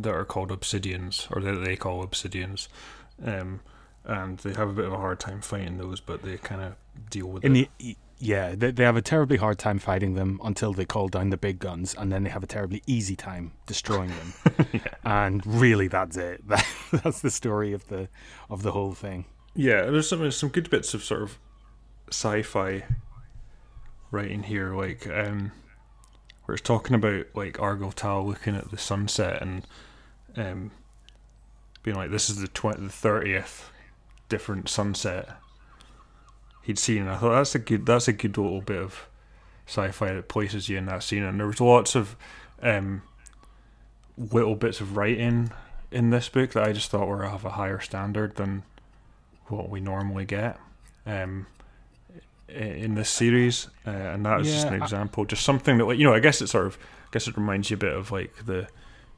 that 0.04 0.14
are 0.14 0.26
called 0.26 0.50
obsidians 0.52 1.28
or 1.36 1.42
that 1.42 1.66
they 1.66 1.76
call 1.76 2.06
obsidians, 2.06 2.68
um, 3.26 3.62
and 4.06 4.38
they 4.40 4.54
have 4.54 4.70
a 4.70 4.74
bit 4.74 4.86
of 4.86 4.94
a 4.94 4.98
hard 4.98 5.20
time 5.20 5.42
fighting 5.42 5.78
those, 5.78 6.00
but 6.00 6.22
they 6.22 6.38
kind 6.38 6.62
of 6.62 6.76
deal 7.10 7.28
with 7.28 7.44
In 7.44 7.56
it. 7.56 7.70
the 7.80 7.98
yeah, 8.22 8.54
they, 8.56 8.70
they 8.70 8.84
have 8.84 8.96
a 8.96 9.02
terribly 9.02 9.38
hard 9.38 9.58
time 9.58 9.80
fighting 9.80 10.14
them 10.14 10.40
until 10.44 10.74
they 10.74 10.86
call 10.86 11.08
down 11.08 11.32
the 11.32 11.38
big 11.38 11.58
guns, 11.58 11.96
and 11.98 12.12
then 12.12 12.24
they 12.24 12.30
have 12.30 12.44
a 12.44 12.48
terribly 12.48 12.84
easy 12.86 13.16
time 13.16 13.54
destroying 13.66 14.10
them. 14.12 14.82
And 15.04 15.46
really, 15.46 15.88
that's 15.88 16.16
it. 16.16 16.44
That, 16.48 16.66
that's 16.92 17.22
the 17.22 17.32
story 17.32 17.74
of 17.74 17.88
the 17.88 18.08
of 18.50 18.62
the 18.62 18.72
whole 18.72 18.94
thing. 18.94 19.26
Yeah, 19.56 19.82
there's 19.86 20.08
some 20.08 20.20
there's 20.20 20.38
some 20.38 20.50
good 20.50 20.70
bits 20.70 20.94
of 20.94 21.04
sort 21.04 21.24
of 21.24 21.40
sci-fi 22.10 22.84
writing 24.12 24.44
here, 24.44 24.76
like 24.76 25.08
um, 25.08 25.52
where 26.46 26.56
it's 26.56 26.62
talking 26.62 26.96
about 26.96 27.26
like 27.34 27.60
Argel 27.60 27.92
Tal 27.92 28.28
looking 28.28 28.56
at 28.56 28.70
the 28.70 28.78
sunset 28.78 29.42
and 29.42 29.68
um, 30.38 30.72
being 31.82 31.98
like, 31.98 32.12
"This 32.12 32.30
is 32.30 32.40
the 32.40 32.48
tw- 32.48 32.78
the 32.78 32.90
thirtieth 32.90 33.72
different 34.30 34.70
sunset 34.70 35.30
he'd 36.64 36.80
seen." 36.80 37.02
And 37.04 37.10
I 37.10 37.18
thought 37.18 37.34
that's 37.36 37.56
a 37.56 37.60
good 37.60 37.86
that's 37.86 38.08
a 38.08 38.14
good 38.14 38.38
little 38.38 38.62
bit 38.62 38.82
of 38.82 39.08
sci-fi 39.68 40.14
that 40.14 40.28
places 40.28 40.70
you 40.70 40.78
in 40.78 40.86
that 40.88 41.04
scene. 41.04 41.24
And 41.24 41.40
there 41.40 41.48
was 41.48 41.62
lots 41.62 41.96
of 41.96 42.16
um, 42.62 43.02
little 44.18 44.56
bits 44.56 44.82
of 44.82 44.98
writing 44.98 45.52
in 45.92 46.10
this 46.10 46.30
book 46.30 46.52
that 46.54 46.68
I 46.68 46.72
just 46.74 46.90
thought 46.92 47.08
were 47.08 47.26
of 47.26 47.46
a 47.46 47.52
higher 47.52 47.80
standard 47.80 48.36
than 48.36 48.64
what 49.48 49.70
we 49.70 49.82
normally 49.82 50.24
get 50.26 50.58
um, 51.06 51.46
in 52.48 52.96
this 52.96 53.10
series, 53.10 53.68
uh, 53.88 53.90
and 53.92 54.26
that 54.26 54.38
was 54.40 54.48
just 54.52 54.68
Yeah, 54.68 54.74
an 54.74 54.82
I- 54.82 54.86
example, 54.86 55.26
just 55.26 55.44
something 55.44 55.78
that 55.78 55.86
like 55.86 55.98
you 55.98 56.06
know, 56.06 56.14
I 56.14 56.20
guess 56.20 56.42
it 56.42 56.48
sort 56.48 56.68
of, 56.68 56.78
I 56.82 57.08
guess 57.12 57.28
it 57.28 57.36
reminds 57.38 57.70
you 57.70 57.76
a 57.76 57.80
bit 57.80 57.94
of 57.94 58.12
like 58.12 58.34
the, 58.46 58.68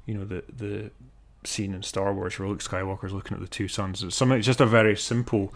you 0.05 0.13
know, 0.15 0.23
the 0.25 0.43
the 0.55 0.91
scene 1.43 1.73
in 1.73 1.83
Star 1.83 2.13
Wars 2.13 2.37
where 2.39 2.47
Luke 2.47 2.63
Skywalker's 2.63 3.11
looking 3.11 3.35
at 3.35 3.41
the 3.41 3.47
two 3.47 3.67
suns. 3.67 4.01
It's 4.03 4.15
something, 4.15 4.37
it's 4.37 4.47
just 4.47 4.61
a 4.61 4.65
very 4.65 4.95
simple, 4.95 5.53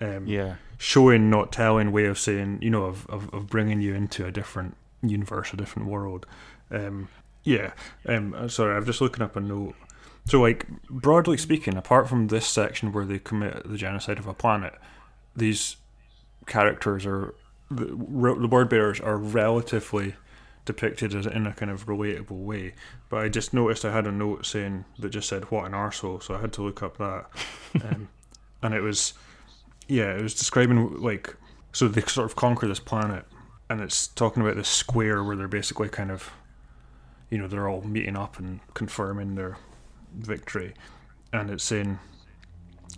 um, 0.00 0.26
Yeah, 0.26 0.56
showing, 0.78 1.28
not 1.28 1.52
telling 1.52 1.92
way 1.92 2.06
of 2.06 2.18
saying, 2.18 2.60
you 2.62 2.70
know, 2.70 2.84
of, 2.84 3.06
of, 3.08 3.32
of 3.34 3.48
bringing 3.48 3.80
you 3.80 3.94
into 3.94 4.24
a 4.24 4.30
different 4.30 4.76
universe, 5.02 5.52
a 5.52 5.56
different 5.56 5.88
world. 5.88 6.24
Um, 6.70 7.08
yeah. 7.42 7.72
Um, 8.06 8.34
uh, 8.34 8.48
sorry, 8.48 8.76
I'm 8.76 8.86
just 8.86 9.00
looking 9.00 9.22
up 9.22 9.36
a 9.36 9.40
note. 9.40 9.74
So, 10.26 10.40
like, 10.40 10.66
broadly 10.88 11.36
speaking, 11.36 11.76
apart 11.76 12.08
from 12.08 12.28
this 12.28 12.46
section 12.46 12.92
where 12.92 13.04
they 13.04 13.18
commit 13.18 13.68
the 13.68 13.76
genocide 13.76 14.18
of 14.18 14.26
a 14.26 14.34
planet, 14.34 14.74
these 15.34 15.76
characters 16.46 17.06
are 17.06 17.34
the, 17.70 17.86
the 17.86 18.48
word 18.48 18.68
bearers 18.68 19.00
are 19.00 19.16
relatively 19.16 20.14
depicted 20.64 21.14
as 21.14 21.26
in 21.26 21.46
a 21.46 21.52
kind 21.54 21.70
of 21.70 21.86
relatable 21.86 22.44
way. 22.44 22.74
But 23.08 23.24
I 23.24 23.28
just 23.28 23.54
noticed 23.54 23.84
I 23.84 23.92
had 23.92 24.06
a 24.06 24.12
note 24.12 24.44
saying 24.44 24.84
that 24.98 25.10
just 25.10 25.28
said 25.28 25.50
"what 25.50 25.64
an 25.64 25.72
arsehole," 25.72 26.22
so 26.22 26.34
I 26.34 26.40
had 26.40 26.52
to 26.54 26.62
look 26.62 26.82
up 26.82 26.98
that, 26.98 27.26
um, 27.84 28.08
and 28.62 28.74
it 28.74 28.80
was 28.80 29.14
yeah, 29.88 30.14
it 30.14 30.22
was 30.22 30.34
describing 30.34 30.96
like 30.98 31.34
so 31.72 31.88
they 31.88 32.02
sort 32.02 32.26
of 32.26 32.36
conquer 32.36 32.68
this 32.68 32.80
planet, 32.80 33.24
and 33.68 33.80
it's 33.80 34.06
talking 34.08 34.42
about 34.42 34.56
this 34.56 34.68
square 34.68 35.24
where 35.24 35.36
they're 35.36 35.48
basically 35.48 35.88
kind 35.88 36.10
of, 36.10 36.30
you 37.30 37.38
know, 37.38 37.48
they're 37.48 37.68
all 37.68 37.82
meeting 37.82 38.16
up 38.16 38.38
and 38.38 38.60
confirming 38.74 39.34
their 39.34 39.58
victory, 40.14 40.74
and 41.32 41.50
it's 41.50 41.64
saying. 41.64 41.98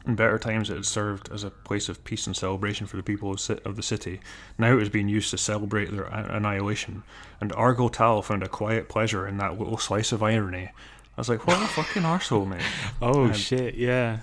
In 0.06 0.14
better 0.14 0.38
times, 0.38 0.70
it 0.70 0.76
had 0.76 0.86
served 0.86 1.30
as 1.30 1.44
a 1.44 1.50
place 1.50 1.90
of 1.90 2.02
peace 2.04 2.26
and 2.26 2.34
celebration 2.34 2.86
for 2.86 2.96
the 2.96 3.02
people 3.02 3.32
of, 3.32 3.76
the 3.76 3.82
city. 3.82 4.20
Now 4.56 4.78
it 4.78 4.82
is 4.82 4.88
being 4.88 5.10
used 5.10 5.30
to 5.30 5.36
celebrate 5.36 5.90
their 5.90 6.04
annihilation, 6.04 7.02
and 7.38 7.52
Argel 7.52 7.90
Tal 7.90 8.22
found 8.22 8.42
a 8.42 8.48
quiet 8.48 8.88
pleasure 8.88 9.26
in 9.26 9.36
that 9.38 9.58
little 9.58 9.76
slice 9.76 10.10
of 10.12 10.22
irony. 10.22 10.70
I 11.16 11.20
was 11.20 11.28
like, 11.28 11.46
what 11.46 11.60
a 11.60 11.66
fucking 11.66 12.04
arsehole, 12.04 12.48
mate. 12.48 12.62
Oh 13.02 13.24
Um, 13.24 13.34
shit! 13.34 13.74
Yeah. 13.74 14.20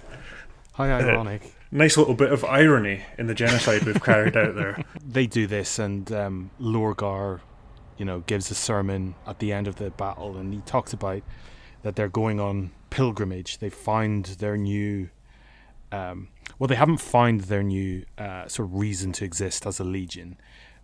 How 0.74 0.86
ironic. 0.86 1.54
Nice 1.70 1.98
little 1.98 2.14
bit 2.14 2.32
of 2.32 2.46
irony 2.46 3.02
in 3.18 3.28
the 3.28 3.34
genocide 3.34 3.84
we've 3.84 4.02
carried 4.02 4.38
out 4.38 4.56
there. 4.56 4.82
they 5.06 5.28
do 5.28 5.48
this, 5.48 5.80
and 5.80 6.10
um, 6.14 6.50
Lorgar, 6.62 7.42
you 7.98 8.06
know, 8.06 8.22
gives 8.22 8.50
a 8.50 8.56
sermon 8.56 9.16
at 9.26 9.40
the 9.40 9.52
end 9.52 9.68
of 9.68 9.76
the 9.76 9.90
battle, 9.90 10.38
and 10.38 10.54
he 10.54 10.62
talks 10.62 10.94
about 10.94 11.24
that 11.82 11.98
they're 11.98 12.08
going 12.08 12.40
on 12.40 12.72
pilgrimage. 12.90 13.58
They 13.58 13.70
found 13.70 14.26
their 14.40 14.56
new, 14.56 15.10
um, 15.92 16.30
well, 16.58 16.70
they 16.70 16.76
haven't 16.76 17.02
found 17.02 17.42
their 17.42 17.64
new 17.64 18.06
uh, 18.18 18.48
sort 18.48 18.70
of 18.70 18.76
reason 18.76 19.12
to 19.14 19.26
exist 19.26 19.66
as 19.66 19.80
a 19.80 19.84
legion, 19.84 20.38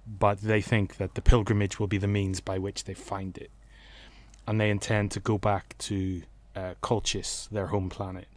but 0.06 0.42
they 0.42 0.62
think 0.62 0.98
that 0.98 1.16
the 1.16 1.22
pilgrimage 1.22 1.80
will 1.80 1.88
be 1.88 1.98
the 1.98 2.08
means 2.08 2.42
by 2.42 2.58
which 2.58 2.84
they 2.84 2.94
find 2.94 3.38
it, 3.38 3.52
and 4.46 4.60
they 4.60 4.70
intend 4.70 5.12
to 5.12 5.22
go 5.22 5.38
back 5.38 5.78
to 5.78 6.24
uh, 6.58 6.74
Colchis, 6.82 7.48
their 7.50 7.68
home 7.68 7.90
planet, 7.90 8.28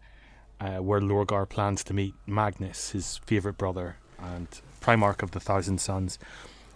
uh, 0.61 0.79
where 0.79 1.01
Lorgar 1.01 1.49
plans 1.49 1.85
to 1.85 1.95
meet 1.95 2.15
Magnus, 2.27 2.91
his 2.91 3.19
favorite 3.27 3.59
brother, 3.59 3.97
and 4.19 4.49
Primarch 4.81 5.23
of 5.23 5.33
the 5.33 5.41
Thousand 5.41 5.81
Suns, 5.81 6.19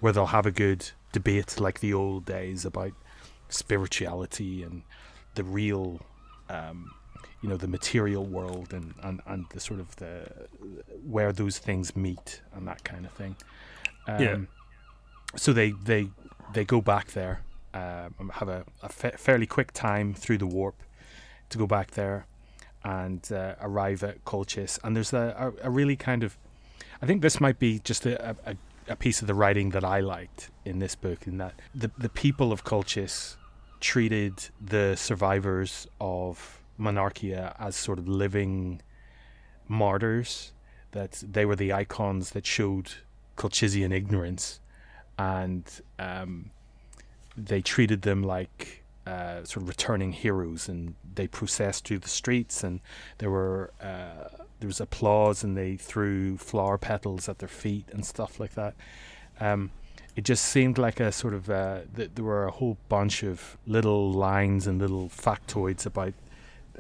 where 0.01 0.13
they'll 0.13 0.27
have 0.27 0.47
a 0.47 0.51
good 0.51 0.91
debate 1.13 1.59
like 1.61 1.81
the 1.81 1.93
old 1.95 2.25
days 2.25 2.65
about 2.65 2.93
spirituality 3.49 4.63
and 4.63 4.83
the 5.35 5.45
real, 5.45 6.01
um, 6.49 6.91
you 7.43 7.49
know, 7.49 7.57
the 7.57 7.69
material 7.69 8.25
world 8.25 8.73
and, 8.73 8.95
and, 9.03 9.21
and 9.27 9.47
the 9.51 9.61
sort 9.61 9.81
of 9.81 9.97
the 9.97 10.27
where 11.05 11.33
those 11.33 11.59
things 11.59 11.97
meet 11.97 12.43
and 12.55 12.67
that 12.69 12.85
kind 12.85 13.05
of 13.07 13.13
thing. 13.13 13.37
Um, 14.07 14.21
Yeah. 14.21 14.37
So 15.37 15.53
they 15.53 15.71
they 15.85 16.09
they 16.53 16.65
go 16.65 16.81
back 16.81 17.13
there, 17.13 17.43
um, 17.73 18.31
have 18.35 18.49
a, 18.49 18.65
a 18.83 18.89
fa- 18.89 19.17
fairly 19.17 19.47
quick 19.47 19.73
time 19.73 20.13
through 20.13 20.39
the 20.39 20.47
warp 20.47 20.83
to 21.51 21.59
go 21.59 21.67
back 21.67 21.93
there 21.93 22.27
and 22.85 23.31
uh, 23.33 23.55
arrive 23.61 24.03
at 24.03 24.25
Colchis. 24.25 24.79
And 24.83 24.97
there's 24.97 25.13
a, 25.13 25.53
a, 25.63 25.69
a 25.69 25.71
really 25.71 25.97
kind 25.97 26.23
of, 26.23 26.37
I 27.03 27.07
think 27.07 27.23
this 27.23 27.41
might 27.41 27.59
be 27.59 27.79
just 27.81 28.07
a, 28.07 28.37
a, 28.45 28.57
a 28.89 28.97
piece 28.97 29.21
of 29.21 29.27
the 29.27 29.35
writing 29.35 29.71
that 29.71 29.85
I 29.85 30.01
liked 30.01 30.51
in 30.65 30.79
this 30.79 30.95
book, 30.95 31.27
in 31.27 31.39
that 31.39 31.55
the, 31.75 31.91
the 31.99 32.09
people 32.09 32.53
of 32.53 32.65
Colchis 32.65 33.37
treated 33.81 34.49
the 34.61 34.97
survivors 34.97 35.87
of 36.01 36.63
Monarchia 36.77 37.55
as 37.59 37.77
sort 37.77 37.99
of 37.99 38.09
living 38.09 38.81
martyrs, 39.69 40.53
that 40.93 41.23
they 41.27 41.45
were 41.45 41.57
the 41.57 41.73
icons 41.73 42.31
that 42.31 42.47
showed 42.47 42.93
Colchisian 43.37 43.93
ignorance. 43.93 44.61
And 45.19 45.65
um, 45.99 46.51
they 47.37 47.61
treated 47.61 48.03
them 48.03 48.23
like 48.23 48.80
uh, 49.07 49.45
sort 49.45 49.63
of 49.63 49.69
returning 49.69 50.13
heroes, 50.13 50.69
and 50.69 50.95
they 51.15 51.27
processed 51.27 51.87
through 51.87 51.99
the 52.01 52.09
streets, 52.09 52.63
and 52.63 52.81
there 53.19 53.31
were 53.31 53.73
uh, 53.81 54.29
there 54.61 54.67
was 54.67 54.81
applause, 54.81 55.43
and 55.43 55.57
they 55.57 55.77
threw 55.77 56.37
flower 56.37 56.79
petals 56.79 57.29
at 57.29 57.39
their 57.39 57.49
feet 57.49 57.87
and 57.93 58.05
stuff 58.05 58.39
like 58.39 58.55
that. 58.55 58.75
Um, 59.41 59.71
it 60.17 60.25
just 60.25 60.45
seemed 60.45 60.77
like 60.77 61.01
a 61.01 61.13
sort 61.13 61.35
of 61.35 61.49
uh, 61.49 61.81
th- 61.97 62.11
there 62.15 62.25
were 62.25 62.47
a 62.47 62.51
whole 62.51 62.77
bunch 62.89 63.23
of 63.23 63.57
little 63.67 64.13
lines 64.13 64.67
and 64.67 64.79
little 64.81 65.09
factoids 65.09 65.87
about 65.87 66.13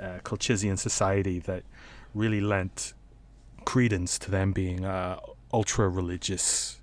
uh, 0.00 0.18
Colchisian 0.24 0.76
society 0.76 1.38
that 1.40 1.62
really 2.14 2.40
lent 2.40 2.92
credence 3.64 4.18
to 4.18 4.30
them 4.30 4.52
being 4.52 4.84
a 4.84 5.18
ultra 5.52 5.88
religious 5.88 6.80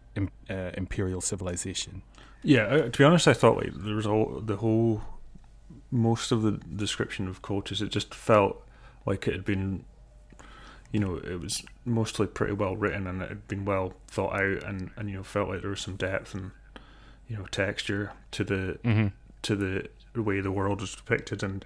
uh, 0.50 0.54
imperial 0.76 1.22
civilization. 1.22 2.02
Yeah, 2.44 2.64
uh, 2.64 2.90
to 2.90 2.98
be 2.98 3.04
honest, 3.04 3.28
I 3.28 3.34
thought 3.34 3.58
like 3.58 3.74
there 3.74 3.96
was 3.96 4.08
all 4.08 4.42
the 4.44 4.58
whole 4.58 5.02
most 5.92 6.32
of 6.32 6.42
the 6.42 6.52
description 6.52 7.28
of 7.28 7.42
Colchis. 7.42 7.82
It 7.82 7.90
just 7.90 8.14
felt 8.14 8.64
like 9.06 9.28
it 9.28 9.34
had 9.34 9.46
been, 9.46 9.86
you 10.92 11.00
know, 11.00 11.16
it 11.16 11.40
was 11.40 11.64
mostly 11.86 12.28
pretty 12.28 12.54
well 12.54 12.76
written 12.76 13.08
and 13.08 13.22
it 13.22 13.30
had 13.30 13.48
been 13.48 13.66
well 13.66 13.94
thought 14.08 14.34
out, 14.34 14.64
and 14.64 14.92
and 14.96 15.10
you 15.10 15.18
know 15.18 15.24
felt 15.24 15.50
like 15.50 15.62
there 15.62 15.70
was 15.70 15.82
some 15.82 15.96
depth 15.96 16.34
and 16.34 16.52
you 17.28 17.38
know 17.38 17.46
texture 17.46 18.12
to 18.32 18.44
the 18.44 18.80
Mm-hmm. 18.84 19.08
to 19.44 19.56
the 19.56 20.22
way 20.22 20.42
the 20.42 20.52
world 20.52 20.82
was 20.82 20.96
depicted, 20.96 21.44
and 21.44 21.64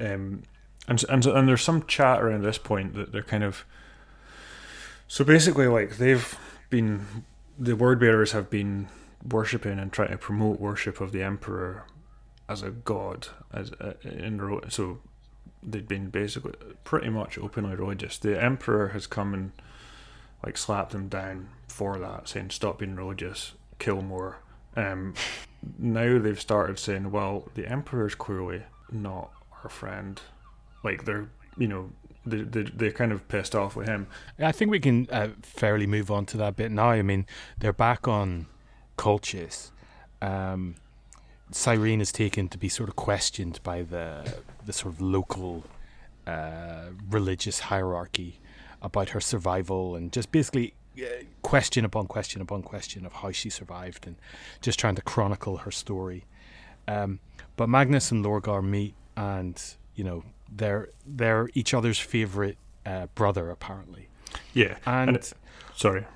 um, 0.00 0.42
and 0.88 1.04
and 1.08 1.26
and 1.26 1.48
there's 1.48 1.62
some 1.62 1.84
chat 1.86 2.22
around 2.22 2.42
this 2.42 2.58
point 2.58 2.94
that 2.94 3.12
they're 3.12 3.22
kind 3.22 3.44
of. 3.44 3.64
So 5.06 5.24
basically, 5.24 5.66
like 5.66 5.96
they've 5.98 6.38
been, 6.70 7.24
the 7.58 7.74
word 7.74 7.98
bearers 7.98 8.32
have 8.32 8.48
been 8.48 8.88
worshiping 9.28 9.78
and 9.78 9.92
trying 9.92 10.10
to 10.12 10.16
promote 10.16 10.60
worship 10.60 11.00
of 11.00 11.10
the 11.12 11.22
emperor 11.22 11.84
as 12.50 12.62
a 12.62 12.70
god, 12.70 13.28
as 13.52 13.72
uh, 13.80 13.94
in 14.02 14.60
so 14.68 14.98
they'd 15.62 15.86
been 15.86 16.10
basically 16.10 16.52
pretty 16.82 17.08
much 17.08 17.38
openly 17.38 17.76
religious. 17.76 18.18
The 18.18 18.42
emperor 18.42 18.88
has 18.88 19.06
come 19.06 19.32
and 19.32 19.52
like 20.44 20.56
slapped 20.56 20.90
them 20.90 21.08
down 21.08 21.48
for 21.68 21.98
that, 21.98 22.28
saying 22.28 22.50
stop 22.50 22.80
being 22.80 22.96
religious, 22.96 23.52
kill 23.78 24.02
more. 24.02 24.38
Um, 24.76 25.14
now 25.78 26.18
they've 26.18 26.40
started 26.40 26.78
saying, 26.78 27.12
well, 27.12 27.48
the 27.54 27.68
emperor's 27.68 28.16
clearly 28.16 28.62
not 28.90 29.30
our 29.62 29.70
friend. 29.70 30.20
Like 30.82 31.04
they're, 31.04 31.28
you 31.56 31.68
know, 31.68 31.90
they, 32.26 32.42
they, 32.42 32.62
they're 32.62 32.90
kind 32.90 33.12
of 33.12 33.28
pissed 33.28 33.54
off 33.54 33.76
with 33.76 33.86
him. 33.86 34.08
I 34.40 34.50
think 34.50 34.72
we 34.72 34.80
can 34.80 35.06
uh, 35.10 35.28
fairly 35.42 35.86
move 35.86 36.10
on 36.10 36.26
to 36.26 36.36
that 36.38 36.56
bit 36.56 36.72
now. 36.72 36.90
I 36.90 37.02
mean, 37.02 37.26
they're 37.60 37.72
back 37.72 38.08
on 38.08 38.46
Colchis. 38.98 39.70
Um, 40.20 40.74
Cyrene 41.52 42.00
is 42.00 42.12
taken 42.12 42.48
to 42.48 42.58
be 42.58 42.68
sort 42.68 42.88
of 42.88 42.96
questioned 42.96 43.60
by 43.62 43.82
the 43.82 44.34
the 44.64 44.72
sort 44.72 44.94
of 44.94 45.00
local 45.00 45.64
uh, 46.26 46.86
religious 47.08 47.60
hierarchy 47.60 48.40
about 48.82 49.10
her 49.10 49.20
survival 49.20 49.96
and 49.96 50.12
just 50.12 50.30
basically 50.30 50.74
uh, 50.98 51.06
question 51.42 51.84
upon 51.84 52.06
question 52.06 52.40
upon 52.40 52.62
question 52.62 53.04
of 53.04 53.12
how 53.14 53.30
she 53.30 53.50
survived 53.50 54.06
and 54.06 54.16
just 54.60 54.78
trying 54.78 54.94
to 54.94 55.02
chronicle 55.02 55.58
her 55.58 55.70
story. 55.70 56.24
Um, 56.88 57.20
but 57.56 57.68
Magnus 57.68 58.10
and 58.10 58.24
Lorgar 58.24 58.62
meet, 58.62 58.94
and 59.16 59.62
you 59.94 60.04
know 60.04 60.24
they're 60.50 60.88
they're 61.06 61.48
each 61.54 61.74
other's 61.74 61.98
favorite 61.98 62.58
uh, 62.86 63.06
brother 63.14 63.50
apparently. 63.50 64.08
Yeah, 64.54 64.76
and, 64.86 65.16
and 65.16 65.32
sorry, 65.74 66.06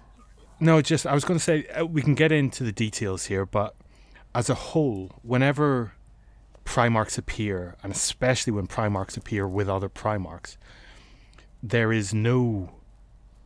no, 0.60 0.80
just 0.80 1.06
I 1.06 1.14
was 1.14 1.24
going 1.24 1.38
to 1.38 1.44
say 1.44 1.66
uh, 1.66 1.84
we 1.84 2.02
can 2.02 2.14
get 2.14 2.32
into 2.32 2.64
the 2.64 2.72
details 2.72 3.26
here, 3.26 3.44
but 3.44 3.74
as 4.34 4.50
a 4.50 4.54
whole, 4.54 5.12
whenever 5.22 5.92
Primarchs 6.64 7.16
appear, 7.16 7.76
and 7.82 7.92
especially 7.92 8.52
when 8.52 8.66
Primarchs 8.66 9.16
appear 9.16 9.46
with 9.46 9.68
other 9.68 9.88
Primarchs, 9.88 10.56
there 11.62 11.92
is 11.92 12.12
no 12.12 12.70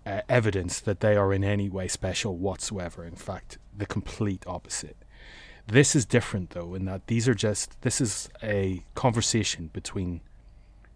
uh, 0.06 0.22
evidence 0.28 0.80
that 0.80 1.00
they 1.00 1.14
are 1.16 1.32
in 1.32 1.44
any 1.44 1.68
way 1.68 1.88
special 1.88 2.36
whatsoever. 2.36 3.04
In 3.04 3.16
fact, 3.16 3.58
the 3.76 3.86
complete 3.86 4.44
opposite. 4.46 4.96
This 5.66 5.94
is 5.94 6.06
different, 6.06 6.50
though, 6.50 6.74
in 6.74 6.86
that 6.86 7.06
these 7.08 7.28
are 7.28 7.34
just, 7.34 7.80
this 7.82 8.00
is 8.00 8.30
a 8.42 8.84
conversation 8.94 9.68
between 9.72 10.22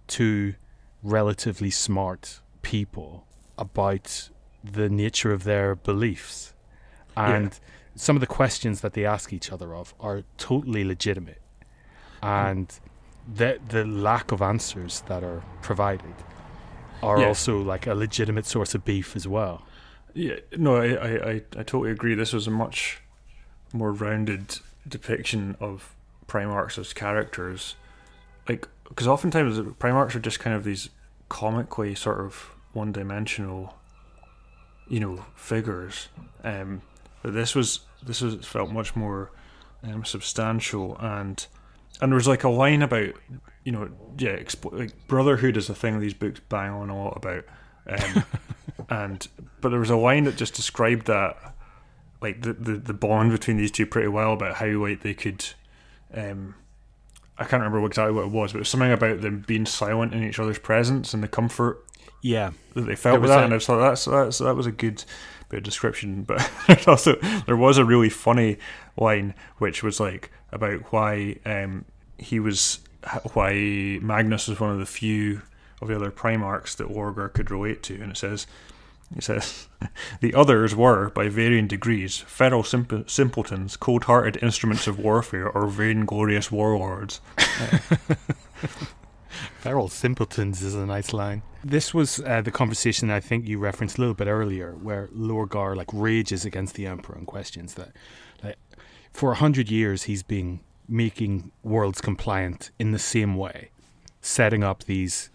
two 0.06 0.54
relatively 1.02 1.70
smart 1.70 2.40
people 2.62 3.26
about 3.58 4.30
the 4.64 4.88
nature 4.88 5.32
of 5.32 5.44
their 5.44 5.74
beliefs. 5.74 6.54
And 7.14 7.52
yeah 7.52 7.68
some 7.94 8.16
of 8.16 8.20
the 8.20 8.26
questions 8.26 8.80
that 8.80 8.94
they 8.94 9.04
ask 9.04 9.32
each 9.32 9.52
other 9.52 9.74
of 9.74 9.94
are 10.00 10.22
totally 10.38 10.84
legitimate, 10.84 11.40
and 12.22 12.80
the 13.32 13.58
the 13.68 13.84
lack 13.84 14.32
of 14.32 14.42
answers 14.42 15.02
that 15.02 15.22
are 15.22 15.42
provided 15.60 16.14
are 17.02 17.20
yeah. 17.20 17.26
also 17.26 17.60
like 17.60 17.86
a 17.86 17.94
legitimate 17.94 18.46
source 18.46 18.74
of 18.74 18.84
beef 18.84 19.16
as 19.16 19.26
well. 19.26 19.62
Yeah, 20.14 20.36
no, 20.56 20.76
I, 20.76 20.88
I, 20.88 21.08
I, 21.08 21.32
I 21.32 21.62
totally 21.62 21.90
agree. 21.90 22.14
This 22.14 22.32
was 22.32 22.46
a 22.46 22.50
much 22.50 23.00
more 23.72 23.92
rounded 23.92 24.58
depiction 24.86 25.56
of 25.58 25.94
Primarchs 26.26 26.78
as 26.78 26.92
characters, 26.92 27.76
like 28.48 28.68
because 28.88 29.06
oftentimes 29.06 29.58
Primarchs 29.78 30.14
are 30.14 30.20
just 30.20 30.38
kind 30.38 30.54
of 30.54 30.64
these 30.64 30.90
comically 31.28 31.94
sort 31.94 32.20
of 32.20 32.50
one-dimensional, 32.72 33.74
you 34.88 35.00
know, 35.00 35.24
figures. 35.34 36.08
Um, 36.44 36.82
but 37.22 37.32
this 37.32 37.54
was 37.54 37.80
this 38.02 38.20
was 38.20 38.46
felt 38.46 38.70
much 38.70 38.96
more 38.96 39.30
um, 39.82 40.04
substantial 40.04 40.96
and 40.98 41.46
and 42.00 42.12
there 42.12 42.16
was 42.16 42.28
like 42.28 42.44
a 42.44 42.48
line 42.48 42.82
about 42.82 43.12
you 43.64 43.72
know 43.72 43.88
yeah 44.18 44.36
expo- 44.36 44.76
like 44.76 45.06
brotherhood 45.06 45.56
is 45.56 45.68
a 45.68 45.74
thing 45.74 45.98
these 46.00 46.14
books 46.14 46.40
bang 46.48 46.70
on 46.70 46.90
a 46.90 46.96
lot 46.96 47.16
about 47.16 47.44
um, 47.88 48.24
and 48.88 49.28
but 49.60 49.70
there 49.70 49.80
was 49.80 49.90
a 49.90 49.96
line 49.96 50.24
that 50.24 50.36
just 50.36 50.54
described 50.54 51.06
that 51.06 51.54
like 52.20 52.42
the, 52.42 52.52
the 52.52 52.72
the 52.72 52.94
bond 52.94 53.30
between 53.32 53.56
these 53.56 53.70
two 53.70 53.86
pretty 53.86 54.08
well 54.08 54.32
about 54.32 54.56
how 54.56 54.66
like 54.66 55.02
they 55.02 55.14
could 55.14 55.44
um 56.14 56.54
I 57.38 57.44
can't 57.44 57.62
remember 57.62 57.84
exactly 57.86 58.14
what 58.14 58.26
it 58.26 58.30
was, 58.30 58.52
but 58.52 58.58
it 58.58 58.60
was 58.60 58.68
something 58.68 58.92
about 58.92 59.22
them 59.22 59.42
being 59.46 59.66
silent 59.66 60.12
in 60.12 60.22
each 60.22 60.38
other's 60.38 60.58
presence 60.58 61.14
and 61.14 61.22
the 61.22 61.28
comfort 61.28 61.84
yeah 62.20 62.52
that 62.74 62.82
they 62.82 62.94
felt 62.94 63.20
with 63.20 63.30
that. 63.30 63.40
A, 63.40 63.44
and 63.44 63.54
I 63.54 63.58
thought 63.58 63.80
that's, 63.80 64.04
that's 64.04 64.38
that 64.38 64.54
was 64.54 64.66
a 64.66 64.72
good 64.72 65.04
bit 65.52 65.58
of 65.58 65.64
description, 65.64 66.22
but 66.26 66.50
there's 66.66 66.88
also 66.88 67.16
there 67.46 67.56
was 67.56 67.78
a 67.78 67.84
really 67.84 68.08
funny 68.08 68.58
line 68.96 69.34
which 69.58 69.82
was 69.82 70.00
like 70.00 70.30
about 70.50 70.92
why 70.92 71.36
um, 71.46 71.84
he 72.18 72.40
was 72.40 72.80
why 73.34 73.52
Magnus 74.00 74.48
was 74.48 74.58
one 74.58 74.70
of 74.70 74.78
the 74.78 74.86
few 74.86 75.42
of 75.80 75.88
the 75.88 75.96
other 75.96 76.10
Primarchs 76.10 76.76
that 76.76 76.88
Lorgar 76.88 77.32
could 77.32 77.50
relate 77.50 77.82
to, 77.84 77.94
and 77.94 78.10
it 78.10 78.16
says. 78.16 78.46
It 79.14 79.24
says, 79.24 79.68
the 80.22 80.32
others 80.32 80.74
were, 80.74 81.10
by 81.10 81.28
varying 81.28 81.66
degrees, 81.66 82.16
feral 82.16 82.62
simp- 82.62 83.10
simpletons, 83.10 83.76
cold 83.76 84.04
hearted 84.04 84.42
instruments 84.42 84.86
of 84.86 84.98
warfare, 84.98 85.50
or 85.50 85.66
vainglorious 85.66 86.50
warlords. 86.50 87.20
Feral 89.60 89.88
simpletons 89.88 90.62
is 90.62 90.74
a 90.74 90.86
nice 90.86 91.12
line. 91.12 91.42
This 91.64 91.94
was 91.94 92.20
uh, 92.20 92.40
the 92.42 92.50
conversation 92.50 93.10
I 93.10 93.20
think 93.20 93.46
you 93.46 93.58
referenced 93.58 93.98
a 93.98 94.00
little 94.00 94.14
bit 94.14 94.26
earlier, 94.28 94.72
where 94.72 95.08
Lorgar 95.08 95.76
like 95.76 95.90
rages 95.92 96.44
against 96.44 96.74
the 96.74 96.86
Emperor 96.86 97.16
and 97.16 97.26
questions 97.26 97.74
that, 97.74 97.92
like, 98.42 98.58
for 99.12 99.32
a 99.32 99.36
hundred 99.36 99.70
years 99.70 100.04
he's 100.04 100.22
been 100.22 100.60
making 100.88 101.52
worlds 101.62 102.00
compliant 102.00 102.70
in 102.78 102.92
the 102.92 102.98
same 102.98 103.36
way, 103.36 103.70
setting 104.20 104.64
up 104.64 104.84
these 104.84 105.30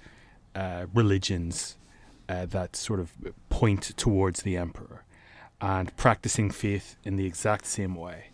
uh, 0.55 0.85
religions 0.93 1.77
uh, 2.27 2.45
that 2.45 2.75
sort 2.75 2.99
of 2.99 3.13
point 3.49 3.95
towards 3.95 4.41
the 4.41 4.57
Emperor, 4.57 5.03
and 5.61 5.95
practicing 5.95 6.51
faith 6.51 6.97
in 7.03 7.15
the 7.15 7.25
exact 7.25 7.65
same 7.65 7.95
way. 7.95 8.25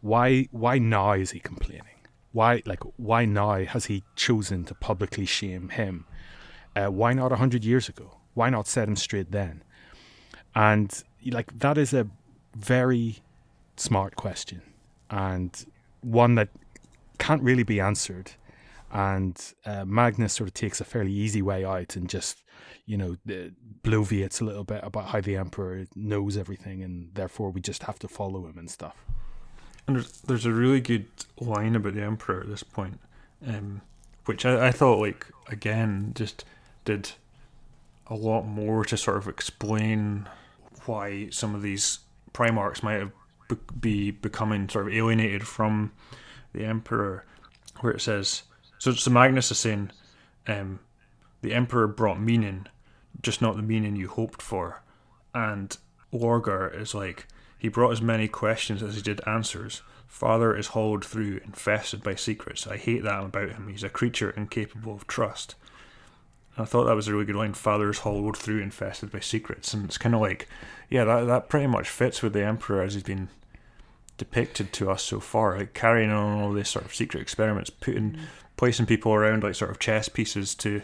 Why? 0.00 0.48
Why 0.50 0.78
now 0.78 1.12
is 1.12 1.30
he 1.30 1.40
complaining? 1.40 1.95
Why 2.36 2.62
like 2.66 2.82
why 2.96 3.24
now 3.24 3.64
has 3.64 3.86
he 3.86 4.04
chosen 4.14 4.62
to 4.66 4.74
publicly 4.74 5.24
shame 5.24 5.70
him? 5.70 6.04
Uh, 6.76 6.88
why 6.88 7.14
not 7.14 7.32
hundred 7.32 7.64
years 7.64 7.88
ago? 7.88 8.18
Why 8.34 8.50
not 8.50 8.68
set 8.68 8.88
him 8.88 8.96
straight 8.96 9.32
then? 9.32 9.64
And 10.54 11.02
like 11.24 11.58
that 11.58 11.78
is 11.78 11.94
a 11.94 12.06
very 12.54 13.20
smart 13.76 14.16
question 14.16 14.60
and 15.08 15.64
one 16.02 16.34
that 16.34 16.50
can't 17.18 17.42
really 17.42 17.62
be 17.62 17.80
answered. 17.80 18.32
And 18.92 19.36
uh, 19.64 19.86
Magnus 19.86 20.34
sort 20.34 20.48
of 20.48 20.54
takes 20.54 20.78
a 20.78 20.84
fairly 20.84 21.12
easy 21.12 21.40
way 21.40 21.64
out 21.64 21.96
and 21.96 22.06
just, 22.06 22.42
you 22.84 22.98
know, 22.98 23.16
bloviates 23.82 24.42
a 24.42 24.44
little 24.44 24.64
bit 24.64 24.80
about 24.82 25.06
how 25.06 25.22
the 25.22 25.36
Emperor 25.36 25.86
knows 25.94 26.36
everything 26.36 26.82
and 26.82 27.14
therefore 27.14 27.50
we 27.50 27.62
just 27.62 27.84
have 27.84 27.98
to 28.00 28.08
follow 28.08 28.46
him 28.46 28.58
and 28.58 28.70
stuff. 28.70 28.96
And 29.86 29.96
there's, 29.96 30.20
there's 30.22 30.46
a 30.46 30.52
really 30.52 30.80
good 30.80 31.06
line 31.40 31.76
about 31.76 31.94
the 31.94 32.02
Emperor 32.02 32.40
at 32.40 32.48
this 32.48 32.62
point, 32.62 32.98
um, 33.46 33.82
which 34.24 34.44
I, 34.44 34.68
I 34.68 34.70
thought, 34.72 34.98
like, 34.98 35.26
again, 35.48 36.12
just 36.14 36.44
did 36.84 37.12
a 38.08 38.14
lot 38.14 38.42
more 38.42 38.84
to 38.84 38.96
sort 38.96 39.16
of 39.16 39.28
explain 39.28 40.28
why 40.86 41.28
some 41.30 41.54
of 41.54 41.62
these 41.62 42.00
Primarchs 42.32 42.82
might 42.82 43.00
have 43.00 43.12
be 43.80 44.10
becoming 44.10 44.68
sort 44.68 44.88
of 44.88 44.94
alienated 44.94 45.46
from 45.46 45.92
the 46.52 46.64
Emperor, 46.64 47.24
where 47.80 47.92
it 47.92 48.00
says, 48.00 48.42
so, 48.78 48.92
so 48.92 49.10
Magnus 49.10 49.50
is 49.50 49.58
saying, 49.58 49.90
um, 50.46 50.80
the 51.42 51.54
Emperor 51.54 51.86
brought 51.86 52.20
meaning, 52.20 52.66
just 53.22 53.40
not 53.40 53.56
the 53.56 53.62
meaning 53.62 53.94
you 53.94 54.08
hoped 54.08 54.42
for. 54.42 54.82
And 55.34 55.76
Lorgar 56.12 56.68
is 56.76 56.94
like, 56.94 57.26
he 57.58 57.68
brought 57.68 57.92
as 57.92 58.02
many 58.02 58.28
questions 58.28 58.82
as 58.82 58.96
he 58.96 59.02
did 59.02 59.20
answers. 59.26 59.82
Father 60.06 60.56
is 60.56 60.68
hauled 60.68 61.04
through, 61.04 61.40
infested 61.44 62.02
by 62.02 62.14
secrets. 62.14 62.66
I 62.66 62.76
hate 62.76 63.02
that 63.02 63.24
about 63.24 63.50
him. 63.50 63.68
He's 63.68 63.82
a 63.82 63.88
creature 63.88 64.30
incapable 64.30 64.94
of 64.94 65.06
trust. 65.06 65.54
And 66.56 66.62
I 66.62 66.66
thought 66.66 66.84
that 66.84 66.96
was 66.96 67.08
a 67.08 67.12
really 67.12 67.26
good 67.26 67.36
line. 67.36 67.54
Father 67.54 67.90
is 67.90 67.98
hauled 67.98 68.36
through, 68.36 68.60
infested 68.60 69.10
by 69.10 69.20
secrets. 69.20 69.74
And 69.74 69.84
it's 69.84 69.98
kind 69.98 70.14
of 70.14 70.20
like, 70.20 70.48
yeah, 70.88 71.04
that, 71.04 71.26
that 71.26 71.48
pretty 71.48 71.66
much 71.66 71.88
fits 71.88 72.22
with 72.22 72.32
the 72.32 72.44
Emperor 72.44 72.82
as 72.82 72.94
he's 72.94 73.02
been 73.02 73.28
depicted 74.16 74.72
to 74.74 74.90
us 74.90 75.02
so 75.02 75.20
far. 75.20 75.58
Like 75.58 75.74
carrying 75.74 76.10
on 76.10 76.40
all 76.40 76.52
these 76.52 76.68
sort 76.68 76.84
of 76.84 76.94
secret 76.94 77.20
experiments, 77.20 77.70
putting, 77.70 78.12
mm. 78.12 78.20
placing 78.56 78.86
people 78.86 79.12
around 79.12 79.42
like 79.42 79.54
sort 79.54 79.70
of 79.70 79.78
chess 79.78 80.08
pieces 80.08 80.54
to. 80.56 80.82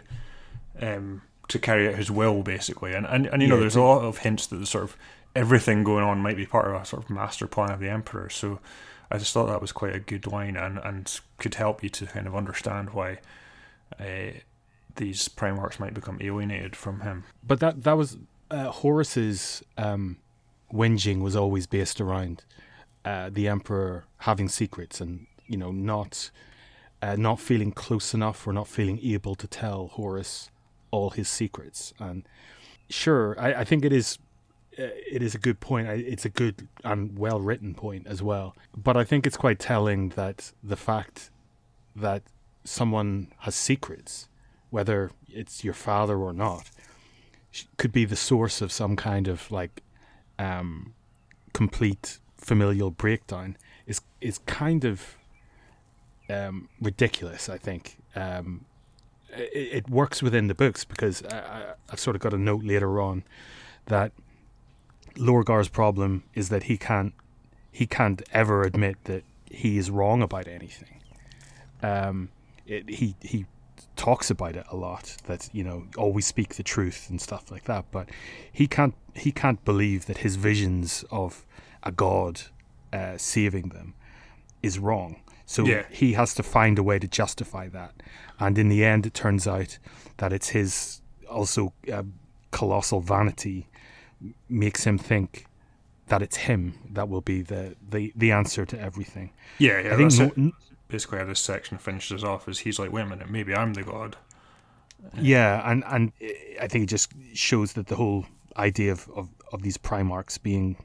Um, 0.81 1.23
to 1.49 1.59
carry 1.59 1.87
out 1.87 1.97
his 1.97 2.11
will, 2.11 2.43
basically, 2.43 2.95
and 2.95 3.05
and, 3.05 3.27
and 3.27 3.43
you 3.43 3.49
know, 3.49 3.61
there's 3.61 3.77
a 3.77 3.83
lot 3.83 4.03
of 4.03 4.19
hints 4.19 4.47
that 4.47 4.57
the 4.57 4.65
sort 4.65 4.85
of 4.85 4.97
everything 5.35 5.85
going 5.85 6.05
on 6.05 6.19
might 6.19 6.37
be 6.37 6.47
part 6.47 6.69
of 6.69 6.81
a 6.81 6.85
sort 6.85 7.05
of 7.05 7.11
master 7.11 7.47
plan 7.47 7.71
of 7.71 7.81
the 7.81 7.89
emperor. 7.89 8.29
So 8.29 8.61
I 9.11 9.19
just 9.19 9.33
thought 9.33 9.47
that 9.47 9.61
was 9.61 9.73
quite 9.73 9.95
a 9.95 10.01
good 10.01 10.27
line 10.27 10.57
and, 10.57 10.79
and 10.79 11.21
could 11.39 11.55
help 11.55 11.83
you 11.83 11.89
to 11.91 12.07
kind 12.07 12.27
of 12.27 12.35
understand 12.35 12.91
why 12.91 13.19
uh, 13.99 14.39
these 14.97 15.29
Primarchs 15.29 15.79
might 15.79 15.95
become 15.95 16.19
alienated 16.21 16.77
from 16.77 17.01
him. 17.01 17.25
But 17.47 17.61
that 17.61 17.85
that 17.85 17.97
was 17.97 18.19
uh, 18.51 18.71
Horus's 18.71 19.63
um, 19.77 20.17
whinging 20.73 21.21
was 21.21 21.37
always 21.37 21.67
based 21.67 22.01
around 22.01 22.45
uh, 23.05 23.31
the 23.33 23.49
Emperor 23.49 24.05
having 24.19 24.49
secrets 24.49 25.01
and 25.01 25.27
you 25.47 25.57
know 25.57 25.71
not 25.71 26.31
uh, 27.01 27.17
not 27.17 27.41
feeling 27.41 27.73
close 27.73 28.15
enough 28.15 28.47
or 28.47 28.53
not 28.53 28.69
feeling 28.69 28.99
able 29.03 29.35
to 29.35 29.47
tell 29.47 29.89
Horus 29.89 30.51
all 30.91 31.11
his 31.11 31.29
secrets. 31.29 31.93
And 31.99 32.27
sure, 32.89 33.37
I, 33.39 33.55
I 33.55 33.65
think 33.65 33.85
it 33.85 33.93
is 33.93 34.19
it 34.77 35.23
is 35.23 35.35
a 35.35 35.39
good 35.39 35.61
point. 35.61 35.89
It's 35.89 36.25
a 36.25 36.29
good 36.29 36.69
and 36.85 37.19
well 37.19 37.41
written 37.41 37.75
point 37.75 38.07
as 38.07 38.23
well. 38.23 38.57
But 38.77 38.97
I 38.97 39.05
think 39.05 39.27
it's 39.27 39.37
quite 39.37 39.59
telling 39.59 40.11
that 40.11 40.53
the 40.63 40.77
fact 40.77 41.31
that 41.95 42.23
someone 42.65 43.33
has 43.41 43.55
secrets, 43.55 44.29
whether 44.71 45.11
it's 45.29 45.65
your 45.65 45.75
father 45.75 46.17
or 46.17 46.33
not, 46.33 46.71
could 47.77 47.93
be 47.93 48.05
the 48.05 48.17
source 48.17 48.63
of 48.63 48.73
some 48.73 48.97
kind 48.97 49.29
of 49.29 49.51
like 49.51 49.83
um, 50.39 50.95
complete 51.53 52.19
familial 52.37 52.91
breakdown. 52.91 53.57
Is 53.87 54.01
is 54.21 54.39
kind 54.39 54.85
of 54.85 55.17
um, 56.31 56.69
ridiculous. 56.81 57.49
I 57.49 57.59
think 57.59 57.99
um, 58.17 58.65
it, 59.31 59.85
it, 59.85 59.91
works 59.91 60.23
within 60.23 60.47
the 60.47 60.55
books 60.55 60.85
because 60.85 61.23
I, 61.25 61.75
I've 61.91 62.01
sort 62.01 62.17
of 62.17 62.23
got 62.23 62.33
a 62.33 62.39
note 62.39 62.65
later 62.65 63.01
on 63.01 63.25
that 63.87 64.13
Lorgar's 65.17 65.69
problem 65.69 66.25
is 66.35 66.49
that 66.49 66.65
he 66.65 66.77
can't 66.77 67.13
he 67.71 67.87
can't 67.87 68.23
ever 68.33 68.63
admit 68.63 68.97
that 69.05 69.25
he 69.51 69.79
is 69.79 69.91
wrong 69.91 70.23
about 70.23 70.47
anything. 70.47 71.01
Um, 71.83 72.29
it, 72.67 72.89
he 72.89 73.17
he 73.21 73.47
talks 73.97 74.31
about 74.31 74.57
it 74.57 74.65
a 74.71 74.77
lot 74.77 75.17
that 75.27 75.49
you 75.53 75.63
know 75.63 75.85
always 75.97 76.27
speak 76.27 76.55
the 76.55 76.63
truth 76.63 77.09
and 77.11 77.21
stuff 77.21 77.51
like 77.51 77.65
that, 77.65 77.87
but 77.91 78.09
he 78.53 78.67
can't 78.67 78.95
he 79.15 79.33
can't 79.33 79.65
believe 79.65 80.07
that 80.07 80.19
his 80.19 80.37
visions 80.37 81.05
of 81.11 81.45
a 81.83 81.93
god 81.93 82.43
uh, 82.93 83.17
saving 83.17 83.69
them 83.71 83.95
is 84.63 84.79
wrong. 84.79 85.21
So 85.45 85.65
yeah. 85.65 85.85
he 85.91 86.13
has 86.13 86.35
to 86.35 86.43
find 86.43 86.79
a 86.79 86.83
way 86.83 86.99
to 86.99 87.09
justify 87.09 87.69
that, 87.69 88.03
and 88.39 88.57
in 88.59 88.69
the 88.69 88.85
end, 88.85 89.07
it 89.07 89.15
turns 89.15 89.47
out 89.47 89.79
that 90.19 90.33
it's 90.33 90.51
his 90.51 91.01
also 91.29 91.73
uh, 91.93 92.05
colossal 92.51 93.01
vanity 93.01 93.67
makes 94.49 94.85
him 94.85 94.99
think 94.99 95.47
that 96.09 96.23
it's 96.23 96.37
him 96.37 96.75
that 96.91 97.09
will 97.09 97.21
be 97.21 97.43
the, 97.43 97.75
the, 97.89 98.13
the 98.15 98.33
answer 98.33 98.67
to 98.67 98.81
everything. 98.81 99.31
Yeah, 99.59 99.81
yeah. 99.81 99.95
I 99.95 100.09
think 100.09 100.37
no, 100.37 100.53
basically 100.89 101.19
how 101.19 101.25
this 101.25 101.41
section 101.41 101.79
finishes 101.79 102.23
off 102.23 102.49
is 102.49 102.61
he's 102.61 102.79
like, 102.79 102.93
wait 102.93 103.03
a 103.03 103.07
minute, 103.07 103.31
maybe 103.31 103.55
I'm 103.55 103.75
the 103.75 103.83
god. 103.83 104.17
Yeah, 105.21 105.69
and 105.69 105.83
and 105.87 106.13
eh, 106.21 106.33
I 106.61 106.69
think 106.69 106.85
it 106.85 106.87
just 106.87 107.13
shows 107.35 107.73
that 107.73 107.89
the 107.89 107.97
whole 107.97 108.27
idea 108.57 108.93
of, 108.93 109.09
of, 109.17 109.29
of 109.53 109.63
these 109.63 109.77
Primarchs 109.77 110.41
being 110.41 110.77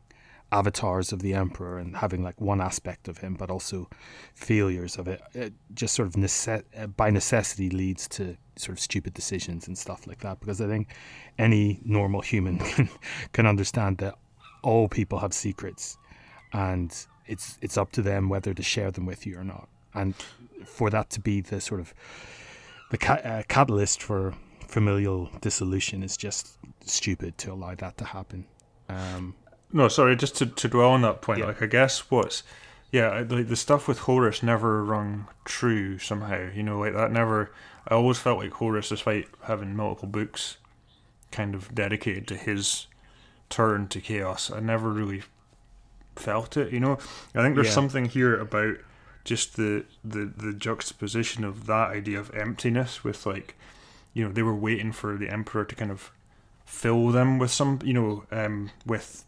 avatars 0.51 1.11
of 1.11 1.21
the 1.21 1.33
emperor 1.33 1.77
and 1.77 1.97
having 1.97 2.23
like 2.23 2.39
one 2.39 2.61
aspect 2.61 3.07
of 3.07 3.17
him 3.17 3.33
but 3.33 3.49
also 3.49 3.89
failures 4.33 4.97
of 4.97 5.07
it, 5.07 5.21
it 5.33 5.53
just 5.73 5.93
sort 5.93 6.07
of 6.07 6.13
nece- 6.13 6.95
by 6.95 7.09
necessity 7.09 7.69
leads 7.69 8.07
to 8.07 8.37
sort 8.55 8.77
of 8.77 8.79
stupid 8.79 9.13
decisions 9.13 9.67
and 9.67 9.77
stuff 9.77 10.07
like 10.07 10.19
that 10.21 10.39
because 10.39 10.61
i 10.61 10.67
think 10.67 10.87
any 11.37 11.81
normal 11.83 12.21
human 12.21 12.57
can, 12.75 12.89
can 13.33 13.45
understand 13.45 13.97
that 13.97 14.15
all 14.63 14.87
people 14.87 15.19
have 15.19 15.33
secrets 15.33 15.97
and 16.53 17.07
it's 17.27 17.57
it's 17.61 17.77
up 17.77 17.91
to 17.91 18.01
them 18.01 18.29
whether 18.29 18.53
to 18.53 18.63
share 18.63 18.91
them 18.91 19.05
with 19.05 19.25
you 19.25 19.37
or 19.37 19.43
not. 19.43 19.67
And 19.93 20.15
for 20.65 20.89
that 20.89 21.09
to 21.11 21.19
be 21.19 21.41
the 21.41 21.61
sort 21.61 21.79
of 21.79 21.93
the 22.91 22.97
ca- 22.97 23.21
uh, 23.23 23.43
catalyst 23.47 24.01
for 24.01 24.33
familial 24.67 25.29
dissolution 25.41 26.03
is 26.03 26.17
just 26.17 26.57
stupid 26.85 27.37
to 27.39 27.51
allow 27.51 27.75
that 27.75 27.97
to 27.97 28.05
happen. 28.05 28.45
Um, 28.89 29.35
no, 29.71 29.87
sorry, 29.87 30.15
just 30.15 30.35
to, 30.37 30.45
to 30.45 30.67
dwell 30.67 30.91
on 30.91 31.01
that 31.01 31.21
point. 31.21 31.39
Yeah. 31.39 31.45
Like, 31.45 31.61
I 31.61 31.67
guess 31.67 32.09
what's 32.11 32.43
yeah, 32.91 33.23
like 33.27 33.49
the 33.49 33.55
stuff 33.55 33.87
with 33.87 33.99
Horus 33.99 34.41
never 34.41 34.83
rung 34.83 35.27
true 35.45 35.99
somehow. 35.99 36.49
You 36.53 36.63
know, 36.63 36.79
like 36.79 36.93
that 36.93 37.11
never. 37.11 37.51
I 37.87 37.95
always 37.95 38.17
felt 38.17 38.39
like 38.39 38.51
Horus, 38.53 38.89
despite 38.89 39.27
having 39.43 39.75
multiple 39.75 40.09
books, 40.09 40.57
kind 41.31 41.55
of 41.55 41.73
dedicated 41.73 42.27
to 42.29 42.35
his 42.35 42.87
turn 43.49 43.87
to 43.89 44.01
chaos. 44.01 44.51
I 44.51 44.59
never 44.59 44.89
really 44.89 45.23
felt 46.15 46.57
it. 46.57 46.71
You 46.71 46.79
know, 46.79 46.97
I 47.35 47.41
think 47.41 47.55
there's 47.55 47.67
yeah. 47.67 47.73
something 47.73 48.05
here 48.05 48.39
about 48.39 48.77
just 49.25 49.57
the, 49.57 49.83
the 50.05 50.31
the 50.37 50.53
juxtaposition 50.53 51.43
of 51.43 51.65
that 51.65 51.91
idea 51.91 52.19
of 52.19 52.33
emptiness 52.33 53.03
with 53.03 53.25
like, 53.25 53.55
you 54.13 54.25
know, 54.25 54.31
they 54.31 54.43
were 54.43 54.55
waiting 54.55 54.93
for 54.93 55.17
the 55.17 55.29
emperor 55.29 55.65
to 55.65 55.75
kind 55.75 55.91
of 55.91 56.11
fill 56.65 57.09
them 57.09 57.37
with 57.37 57.51
some, 57.51 57.79
you 57.83 57.93
know, 57.93 58.23
um, 58.31 58.71
with 58.85 59.25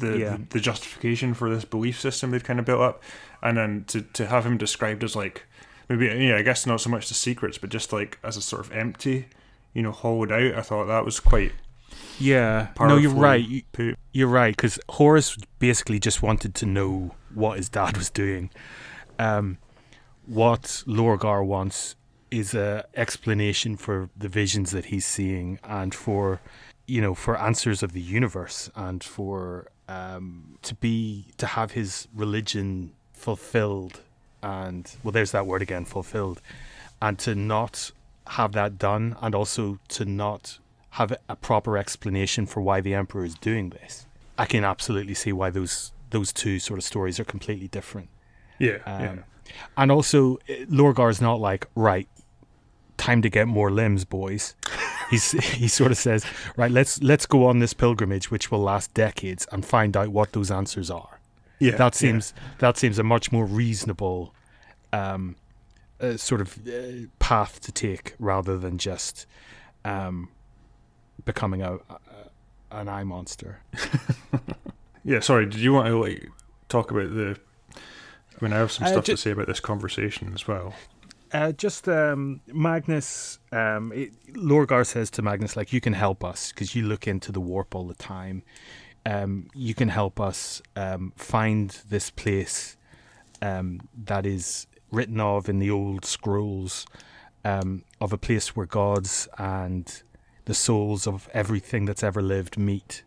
the, 0.00 0.18
yeah. 0.18 0.36
the, 0.36 0.46
the 0.50 0.60
justification 0.60 1.34
for 1.34 1.52
this 1.52 1.64
belief 1.64 2.00
system 2.00 2.30
they've 2.30 2.44
kind 2.44 2.58
of 2.58 2.64
built 2.64 2.80
up, 2.80 3.02
and 3.42 3.56
then 3.56 3.84
to 3.88 4.02
to 4.02 4.26
have 4.26 4.44
him 4.44 4.56
described 4.58 5.04
as 5.04 5.14
like 5.14 5.46
maybe 5.88 6.06
yeah 6.06 6.36
I 6.36 6.42
guess 6.42 6.66
not 6.66 6.80
so 6.80 6.90
much 6.90 7.08
the 7.08 7.14
secrets, 7.14 7.58
but 7.58 7.70
just 7.70 7.92
like 7.92 8.18
as 8.22 8.36
a 8.36 8.42
sort 8.42 8.64
of 8.64 8.72
empty, 8.72 9.26
you 9.74 9.82
know, 9.82 9.92
hollowed 9.92 10.32
out. 10.32 10.54
I 10.54 10.62
thought 10.62 10.86
that 10.86 11.04
was 11.04 11.20
quite. 11.20 11.52
Yeah, 12.18 12.68
no, 12.78 12.96
you're 12.96 13.12
right. 13.12 13.46
You, 13.46 13.96
you're 14.12 14.28
right 14.28 14.54
because 14.54 14.78
Horus 14.90 15.36
basically 15.58 15.98
just 15.98 16.22
wanted 16.22 16.54
to 16.56 16.66
know 16.66 17.14
what 17.34 17.56
his 17.56 17.68
dad 17.68 17.96
was 17.96 18.10
doing. 18.10 18.50
Um, 19.18 19.58
what 20.26 20.84
Lorgar 20.86 21.44
wants 21.44 21.96
is 22.30 22.54
a 22.54 22.86
explanation 22.94 23.76
for 23.76 24.08
the 24.16 24.28
visions 24.28 24.70
that 24.70 24.86
he's 24.86 25.06
seeing 25.06 25.58
and 25.64 25.94
for 25.94 26.40
you 26.86 27.00
know 27.00 27.14
for 27.14 27.36
answers 27.38 27.82
of 27.82 27.92
the 27.92 28.00
universe 28.00 28.70
and 28.76 29.02
for 29.02 29.70
um, 29.90 30.56
to 30.62 30.74
be 30.76 31.26
to 31.36 31.46
have 31.46 31.72
his 31.72 32.06
religion 32.14 32.92
fulfilled 33.12 34.00
and 34.42 34.96
well 35.02 35.12
there's 35.12 35.32
that 35.32 35.46
word 35.46 35.60
again 35.60 35.84
fulfilled 35.84 36.40
and 37.02 37.18
to 37.18 37.34
not 37.34 37.90
have 38.28 38.52
that 38.52 38.78
done 38.78 39.16
and 39.20 39.34
also 39.34 39.78
to 39.88 40.04
not 40.04 40.58
have 40.90 41.16
a 41.28 41.36
proper 41.36 41.76
explanation 41.76 42.46
for 42.46 42.60
why 42.60 42.80
the 42.80 42.94
emperor 42.94 43.24
is 43.24 43.34
doing 43.36 43.70
this. 43.70 44.06
I 44.38 44.46
can 44.46 44.64
absolutely 44.64 45.14
see 45.14 45.32
why 45.32 45.50
those 45.50 45.92
those 46.10 46.32
two 46.32 46.58
sort 46.58 46.78
of 46.78 46.84
stories 46.84 47.20
are 47.20 47.24
completely 47.24 47.68
different. 47.68 48.08
Yeah, 48.58 48.78
um, 48.86 49.02
yeah. 49.02 49.16
and 49.76 49.92
also 49.92 50.38
lorgar's 50.68 51.20
not 51.20 51.40
like 51.40 51.66
right 51.74 52.08
time 52.96 53.22
to 53.22 53.30
get 53.30 53.48
more 53.48 53.70
limbs 53.70 54.04
boys 54.04 54.54
he's 55.10 55.32
he 55.32 55.68
sort 55.68 55.90
of 55.90 55.98
says, 55.98 56.24
right, 56.56 56.70
let's 56.70 57.02
let's 57.02 57.26
go 57.26 57.46
on 57.46 57.58
this 57.58 57.74
pilgrimage, 57.74 58.30
which 58.30 58.50
will 58.50 58.60
last 58.60 58.94
decades, 58.94 59.46
and 59.52 59.64
find 59.64 59.96
out 59.96 60.08
what 60.08 60.32
those 60.32 60.50
answers 60.50 60.90
are. 60.90 61.20
Yeah, 61.58 61.76
that 61.76 61.94
seems 61.94 62.32
yeah. 62.36 62.42
that 62.58 62.78
seems 62.78 62.98
a 62.98 63.02
much 63.02 63.32
more 63.32 63.44
reasonable 63.44 64.34
um, 64.92 65.36
uh, 66.00 66.16
sort 66.16 66.40
of 66.40 66.58
uh, 66.66 67.06
path 67.18 67.60
to 67.60 67.72
take 67.72 68.14
rather 68.18 68.58
than 68.58 68.78
just 68.78 69.26
um, 69.84 70.28
becoming 71.24 71.62
a, 71.62 71.74
a, 71.74 71.80
an 72.70 72.88
eye 72.88 73.04
monster. 73.04 73.60
yeah, 75.04 75.20
sorry. 75.20 75.46
Did 75.46 75.60
you 75.60 75.72
want 75.72 75.88
to 75.88 76.00
like 76.00 76.28
talk 76.68 76.90
about 76.90 77.14
the? 77.14 77.38
I 77.74 78.44
mean, 78.44 78.52
I 78.54 78.56
have 78.56 78.72
some 78.72 78.86
uh, 78.86 78.90
stuff 78.90 79.04
uh, 79.04 79.06
just, 79.06 79.22
to 79.22 79.28
say 79.28 79.32
about 79.32 79.46
this 79.46 79.60
conversation 79.60 80.32
as 80.34 80.48
well. 80.48 80.74
Uh, 81.32 81.52
just 81.52 81.88
um, 81.88 82.40
Magnus, 82.48 83.38
um, 83.52 83.92
it, 83.92 84.12
Lorgar 84.34 84.84
says 84.84 85.10
to 85.12 85.22
Magnus, 85.22 85.56
like, 85.56 85.72
you 85.72 85.80
can 85.80 85.92
help 85.92 86.24
us 86.24 86.50
because 86.50 86.74
you 86.74 86.84
look 86.84 87.06
into 87.06 87.30
the 87.30 87.40
warp 87.40 87.74
all 87.74 87.86
the 87.86 87.94
time. 87.94 88.42
Um, 89.06 89.48
you 89.54 89.74
can 89.74 89.88
help 89.88 90.20
us 90.20 90.60
um, 90.74 91.12
find 91.16 91.70
this 91.88 92.10
place 92.10 92.76
um, 93.40 93.88
that 94.04 94.26
is 94.26 94.66
written 94.90 95.20
of 95.20 95.48
in 95.48 95.60
the 95.60 95.70
old 95.70 96.04
scrolls 96.04 96.84
um, 97.44 97.84
of 98.00 98.12
a 98.12 98.18
place 98.18 98.56
where 98.56 98.66
gods 98.66 99.28
and 99.38 100.02
the 100.46 100.54
souls 100.54 101.06
of 101.06 101.28
everything 101.32 101.84
that's 101.84 102.02
ever 102.02 102.20
lived 102.20 102.58
meet. 102.58 103.04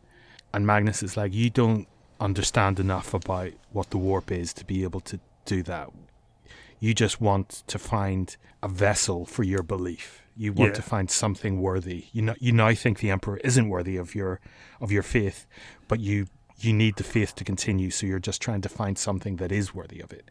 And 0.54 0.66
Magnus 0.66 1.04
is 1.04 1.18
like, 1.18 1.34
you 1.34 1.50
don't 1.50 1.88
understand 2.20 2.80
enough 2.80 3.14
about 3.14 3.52
what 3.72 3.90
the 3.90 3.98
warp 3.98 4.32
is 4.32 4.54
to 4.54 4.66
be 4.66 4.84
able 4.84 5.02
to 5.02 5.20
do 5.46 5.62
that 5.64 5.90
you 6.84 6.94
just 6.94 7.22
want 7.22 7.64
to 7.68 7.80
find 7.80 8.36
a 8.62 8.68
vessel 8.68 9.26
for 9.26 9.44
your 9.44 9.64
belief. 9.64 10.22
You 10.36 10.52
want 10.52 10.72
yeah. 10.72 10.76
to 10.76 10.82
find 10.82 11.10
something 11.10 11.62
worthy. 11.62 12.08
You 12.12 12.24
know, 12.24 12.36
you 12.40 12.52
now 12.52 12.74
think 12.74 13.00
the 13.00 13.10
emperor 13.10 13.38
isn't 13.38 13.70
worthy 13.70 13.96
of 13.96 14.14
your 14.14 14.42
of 14.82 14.92
your 14.92 15.04
faith, 15.04 15.48
but 15.88 16.02
you 16.02 16.28
you 16.60 16.74
need 16.74 16.98
the 16.98 17.06
faith 17.06 17.36
to 17.36 17.46
continue. 17.46 17.90
So 17.90 18.06
you're 18.06 18.20
just 18.20 18.42
trying 18.42 18.60
to 18.64 18.70
find 18.70 18.98
something 18.98 19.38
that 19.38 19.50
is 19.50 19.74
worthy 19.74 20.02
of 20.02 20.12
it. 20.12 20.26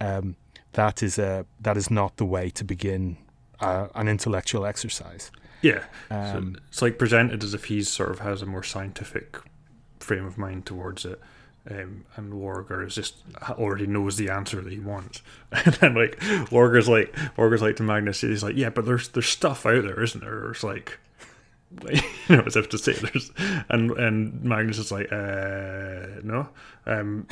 Um, 0.00 0.36
that 0.74 1.02
is 1.02 1.18
a 1.18 1.44
that 1.60 1.76
is 1.76 1.90
not 1.90 2.18
the 2.18 2.24
way 2.24 2.50
to 2.50 2.62
begin 2.62 3.16
uh, 3.58 3.88
an 3.96 4.06
intellectual 4.06 4.64
exercise. 4.66 5.32
Yeah, 5.60 5.82
um, 6.08 6.54
so 6.54 6.60
it's 6.68 6.82
like 6.82 6.98
presented 7.00 7.42
as 7.42 7.52
if 7.52 7.64
he 7.64 7.82
sort 7.82 8.12
of 8.12 8.20
has 8.20 8.42
a 8.42 8.46
more 8.46 8.62
scientific 8.62 9.38
frame 9.98 10.24
of 10.24 10.38
mind 10.38 10.66
towards 10.66 11.04
it, 11.04 11.20
Um, 11.70 12.04
and 12.16 12.32
Lorgar 12.32 12.86
is 12.86 12.94
just 12.94 13.16
already 13.50 13.86
knows 13.86 14.16
the 14.16 14.30
answer 14.30 14.60
that 14.62 14.72
he 14.72 14.78
wants, 14.78 15.22
and 15.52 15.74
then 15.74 15.94
like 15.94 16.18
Lorgar's 16.50 16.88
like 16.88 17.12
Lorgar's 17.36 17.60
like 17.62 17.76
to 17.76 17.82
Magnus, 17.82 18.22
he's 18.22 18.42
like, 18.42 18.56
yeah, 18.56 18.70
but 18.70 18.86
there's 18.86 19.08
there's 19.08 19.26
stuff 19.28 19.66
out 19.66 19.82
there, 19.82 20.02
isn't 20.02 20.20
there? 20.24 20.50
It's 20.52 20.64
like, 20.64 20.98
you 21.82 22.00
know, 22.36 22.42
as 22.46 22.56
if 22.56 22.70
to 22.70 22.78
say 22.78 22.94
there's, 22.94 23.30
and 23.68 23.90
and 23.92 24.42
Magnus 24.42 24.78
is 24.78 24.90
like, 24.90 25.12
uh, 25.12 26.20
no, 26.24 26.48
um, 26.86 27.26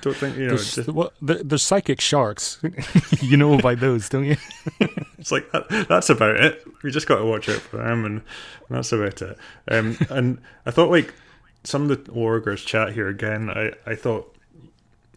don't 0.00 0.16
think 0.16 0.36
you 0.36 0.42
know. 0.46 0.48
There's, 0.50 0.76
just, 0.76 0.88
well, 0.88 1.12
there- 1.20 1.42
there's 1.42 1.62
psychic 1.64 2.00
sharks. 2.00 2.60
you 3.20 3.36
know 3.36 3.54
about 3.58 3.80
those, 3.80 4.08
don't 4.08 4.24
you? 4.26 4.36
it's 5.18 5.32
like 5.32 5.50
that, 5.50 5.86
that's 5.88 6.08
about 6.08 6.36
it. 6.36 6.64
We 6.84 6.92
just 6.92 7.08
got 7.08 7.18
to 7.18 7.26
watch 7.26 7.48
out 7.48 7.56
for 7.56 7.78
them, 7.78 8.04
and 8.04 8.22
that's 8.70 8.92
about 8.92 9.20
it. 9.22 9.36
Um, 9.68 9.96
and 10.08 10.38
I 10.66 10.70
thought 10.70 10.88
like 10.90 11.12
some 11.64 11.90
of 11.90 12.04
the 12.04 12.12
Lorgar's 12.12 12.64
chat 12.64 12.92
here 12.92 13.08
again. 13.08 13.50
I 13.50 13.72
I 13.86 13.94
thought, 13.94 14.34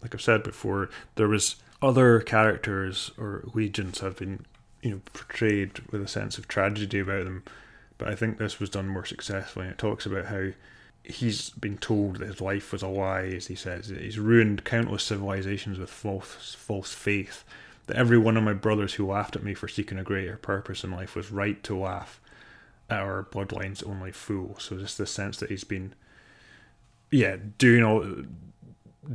like 0.02 0.14
I've 0.14 0.22
said 0.22 0.42
before, 0.42 0.90
there 1.16 1.28
was 1.28 1.56
other 1.82 2.20
characters 2.20 3.10
or 3.18 3.44
legions 3.54 4.00
have 4.00 4.16
been 4.16 4.44
you 4.82 4.90
know 4.90 5.00
portrayed 5.12 5.80
with 5.90 6.02
a 6.02 6.08
sense 6.08 6.38
of 6.38 6.48
tragedy 6.48 7.00
about 7.00 7.24
them, 7.24 7.42
but 7.98 8.08
I 8.08 8.14
think 8.14 8.38
this 8.38 8.60
was 8.60 8.70
done 8.70 8.88
more 8.88 9.04
successfully. 9.04 9.66
It 9.66 9.78
talks 9.78 10.06
about 10.06 10.26
how 10.26 10.50
he's 11.04 11.50
been 11.50 11.78
told 11.78 12.16
that 12.16 12.26
his 12.26 12.40
life 12.40 12.72
was 12.72 12.82
a 12.82 12.88
lie, 12.88 13.26
as 13.26 13.46
he 13.46 13.54
says. 13.54 13.88
He's 13.88 14.18
ruined 14.18 14.64
countless 14.64 15.04
civilizations 15.04 15.78
with 15.78 15.90
false 15.90 16.54
false 16.58 16.92
faith. 16.92 17.44
That 17.86 17.96
every 17.96 18.18
one 18.18 18.36
of 18.36 18.42
my 18.42 18.52
brothers 18.52 18.94
who 18.94 19.06
laughed 19.06 19.36
at 19.36 19.44
me 19.44 19.54
for 19.54 19.68
seeking 19.68 19.98
a 19.98 20.02
greater 20.02 20.36
purpose 20.36 20.82
in 20.82 20.90
life 20.90 21.14
was 21.14 21.30
right 21.30 21.62
to 21.62 21.78
laugh 21.78 22.20
at 22.90 22.98
our 22.98 23.22
bloodline's 23.24 23.82
only 23.84 24.10
fool. 24.10 24.56
So 24.58 24.76
just 24.76 24.98
the 24.98 25.06
sense 25.06 25.38
that 25.38 25.50
he's 25.50 25.64
been, 25.64 25.94
yeah, 27.10 27.36
doing 27.58 27.82
all 27.82 28.04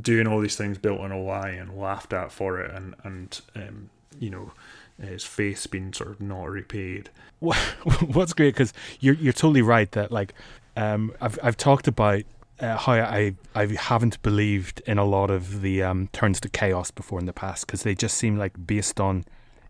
doing 0.00 0.26
all 0.26 0.40
these 0.40 0.56
things 0.56 0.78
built 0.78 1.00
on 1.00 1.12
a 1.12 1.20
lie 1.20 1.50
and 1.50 1.78
laughed 1.78 2.12
at 2.12 2.32
for 2.32 2.60
it, 2.60 2.74
and 2.74 2.94
and 3.04 3.40
um, 3.54 3.90
you 4.18 4.30
know 4.30 4.52
his 5.00 5.24
faith's 5.24 5.66
been 5.66 5.92
sort 5.92 6.10
of 6.10 6.20
not 6.20 6.44
repaid. 6.44 7.10
What's 7.40 8.32
great 8.32 8.54
because 8.54 8.72
you're 9.00 9.14
you're 9.14 9.32
totally 9.32 9.62
right 9.62 9.90
that 9.92 10.12
like 10.12 10.32
um, 10.76 11.12
I've 11.20 11.38
I've 11.42 11.56
talked 11.56 11.88
about 11.88 12.22
uh, 12.60 12.76
how 12.76 12.92
I 12.92 13.34
I 13.54 13.66
haven't 13.66 14.22
believed 14.22 14.80
in 14.86 14.98
a 14.98 15.04
lot 15.04 15.30
of 15.30 15.60
the 15.62 15.82
um, 15.82 16.08
turns 16.12 16.40
to 16.40 16.48
chaos 16.48 16.90
before 16.90 17.18
in 17.18 17.26
the 17.26 17.32
past 17.32 17.66
because 17.66 17.82
they 17.82 17.94
just 17.94 18.16
seem 18.16 18.36
like 18.36 18.66
based 18.66 19.00
on 19.00 19.24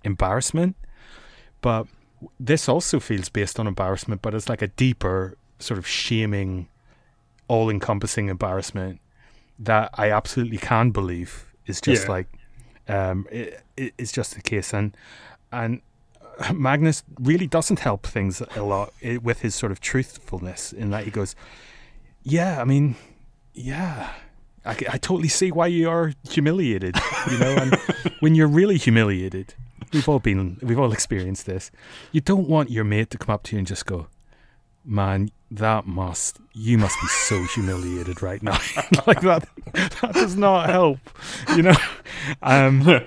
embarrassment, 0.05 0.77
but 1.61 1.87
this 2.39 2.69
also 2.69 3.01
feels 3.01 3.29
based 3.29 3.59
on 3.59 3.67
embarrassment, 3.67 4.23
but 4.23 4.35
it's 4.35 4.49
like 4.49 4.63
a 4.63 4.69
deeper 4.69 5.37
sort 5.59 5.79
of 5.79 5.87
shaming, 5.87 6.69
all-encompassing 7.49 8.29
embarrassment 8.29 9.01
that 9.59 9.91
I 9.95 10.11
absolutely 10.11 10.59
can 10.59 10.91
believe 10.91 11.47
is 11.67 11.81
just 11.81 12.05
Yeah. 12.05 12.11
like 12.11 12.27
um, 12.89 13.27
it, 13.31 13.63
it, 13.77 13.95
it's 13.99 14.13
just 14.13 14.35
the 14.35 14.43
case 14.43 14.73
and 14.75 14.97
and 15.53 15.81
Magnus 16.55 17.05
really 17.21 17.47
doesn't 17.47 17.81
help 17.81 18.07
things 18.07 18.43
a 18.57 18.63
lot 18.63 18.93
with 19.23 19.43
his 19.43 19.55
sort 19.55 19.71
of 19.71 19.81
truthfulness 19.81 20.73
in 20.73 20.91
that 20.91 21.05
he 21.05 21.11
goes, 21.11 21.37
yeah, 22.23 22.61
I 22.61 22.65
mean, 22.65 22.97
yeah, 23.55 24.11
I 24.65 24.75
totally 24.75 25.29
see 25.29 25.53
why 25.53 25.67
you 25.67 25.91
are 25.91 26.13
humiliated, 26.29 26.97
you 27.31 27.39
know, 27.39 27.55
and 27.57 27.75
when 28.21 28.35
you're 28.35 28.49
really 28.49 28.79
humiliated, 28.79 29.55
we've 29.93 30.09
all 30.09 30.21
been, 30.21 30.59
we've 30.63 30.79
all 30.79 30.93
experienced 30.93 31.45
this. 31.47 31.71
You 32.13 32.21
don't 32.23 32.49
want 32.49 32.71
your 32.71 32.85
mate 32.85 33.11
to 33.11 33.19
come 33.19 33.35
up 33.35 33.43
to 33.45 33.55
you 33.55 33.59
and 33.59 33.67
just 33.67 33.85
go, 33.87 34.07
man, 34.85 35.31
that 35.57 35.87
must, 35.87 36.39
you 36.53 36.79
must 36.79 36.97
be 37.01 37.07
so 37.09 37.43
humiliated 37.55 38.23
right 38.23 38.43
now. 38.43 38.59
like 39.07 39.21
that, 39.23 39.49
that 39.73 40.13
does 40.15 40.37
not 40.37 40.69
help, 40.71 40.99
you 41.57 41.63
know. 41.63 41.75
Um, 42.43 43.03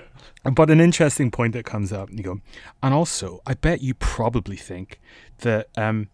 but 0.54 0.70
an 0.70 0.80
interesting 0.80 1.30
point 1.30 1.52
that 1.54 1.64
comes 1.64 1.92
up, 1.92 2.08
you 2.12 2.22
go, 2.22 2.40
and 2.82 2.94
also, 2.94 3.40
I 3.46 3.54
bet 3.54 3.80
you 3.82 3.94
probably 3.94 4.56
think 4.56 5.00
that 5.38 5.68
um, 5.76 6.08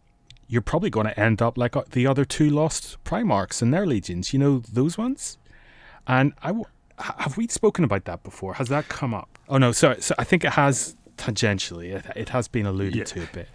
you're 0.48 0.62
probably 0.62 0.90
going 0.90 1.06
to 1.06 1.18
end 1.20 1.42
up 1.42 1.58
like 1.58 1.76
uh, 1.76 1.82
the 1.90 2.06
other 2.06 2.24
two 2.24 2.48
lost 2.50 2.96
Primarchs 3.04 3.60
and 3.62 3.72
their 3.74 3.86
legions. 3.86 4.32
You 4.32 4.38
know 4.38 4.58
those 4.60 4.96
ones. 4.98 5.38
And 6.06 6.32
I 6.42 6.48
w- 6.48 6.64
have 6.98 7.36
we 7.36 7.46
spoken 7.48 7.84
about 7.84 8.06
that 8.06 8.22
before? 8.22 8.54
Has 8.54 8.68
that 8.68 8.88
come 8.88 9.14
up? 9.14 9.38
Oh 9.48 9.58
no, 9.58 9.70
sorry. 9.72 10.00
So 10.00 10.14
I 10.18 10.24
think 10.24 10.44
it 10.44 10.52
has 10.52 10.96
tangentially. 11.16 11.92
It, 11.94 12.04
it 12.16 12.28
has 12.30 12.48
been 12.48 12.66
alluded 12.66 12.96
Yeah. 12.96 13.04
to 13.04 13.22
a 13.22 13.26
bit. 13.32 13.48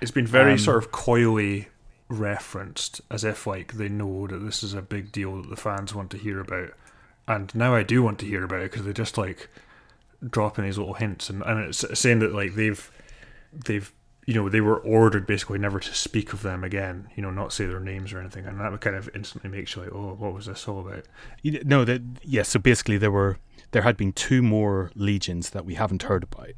It's 0.00 0.10
been 0.10 0.26
very 0.26 0.52
Um, 0.52 0.58
sort 0.58 0.76
of 0.78 0.90
coyly 0.92 1.68
referenced, 2.08 3.00
as 3.10 3.24
if 3.24 3.46
like 3.46 3.74
they 3.74 3.88
know 3.88 4.26
that 4.26 4.38
this 4.38 4.62
is 4.62 4.74
a 4.74 4.82
big 4.82 5.12
deal 5.12 5.40
that 5.40 5.50
the 5.50 5.56
fans 5.56 5.94
want 5.94 6.10
to 6.10 6.18
hear 6.18 6.40
about. 6.40 6.70
And 7.26 7.54
now 7.54 7.74
I 7.74 7.82
do 7.82 8.02
want 8.02 8.18
to 8.20 8.26
hear 8.26 8.44
about 8.44 8.60
it 8.60 8.70
because 8.70 8.84
they're 8.84 8.92
just 8.92 9.16
like 9.16 9.48
dropping 10.30 10.64
these 10.64 10.78
little 10.78 10.94
hints, 10.94 11.30
and, 11.30 11.42
and 11.42 11.60
it's 11.60 11.84
saying 11.98 12.20
that 12.20 12.34
like 12.34 12.54
they've 12.54 12.90
they've 13.52 13.92
you 14.26 14.34
know 14.34 14.48
they 14.48 14.60
were 14.60 14.78
ordered 14.78 15.26
basically 15.26 15.58
never 15.58 15.80
to 15.80 15.94
speak 15.94 16.32
of 16.32 16.42
them 16.42 16.64
again. 16.64 17.08
You 17.16 17.22
know, 17.22 17.30
not 17.30 17.52
say 17.52 17.66
their 17.66 17.80
names 17.80 18.12
or 18.12 18.20
anything, 18.20 18.46
and 18.46 18.60
that 18.60 18.70
would 18.70 18.80
kind 18.80 18.96
of 18.96 19.08
instantly 19.14 19.50
makes 19.50 19.74
you 19.74 19.82
like, 19.82 19.92
oh, 19.92 20.14
what 20.14 20.34
was 20.34 20.46
this 20.46 20.66
all 20.68 20.80
about? 20.80 21.04
No, 21.42 21.84
that 21.84 22.02
yes. 22.22 22.50
So 22.50 22.58
basically, 22.58 22.98
there 22.98 23.10
were 23.10 23.38
there 23.70 23.82
had 23.82 23.96
been 23.96 24.12
two 24.12 24.42
more 24.42 24.90
legions 24.94 25.50
that 25.50 25.64
we 25.64 25.74
haven't 25.74 26.04
heard 26.04 26.22
about, 26.22 26.52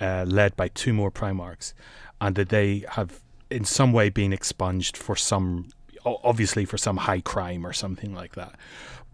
uh, 0.00 0.24
led 0.28 0.56
by 0.56 0.68
two 0.68 0.92
more 0.92 1.10
Primarchs, 1.10 1.72
and 2.20 2.34
that 2.36 2.50
they 2.50 2.84
have 2.90 3.20
in 3.52 3.64
some 3.64 3.92
way 3.92 4.10
being 4.10 4.32
expunged 4.32 4.96
for 4.96 5.16
some, 5.16 5.68
obviously 6.04 6.64
for 6.64 6.78
some 6.78 6.96
high 6.96 7.20
crime 7.20 7.66
or 7.66 7.72
something 7.72 8.14
like 8.14 8.34
that. 8.34 8.54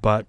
But 0.01 0.27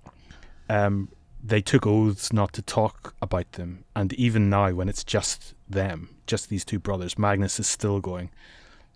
um, 0.70 1.10
they 1.44 1.62
took 1.62 1.88
oaths 1.88 2.34
not 2.34 2.54
to 2.54 2.62
talk 2.62 3.16
about 3.22 3.54
them, 3.54 3.86
and 3.96 4.14
even 4.14 4.50
now, 4.50 4.72
when 4.72 4.90
it's 4.90 5.04
just 5.04 5.54
them, 5.70 6.10
just 6.28 6.50
these 6.50 6.66
two 6.66 6.80
brothers, 6.80 7.18
Magnus 7.18 7.60
is 7.60 7.68
still 7.68 8.00
going 8.00 8.30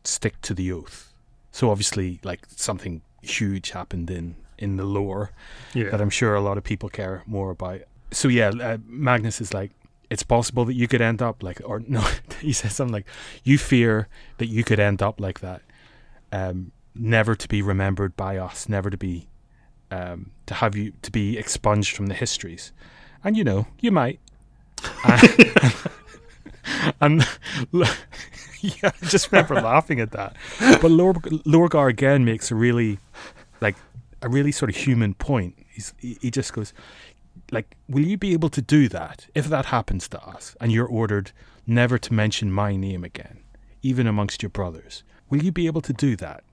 stick 0.03 0.41
to 0.41 0.53
the 0.53 0.72
oath. 0.72 1.14
So 1.51 1.70
obviously, 1.70 2.20
like 2.24 2.45
something 2.47 3.01
huge 3.22 3.72
happened 3.72 4.11
in 4.11 4.36
in 4.57 4.78
the 4.78 4.86
lore 4.86 5.32
Yeah, 5.74 5.89
that 5.89 6.01
I'm 6.01 6.09
sure 6.09 6.36
a 6.36 6.41
lot 6.41 6.57
of 6.57 6.64
people 6.64 6.89
care 6.89 7.24
more 7.26 7.51
about. 7.51 7.82
So 8.11 8.28
yeah, 8.28 8.49
uh, 8.49 8.78
Magnus 8.86 9.41
is 9.41 9.53
like, 9.53 9.72
it's 10.14 10.22
possible 10.22 10.64
that 10.66 10.76
you 10.76 10.88
could 10.88 11.01
end 11.01 11.24
up 11.24 11.41
like, 11.41 11.59
or 11.66 11.82
no, 11.88 12.07
he 12.39 12.53
says 12.53 12.76
something 12.76 12.93
like, 12.93 13.07
you 13.43 13.57
fear 13.57 14.07
that 14.38 14.45
you 14.45 14.64
could 14.64 14.80
end 14.80 15.01
up 15.01 15.20
like 15.20 15.39
that, 15.39 15.64
um, 16.32 16.72
never 16.93 17.34
to 17.34 17.47
be 17.47 17.64
remembered 17.64 18.16
by 18.16 18.38
us, 18.38 18.70
never 18.70 18.91
to 18.91 18.97
be, 18.97 19.28
um, 19.89 20.30
to 20.45 20.53
have 20.53 20.76
you 20.76 20.93
to 21.01 21.09
be 21.09 21.36
expunged 21.36 21.95
from 21.95 22.05
the 22.05 22.14
histories, 22.14 22.72
and 23.24 23.36
you 23.36 23.43
know 23.43 23.66
you 23.80 23.91
might. 23.91 24.20
and 25.03 25.24
and 27.01 27.28
yeah, 28.61 28.91
I 28.91 29.05
just 29.07 29.32
remember 29.32 29.55
laughing 29.55 29.99
at 29.99 30.11
that. 30.11 30.36
But 30.59 30.91
Lorgar 30.91 31.89
again 31.89 32.24
makes 32.24 32.51
a 32.51 32.55
really, 32.55 32.99
like, 33.61 33.78
a 34.22 34.30
really 34.30 34.51
sort 34.51 34.70
of 34.70 34.76
human 34.76 35.16
point. 35.16 35.55
He's, 35.72 35.95
he, 35.97 36.20
he 36.22 36.30
just 36.30 36.53
goes, 36.53 36.72
like, 37.54 37.76
will 37.88 38.06
you 38.06 38.18
be 38.18 38.34
able 38.34 38.49
to 38.49 38.62
do 38.62 38.89
that 38.89 39.28
if 39.36 39.45
that 39.47 39.66
happens 39.66 40.08
to 40.10 40.22
us 40.24 40.56
and 40.60 40.72
you're 40.72 40.88
ordered 40.88 41.32
never 41.68 41.97
to 41.97 42.14
mention 42.14 42.51
my 42.51 42.76
name 42.76 43.04
again, 43.04 43.41
even 43.82 44.08
amongst 44.08 44.41
your 44.41 44.49
brothers? 44.49 45.04
Will 45.30 45.43
you 45.43 45.51
be 45.51 45.68
able 45.68 45.82
to 45.82 45.93
do 45.93 46.16
that? 46.18 46.43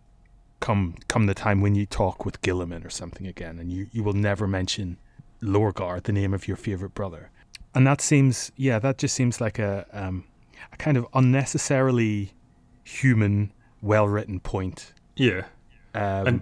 Come, 0.61 0.96
come 1.09 1.26
the 1.26 1.34
time 1.34 1.61
when 1.61 1.74
you 1.74 1.86
talk 1.86 2.24
with 2.26 2.42
Guilliman 2.42 2.84
or 2.84 2.90
something 2.90 3.26
again, 3.26 3.59
and 3.59 3.72
you, 3.72 3.86
you 3.92 4.03
will 4.03 4.12
never 4.12 4.46
mention 4.46 4.98
Lorgar, 5.42 6.03
the 6.03 6.12
name 6.12 6.34
of 6.34 6.46
your 6.46 6.57
favorite 6.57 6.94
brother. 6.94 7.30
And 7.74 7.86
that 7.86 8.01
seems, 8.01 8.53
yeah, 8.57 8.78
that 8.78 8.98
just 8.98 9.14
seems 9.14 9.40
like 9.40 9.59
a, 9.59 9.86
um, 9.92 10.24
a 10.72 10.76
kind 10.76 10.96
of 10.98 11.07
unnecessarily 11.14 12.32
human, 12.84 13.53
well 13.80 14.07
written 14.07 14.40
point 14.40 14.92
yeah. 15.16 15.44
um, 15.94 16.26
And- 16.26 16.40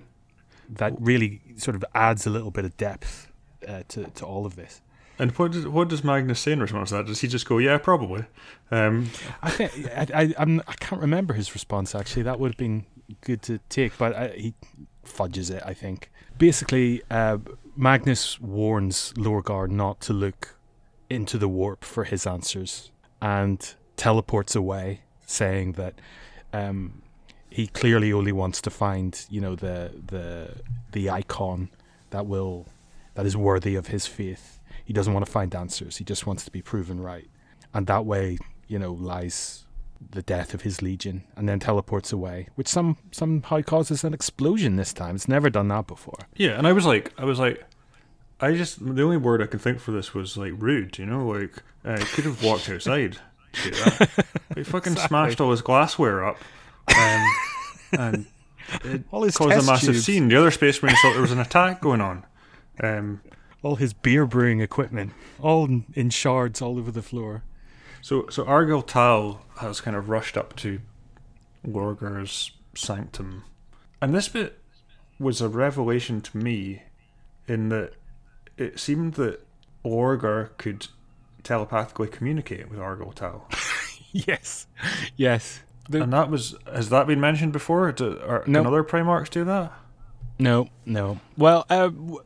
that 0.70 0.92
really 1.00 1.40
sort 1.56 1.74
of 1.74 1.84
adds 1.94 2.26
a 2.26 2.30
little 2.30 2.50
bit 2.50 2.64
of 2.64 2.76
depth 2.76 3.27
uh, 3.66 3.82
to, 3.88 4.04
to 4.04 4.24
all 4.24 4.46
of 4.46 4.56
this. 4.56 4.80
And 5.18 5.32
what 5.32 5.50
does 5.50 5.66
what 5.66 5.88
does 5.88 6.04
Magnus 6.04 6.38
say 6.38 6.52
in 6.52 6.60
response 6.60 6.90
to 6.90 6.96
that? 6.96 7.06
Does 7.06 7.20
he 7.20 7.26
just 7.28 7.48
go, 7.48 7.58
"Yeah, 7.58 7.78
probably"? 7.78 8.24
Um, 8.70 9.10
I 9.42 9.50
think 9.50 9.72
I, 9.88 10.06
I, 10.14 10.34
I'm, 10.38 10.60
I 10.68 10.74
can't 10.74 11.00
remember 11.00 11.34
his 11.34 11.54
response 11.54 11.94
actually. 11.94 12.22
That 12.22 12.38
would 12.38 12.52
have 12.52 12.56
been 12.56 12.86
good 13.22 13.42
to 13.42 13.58
take, 13.68 13.98
but 13.98 14.14
I, 14.14 14.28
he 14.28 14.54
fudges 15.04 15.50
it. 15.50 15.62
I 15.66 15.74
think 15.74 16.10
basically 16.38 17.02
uh, 17.10 17.38
Magnus 17.76 18.40
warns 18.40 19.12
Lorgar 19.16 19.68
not 19.68 20.00
to 20.02 20.12
look 20.12 20.56
into 21.10 21.36
the 21.36 21.48
warp 21.48 21.84
for 21.84 22.04
his 22.04 22.26
answers 22.26 22.92
and 23.20 23.74
teleports 23.96 24.54
away, 24.54 25.00
saying 25.26 25.72
that 25.72 25.94
um, 26.52 27.02
he 27.50 27.66
clearly 27.66 28.12
only 28.12 28.32
wants 28.32 28.60
to 28.62 28.70
find 28.70 29.26
you 29.28 29.40
know 29.40 29.56
the 29.56 29.92
the 30.06 30.62
the 30.92 31.10
icon 31.10 31.70
that 32.10 32.26
will 32.26 32.66
that 33.18 33.26
is 33.26 33.36
worthy 33.36 33.74
of 33.74 33.88
his 33.88 34.06
faith. 34.06 34.60
He 34.84 34.92
doesn't 34.92 35.12
want 35.12 35.26
to 35.26 35.32
find 35.32 35.52
answers. 35.52 35.96
He 35.96 36.04
just 36.04 36.24
wants 36.24 36.44
to 36.44 36.52
be 36.52 36.62
proven 36.62 37.00
right, 37.00 37.26
and 37.74 37.86
that 37.88 38.06
way 38.06 38.38
you 38.68 38.78
know 38.78 38.92
lies 38.92 39.64
the 40.10 40.22
death 40.22 40.54
of 40.54 40.62
his 40.62 40.80
legion, 40.80 41.24
and 41.34 41.48
then 41.48 41.58
teleports 41.58 42.12
away, 42.12 42.46
which 42.54 42.68
some 42.68 42.96
somehow 43.10 43.60
causes 43.62 44.04
an 44.04 44.14
explosion 44.14 44.76
this 44.76 44.92
time. 44.92 45.16
It's 45.16 45.26
never 45.26 45.50
done 45.50 45.66
that 45.68 45.88
before. 45.88 46.20
yeah, 46.36 46.50
and 46.56 46.66
I 46.68 46.72
was 46.72 46.86
like, 46.86 47.12
I 47.18 47.24
was 47.24 47.40
like, 47.40 47.64
I 48.40 48.54
just 48.54 48.78
the 48.94 49.02
only 49.02 49.16
word 49.16 49.42
I 49.42 49.46
can 49.46 49.58
think 49.58 49.80
for 49.80 49.90
this 49.90 50.14
was 50.14 50.36
like 50.36 50.52
rude. 50.56 50.96
You 50.98 51.06
know, 51.06 51.26
like 51.26 51.60
uh, 51.84 51.98
he 51.98 52.04
could 52.04 52.24
have 52.24 52.42
walked 52.44 52.70
outside. 52.70 53.18
to 53.54 53.62
do 53.62 53.70
that. 53.72 54.26
he 54.54 54.62
fucking 54.62 54.92
Exactly. 54.92 55.08
smashed 55.08 55.40
all 55.40 55.50
his 55.50 55.62
glassware 55.62 56.24
up, 56.24 56.36
um, 56.96 57.24
and 57.92 58.26
it 58.84 59.02
All 59.10 59.22
his 59.24 59.36
caused 59.36 59.52
a 59.58 59.62
massive 59.70 59.94
tubes. 59.94 60.04
scene. 60.04 60.28
The 60.28 60.36
other 60.36 60.50
space 60.52 60.80
marines 60.82 61.00
thought 61.00 61.14
there 61.14 61.22
was 61.22 61.32
an 61.32 61.40
attack 61.40 61.80
going 61.80 62.00
on. 62.00 62.24
Um, 62.82 63.20
All 63.62 63.76
his 63.76 63.92
beer 63.92 64.24
brewing 64.26 64.60
equipment, 64.60 65.12
all 65.40 65.64
in, 65.94 66.10
shards 66.10 66.62
all 66.62 66.78
over 66.78 66.90
the 66.90 67.02
floor. 67.02 67.42
so 68.00 68.26
so 68.30 68.44
Argel 68.44 68.82
Tal 68.82 69.40
has 69.60 69.80
kind 69.80 69.96
of 69.96 70.08
rushed 70.08 70.36
up 70.36 70.54
to 70.56 70.80
Lorgar's 71.66 72.52
sanctum, 72.74 73.44
and 74.00 74.14
this 74.14 74.28
bit 74.28 74.60
was 75.18 75.40
a 75.40 75.48
revelation 75.48 76.20
to 76.20 76.36
me, 76.36 76.82
in 77.48 77.68
that 77.70 77.94
it 78.56 78.78
seemed 78.78 79.14
that 79.14 79.44
Lorgar 79.84 80.50
could 80.58 80.86
telepathically 81.42 82.08
communicate 82.08 82.70
with 82.70 82.78
Argel 82.78 83.12
Tal. 83.12 83.48
yes, 84.12 84.66
yes. 85.16 85.62
The- 85.90 86.02
And 86.02 86.12
that 86.12 86.30
was 86.30 86.54
has 86.72 86.90
that 86.90 87.06
been 87.06 87.20
mentioned 87.20 87.52
before? 87.52 87.90
Do, 87.92 88.20
are, 88.26 88.44
No. 88.46 88.60
Can 88.60 88.66
other 88.66 88.84
Primarchs 88.84 89.30
do 89.30 89.44
that? 89.44 89.72
no, 90.38 90.68
no. 90.86 91.18
Well, 91.36 91.66
uh, 91.68 91.88
w- 91.88 92.20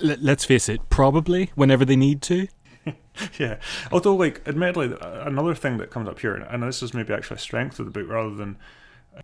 let, 0.00 0.22
let's 0.22 0.44
face 0.44 0.68
it. 0.68 0.88
Probably 0.90 1.50
whenever 1.54 1.84
they 1.84 1.96
need 1.96 2.22
to. 2.22 2.48
yeah. 3.38 3.56
Although, 3.90 4.14
like, 4.14 4.46
admittedly, 4.46 4.96
another 5.00 5.54
thing 5.54 5.78
that 5.78 5.90
comes 5.90 6.08
up 6.08 6.20
here, 6.20 6.34
and 6.34 6.62
this 6.62 6.82
is 6.82 6.94
maybe 6.94 7.12
actually 7.12 7.36
a 7.36 7.40
strength 7.40 7.78
of 7.78 7.86
the 7.86 7.92
book 7.92 8.08
rather 8.08 8.34
than 8.34 8.56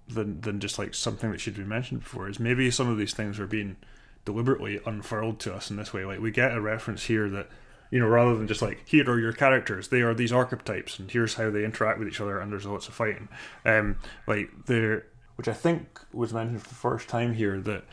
than 0.09 0.41
than 0.41 0.59
just 0.59 0.79
like 0.79 0.95
something 0.95 1.31
that 1.31 1.41
should 1.41 1.55
be 1.55 1.65
mentioned 1.65 2.01
before, 2.01 2.29
is 2.29 2.41
maybe 2.41 2.71
some 2.71 2.89
of 2.89 2.97
these 2.97 3.13
things 3.13 3.39
are 3.39 3.47
being 3.47 3.77
deliberately 4.25 4.81
unfurled 4.87 5.39
to 5.41 5.55
us 5.55 5.71
in 5.71 5.77
this 5.77 5.93
way. 5.93 6.05
Like, 6.05 6.21
we 6.21 6.31
get 6.31 6.53
a 6.53 6.61
reference 6.61 7.05
here 7.05 7.29
that. 7.31 7.49
You 7.91 8.01
know, 8.01 8.09
rather 8.09 8.35
than 8.35 8.49
just 8.49 8.63
like 8.63 8.81
here 8.89 9.05
are 9.07 9.21
your 9.21 9.35
characters, 9.35 9.89
they 9.89 10.01
are 10.01 10.15
these 10.15 10.33
archetypes, 10.33 10.99
and 10.99 11.11
here's 11.11 11.35
how 11.35 11.51
they 11.51 11.63
interact 11.63 11.99
with 11.99 12.09
each 12.09 12.23
other, 12.23 12.41
and 12.41 12.51
there's 12.51 12.65
lots 12.65 12.89
of 12.89 12.95
fighting. 12.95 13.29
Um, 13.67 13.99
like 14.27 14.49
there, 14.65 15.05
which 15.37 15.47
I 15.47 15.53
think 15.53 16.01
was 16.11 16.33
mentioned 16.33 16.63
for 16.63 16.71
the 16.71 16.75
first 16.75 17.07
time 17.11 17.35
here 17.35 17.61
that 17.61 17.85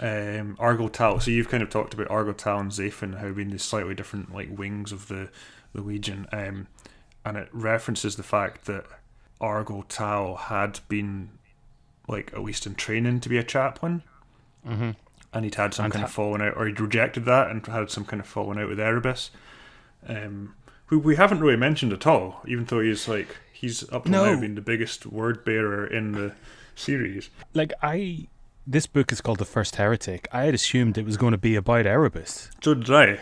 um, 0.00 0.56
Argel 0.58 0.88
Tal. 0.88 1.20
So 1.20 1.30
you've 1.30 1.48
kind 1.48 1.62
of 1.62 1.70
talked 1.70 1.94
about 1.94 2.10
Argel 2.10 2.34
Tal 2.34 2.58
and 2.58 2.70
Xaphen 2.70 3.18
how 3.20 3.30
being 3.32 3.50
these 3.50 3.62
slightly 3.62 3.94
different 3.94 4.34
like 4.34 4.48
wings 4.56 4.92
of 4.92 5.08
the 5.08 5.28
the 5.72 5.82
Legion, 5.82 6.26
um, 6.32 6.66
and 7.24 7.36
it 7.36 7.48
references 7.52 8.16
the 8.16 8.22
fact 8.24 8.64
that 8.64 8.86
Argel 9.40 9.84
Tal 9.88 10.34
had 10.36 10.80
been 10.88 11.30
like 12.08 12.32
at 12.32 12.42
least 12.42 12.66
in 12.66 12.74
training 12.74 13.20
to 13.20 13.28
be 13.28 13.38
a 13.38 13.44
chaplain, 13.44 14.02
Mm-hmm. 14.66 14.90
and 15.32 15.44
he'd 15.44 15.54
had 15.54 15.72
some 15.74 15.84
And 15.86 15.92
kind 15.94 16.02
ha- 16.02 16.06
of 16.08 16.12
falling 16.12 16.42
out, 16.42 16.56
or 16.56 16.66
he'd 16.66 16.80
rejected 16.80 17.24
that 17.26 17.50
and 17.50 17.64
had 17.66 17.90
some 17.90 18.04
kind 18.04 18.20
of 18.20 18.26
falling 18.26 18.58
out 18.58 18.68
with 18.68 18.80
Erebus, 18.80 19.30
um, 20.08 20.54
who 20.86 20.98
we 20.98 21.16
haven't 21.16 21.40
really 21.40 21.56
mentioned 21.56 21.92
at 21.92 22.06
all, 22.06 22.42
even 22.48 22.64
though 22.64 22.80
he's 22.80 23.06
like 23.06 23.36
he's 23.52 23.88
up 23.92 24.04
to 24.04 24.10
No. 24.10 24.24
now 24.34 24.40
been 24.40 24.54
the 24.56 24.60
biggest 24.60 25.06
word 25.06 25.44
bearer 25.44 25.86
in 25.86 26.12
the 26.12 26.32
series. 26.74 27.30
Like 27.54 27.72
I, 27.82 28.26
this 28.66 28.86
book 28.86 29.12
is 29.12 29.20
called 29.20 29.38
The 29.38 29.44
First 29.44 29.76
Heretic. 29.76 30.28
I 30.32 30.44
had 30.44 30.54
assumed 30.54 30.96
it 30.98 31.04
was 31.06 31.16
going 31.16 31.32
to 31.32 31.38
be 31.38 31.56
about 31.56 31.86
Erebus. 31.86 32.50
So 32.62 32.74
did 32.74 32.90
I. 32.90 33.18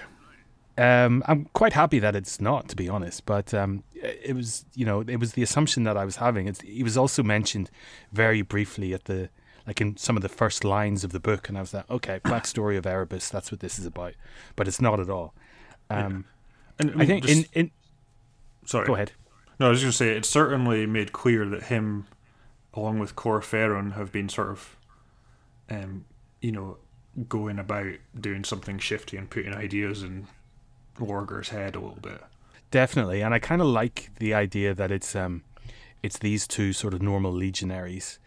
Um, 0.76 1.24
I'm 1.26 1.47
quite 1.55 1.72
happy 1.72 1.99
that 1.99 2.14
it's 2.14 2.41
not, 2.41 2.68
to 2.68 2.76
be 2.76 2.89
honest. 2.89 3.26
But 3.26 3.53
um, 3.55 3.82
it 3.95 4.34
was, 4.36 4.64
you 4.74 4.84
know, 4.86 5.01
it 5.01 5.16
was 5.18 5.32
the 5.32 5.43
assumption 5.43 5.84
that 5.84 5.97
I 5.97 6.05
was 6.05 6.16
having. 6.16 6.47
It's, 6.47 6.61
he 6.61 6.82
was 6.82 6.97
also 6.97 7.22
mentioned 7.22 7.70
very 8.12 8.43
briefly 8.43 8.93
at 8.95 9.05
the, 9.07 9.28
like 9.66 9.80
in 9.80 9.97
some 9.97 10.16
of 10.16 10.22
the 10.22 10.28
first 10.28 10.64
lines 10.64 11.03
of 11.05 11.11
the 11.12 11.20
book, 11.20 11.49
and 11.49 11.59
I 11.59 11.61
was 11.61 11.74
like, 11.74 11.91
okay, 11.91 12.20
backstory 12.24 12.76
of 12.78 12.86
Erebus. 12.86 13.28
That's 13.30 13.51
what 13.51 13.61
this 13.61 13.78
is 13.78 13.86
about. 13.86 14.14
But 14.57 14.68
it's 14.68 14.80
not 14.80 15.01
at 15.01 15.11
all. 15.11 15.34
Um, 15.91 16.26
And 16.78 17.01
I 17.03 17.07
think 17.07 17.24
just- 17.24 17.53
in 17.55 17.61
in 17.64 17.70
sorry. 18.64 18.86
go 18.86 18.95
ahead. 18.95 19.12
No, 19.59 19.66
I 19.66 19.70
was 19.70 19.80
going 19.80 19.91
to 19.91 19.97
say 19.97 20.11
it 20.11 20.24
certainly 20.24 20.86
made 20.86 21.11
clear 21.12 21.45
that 21.49 21.64
him, 21.64 22.07
along 22.74 23.01
with 23.01 23.16
Kor 23.16 23.41
Phaeron, 23.41 23.95
have 23.95 24.12
been 24.12 24.28
sort 24.28 24.51
of, 24.51 24.76
um, 25.71 26.05
you 26.41 26.53
know, 26.53 26.77
going 27.29 27.59
about 27.59 27.95
doing 28.19 28.45
something 28.45 28.79
shifty 28.79 29.16
and 29.16 29.29
putting 29.29 29.55
ideas 29.55 30.03
in 30.03 30.27
Lorgar's 30.99 31.49
head 31.49 31.75
a 31.75 31.81
little 31.81 32.01
bit. 32.01 32.23
Definitely, 32.71 33.23
and 33.23 33.33
I 33.33 33.39
kind 33.39 33.61
of 33.61 33.69
like 33.69 34.11
the 34.19 34.35
idea 34.35 34.75
that 34.75 34.91
it's 34.91 35.16
um, 35.16 35.43
it's 36.03 36.19
these 36.19 36.47
two 36.47 36.73
sort 36.73 36.95
of 36.95 37.01
normal 37.01 37.33
legionaries, 37.33 38.19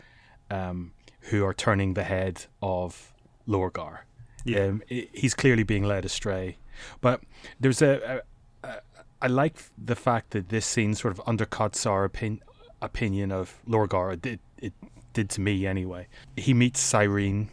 um, 0.50 0.94
who 1.22 1.46
are 1.46 1.54
turning 1.54 1.94
the 1.94 2.04
head 2.04 2.46
of 2.62 3.14
Lorgar. 3.48 4.00
Yeah. 4.44 4.66
Um, 4.66 4.82
he's 4.88 5.36
clearly 5.36 5.64
being 5.64 5.84
led 5.84 6.06
astray, 6.06 6.58
but 7.00 7.22
there's 7.60 7.82
a, 7.82 8.24
a, 8.64 8.68
a 8.68 8.82
I 9.22 9.28
like 9.28 9.58
the 9.78 9.96
fact 9.96 10.32
that 10.32 10.50
this 10.50 10.66
scene 10.66 10.96
sort 10.96 11.18
of 11.18 11.24
undercuts 11.26 11.86
our 11.86 12.06
opin- 12.06 12.42
opinion 12.82 13.32
of 13.32 13.60
Lorgar. 13.68 14.26
It 14.26 14.40
it 14.58 14.74
did 15.14 15.30
to 15.32 15.42
me 15.42 15.66
anyway. 15.66 16.08
He 16.36 16.54
meets 16.54 16.80
Cyrene, 16.80 17.50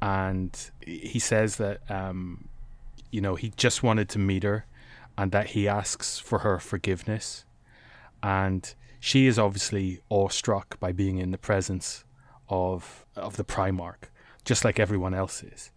and 0.00 0.70
he 0.80 1.18
says 1.18 1.56
that 1.56 1.88
um, 1.90 2.48
you 3.10 3.20
know 3.20 3.34
he 3.34 3.52
just 3.56 3.82
wanted 3.82 4.08
to 4.10 4.18
meet 4.18 4.42
her, 4.42 4.66
and 5.16 5.32
that 5.32 5.48
he 5.48 5.68
asks 5.68 6.18
for 6.18 6.40
her 6.40 6.58
forgiveness, 6.58 7.44
and 8.22 8.74
she 9.00 9.26
is 9.26 9.38
obviously 9.38 10.00
awestruck 10.08 10.80
by 10.80 10.92
being 10.92 11.18
in 11.18 11.30
the 11.30 11.38
presence 11.38 12.04
of 12.48 13.04
of 13.16 13.36
the 13.36 13.44
Primarch, 13.44 14.08
just 14.44 14.64
like 14.64 14.78
everyone 14.80 15.14
else 15.14 15.42
is. 15.42 15.70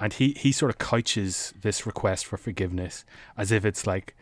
And 0.00 0.12
he, 0.12 0.32
he 0.38 0.52
sort 0.52 0.70
of 0.70 0.78
couches 0.78 1.52
this 1.60 1.84
request 1.84 2.26
for 2.26 2.36
forgiveness 2.36 3.04
as 3.36 3.50
if 3.50 3.64
it's 3.64 3.84
like 3.86 4.16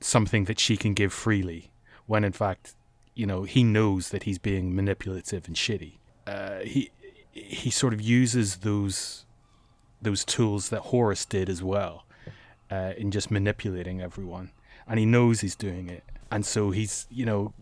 something 0.00 0.44
that 0.44 0.58
she 0.58 0.76
can 0.76 0.94
give 0.94 1.12
freely, 1.12 1.70
when 2.06 2.24
in 2.24 2.32
fact, 2.32 2.74
you 3.20 3.26
know, 3.26 3.42
he 3.42 3.62
knows 3.62 4.08
that 4.08 4.22
he's 4.22 4.38
being 4.38 4.74
manipulative 4.74 5.46
and 5.46 5.54
shitty. 5.54 5.98
Uh, 6.26 6.60
he 6.60 6.90
he 7.32 7.70
sort 7.70 7.92
of 7.92 8.00
uses 8.00 8.56
those 8.68 9.26
those 10.00 10.24
tools 10.24 10.70
that 10.70 10.80
Horus 10.80 11.26
did 11.26 11.50
as 11.50 11.62
well 11.62 12.06
uh, 12.70 12.94
in 12.96 13.10
just 13.10 13.30
manipulating 13.30 14.00
everyone, 14.00 14.52
and 14.88 14.98
he 14.98 15.04
knows 15.04 15.42
he's 15.42 15.54
doing 15.54 15.90
it, 15.90 16.02
and 16.30 16.46
so 16.46 16.70
he's 16.70 17.06
you 17.10 17.26
know 17.26 17.52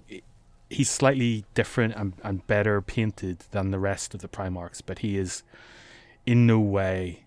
he's 0.70 0.88
slightly 0.88 1.44
different 1.54 1.94
and, 1.96 2.12
and 2.22 2.46
better 2.46 2.80
painted 2.80 3.40
than 3.50 3.72
the 3.72 3.80
rest 3.80 4.14
of 4.14 4.20
the 4.20 4.28
Primarchs, 4.28 4.80
but 4.86 5.00
he 5.00 5.18
is 5.18 5.42
in 6.24 6.46
no 6.46 6.61
way 6.61 7.24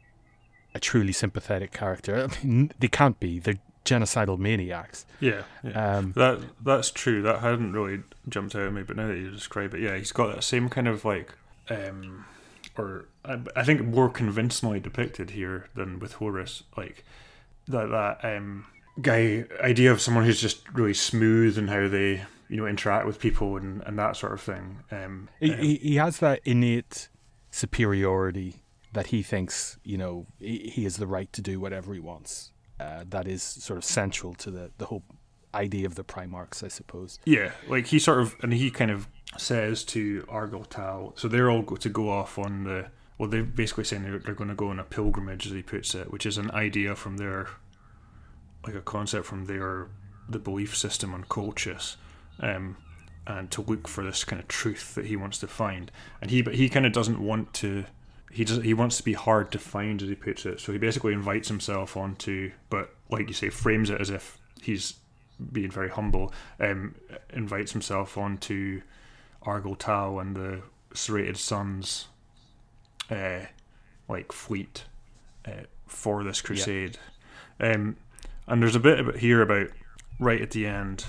a 0.74 0.80
truly 0.80 1.12
sympathetic 1.12 1.74
character. 1.74 2.16
I 2.32 2.46
mean, 2.46 2.72
they 2.80 2.88
can't 2.88 3.20
be. 3.20 3.40
They're 3.40 3.60
genocidal 3.86 4.38
maniacs. 4.38 5.06
Yeah, 5.20 5.44
yeah. 5.64 5.98
Um, 5.98 6.14
that 6.16 6.40
that's 6.64 6.92
true. 6.92 7.22
That 7.22 7.40
hadn't 7.40 7.74
really 7.74 8.04
jumped 8.30 8.56
out 8.56 8.68
at 8.68 8.74
me, 8.74 8.84
but 8.84 8.96
now 8.96 9.08
that 9.08 9.18
you 9.18 9.32
describe 9.32 9.74
it, 9.74 9.82
yeah, 9.82 9.98
he's 9.98 10.12
got 10.12 10.34
that 10.34 10.44
same 10.44 10.70
kind 10.70 10.88
of 10.88 11.06
like, 11.06 11.34
um, 11.70 12.26
or 12.78 13.06
I, 13.26 13.40
I 13.56 13.64
think 13.64 13.84
more 13.84 14.10
convincingly 14.10 14.80
depicted 14.80 15.32
here 15.32 15.70
than 15.76 16.00
with 16.00 16.14
Horus, 16.14 16.64
like 16.78 17.04
that 17.68 17.90
that 17.90 18.36
um 18.36 18.66
guy 19.02 19.46
idea 19.62 19.92
of 19.92 20.02
someone 20.02 20.26
who's 20.26 20.42
just 20.42 20.68
really 20.74 20.94
smooth 20.94 21.58
and 21.58 21.70
how 21.70 21.88
they 21.88 22.24
you 22.50 22.58
know 22.58 22.68
interact 22.68 23.08
with 23.08 23.20
people 23.20 23.58
and, 23.58 23.82
and 23.86 23.98
that 23.98 24.16
sort 24.18 24.34
of 24.34 24.42
thing. 24.42 24.80
Um, 24.92 25.30
he, 25.40 25.54
um, 25.54 25.60
he, 25.60 25.76
he 25.76 25.96
has 25.96 26.20
that 26.20 26.42
innate 26.44 27.10
superiority 27.50 28.64
that 28.94 29.08
he 29.08 29.24
thinks, 29.24 29.78
you 29.84 29.98
know, 29.98 30.28
he, 30.40 30.72
he 30.74 30.84
has 30.84 30.98
the 30.98 31.08
right 31.08 31.32
to 31.34 31.42
do 31.42 31.60
whatever 31.60 31.94
he 31.94 32.00
wants. 32.00 32.52
Uh, 32.82 33.04
that 33.10 33.28
is 33.28 33.44
sort 33.44 33.78
of 33.78 33.84
central 33.84 34.34
to 34.34 34.50
the, 34.50 34.72
the 34.80 34.86
whole 34.86 35.04
idea 35.54 35.86
of 35.86 35.94
the 35.96 36.04
Primarchs, 36.04 36.64
I 36.64 36.68
suppose. 36.70 37.20
Yeah, 37.26 37.52
like 37.68 37.86
he 37.88 38.00
sort 38.00 38.20
of, 38.22 38.36
and 38.42 38.52
he 38.54 38.72
kind 38.72 38.90
of 38.90 39.08
says 39.38 39.84
to 39.94 40.26
Argel 40.28 40.66
Tal, 40.66 41.14
so 41.16 41.28
they're 41.28 41.52
all 41.52 41.62
go 41.62 41.76
to 41.76 41.90
go 41.90 42.10
off 42.10 42.40
on 42.40 42.64
the, 42.64 42.90
well, 43.18 43.30
they're 43.30 43.44
basically 43.44 43.84
saying 43.84 44.04
they're, 44.04 44.18
they're 44.18 44.34
going 44.42 44.50
to 44.50 44.56
go 44.56 44.70
on 44.70 44.80
a 44.80 44.84
pilgrimage, 44.84 45.46
as 45.46 45.54
he 45.54 45.62
puts 45.62 45.94
it, 45.94 46.12
which 46.12 46.26
is 46.26 46.38
an 46.40 46.50
idea 46.52 46.96
from 46.96 47.18
their, 47.18 47.50
like 48.66 48.76
a 48.76 48.82
concept 48.82 49.26
from 49.28 49.46
their, 49.46 49.90
the 50.28 50.40
belief 50.40 50.76
system 50.76 51.14
on 51.14 51.24
Colchis, 51.26 51.98
um, 52.40 52.78
and 53.28 53.52
to 53.52 53.62
look 53.62 53.88
for 53.88 54.04
this 54.04 54.24
kind 54.24 54.42
of 54.42 54.48
truth 54.48 54.96
that 54.96 55.06
he 55.06 55.16
wants 55.16 55.38
to 55.40 55.48
find, 55.48 55.92
and 56.20 56.32
he, 56.32 56.42
but 56.42 56.56
he 56.56 56.68
kind 56.68 56.86
of 56.88 56.94
doesn't 56.94 57.20
want 57.20 57.54
to. 57.62 57.86
He 58.32 58.46
does. 58.46 58.64
He 58.64 58.74
wants 58.74 58.98
to 58.98 59.04
be 59.04 59.14
hard 59.14 59.52
to 59.52 59.60
find, 59.60 60.02
as 60.02 60.10
he 60.10 60.16
puts 60.16 60.46
it. 60.46 60.60
So 60.60 60.72
he 60.72 60.78
basically 60.78 61.14
invites 61.14 61.48
himself 61.48 61.98
onto, 61.98 62.52
but 62.70 62.94
like 63.10 63.28
you 63.28 63.34
say, 63.34 63.50
frames 63.50 63.90
it 63.90 64.00
as 64.00 64.10
if 64.10 64.38
he's 64.62 64.96
being 65.52 65.72
very 65.72 65.90
humble, 65.90 66.34
um, 66.60 66.96
invites 67.34 67.72
himself 67.72 68.18
onto 68.18 68.82
Argel 69.44 69.76
Tal 69.76 70.20
and 70.20 70.36
the 70.36 70.62
Serrated 70.94 71.38
Sun's, 71.38 72.08
uh, 73.10 73.42
like 74.08 74.32
fleet, 74.32 74.86
uh, 75.46 75.64
for 75.88 76.24
this 76.24 76.42
crusade. 76.42 76.98
Um, 77.60 77.98
and 78.48 78.62
there's 78.62 78.76
a 78.76 78.80
bit 78.80 79.00
about 79.00 79.18
here 79.18 79.42
about 79.42 79.68
right 80.20 80.42
at 80.42 80.52
the 80.52 80.68
end. 80.68 81.06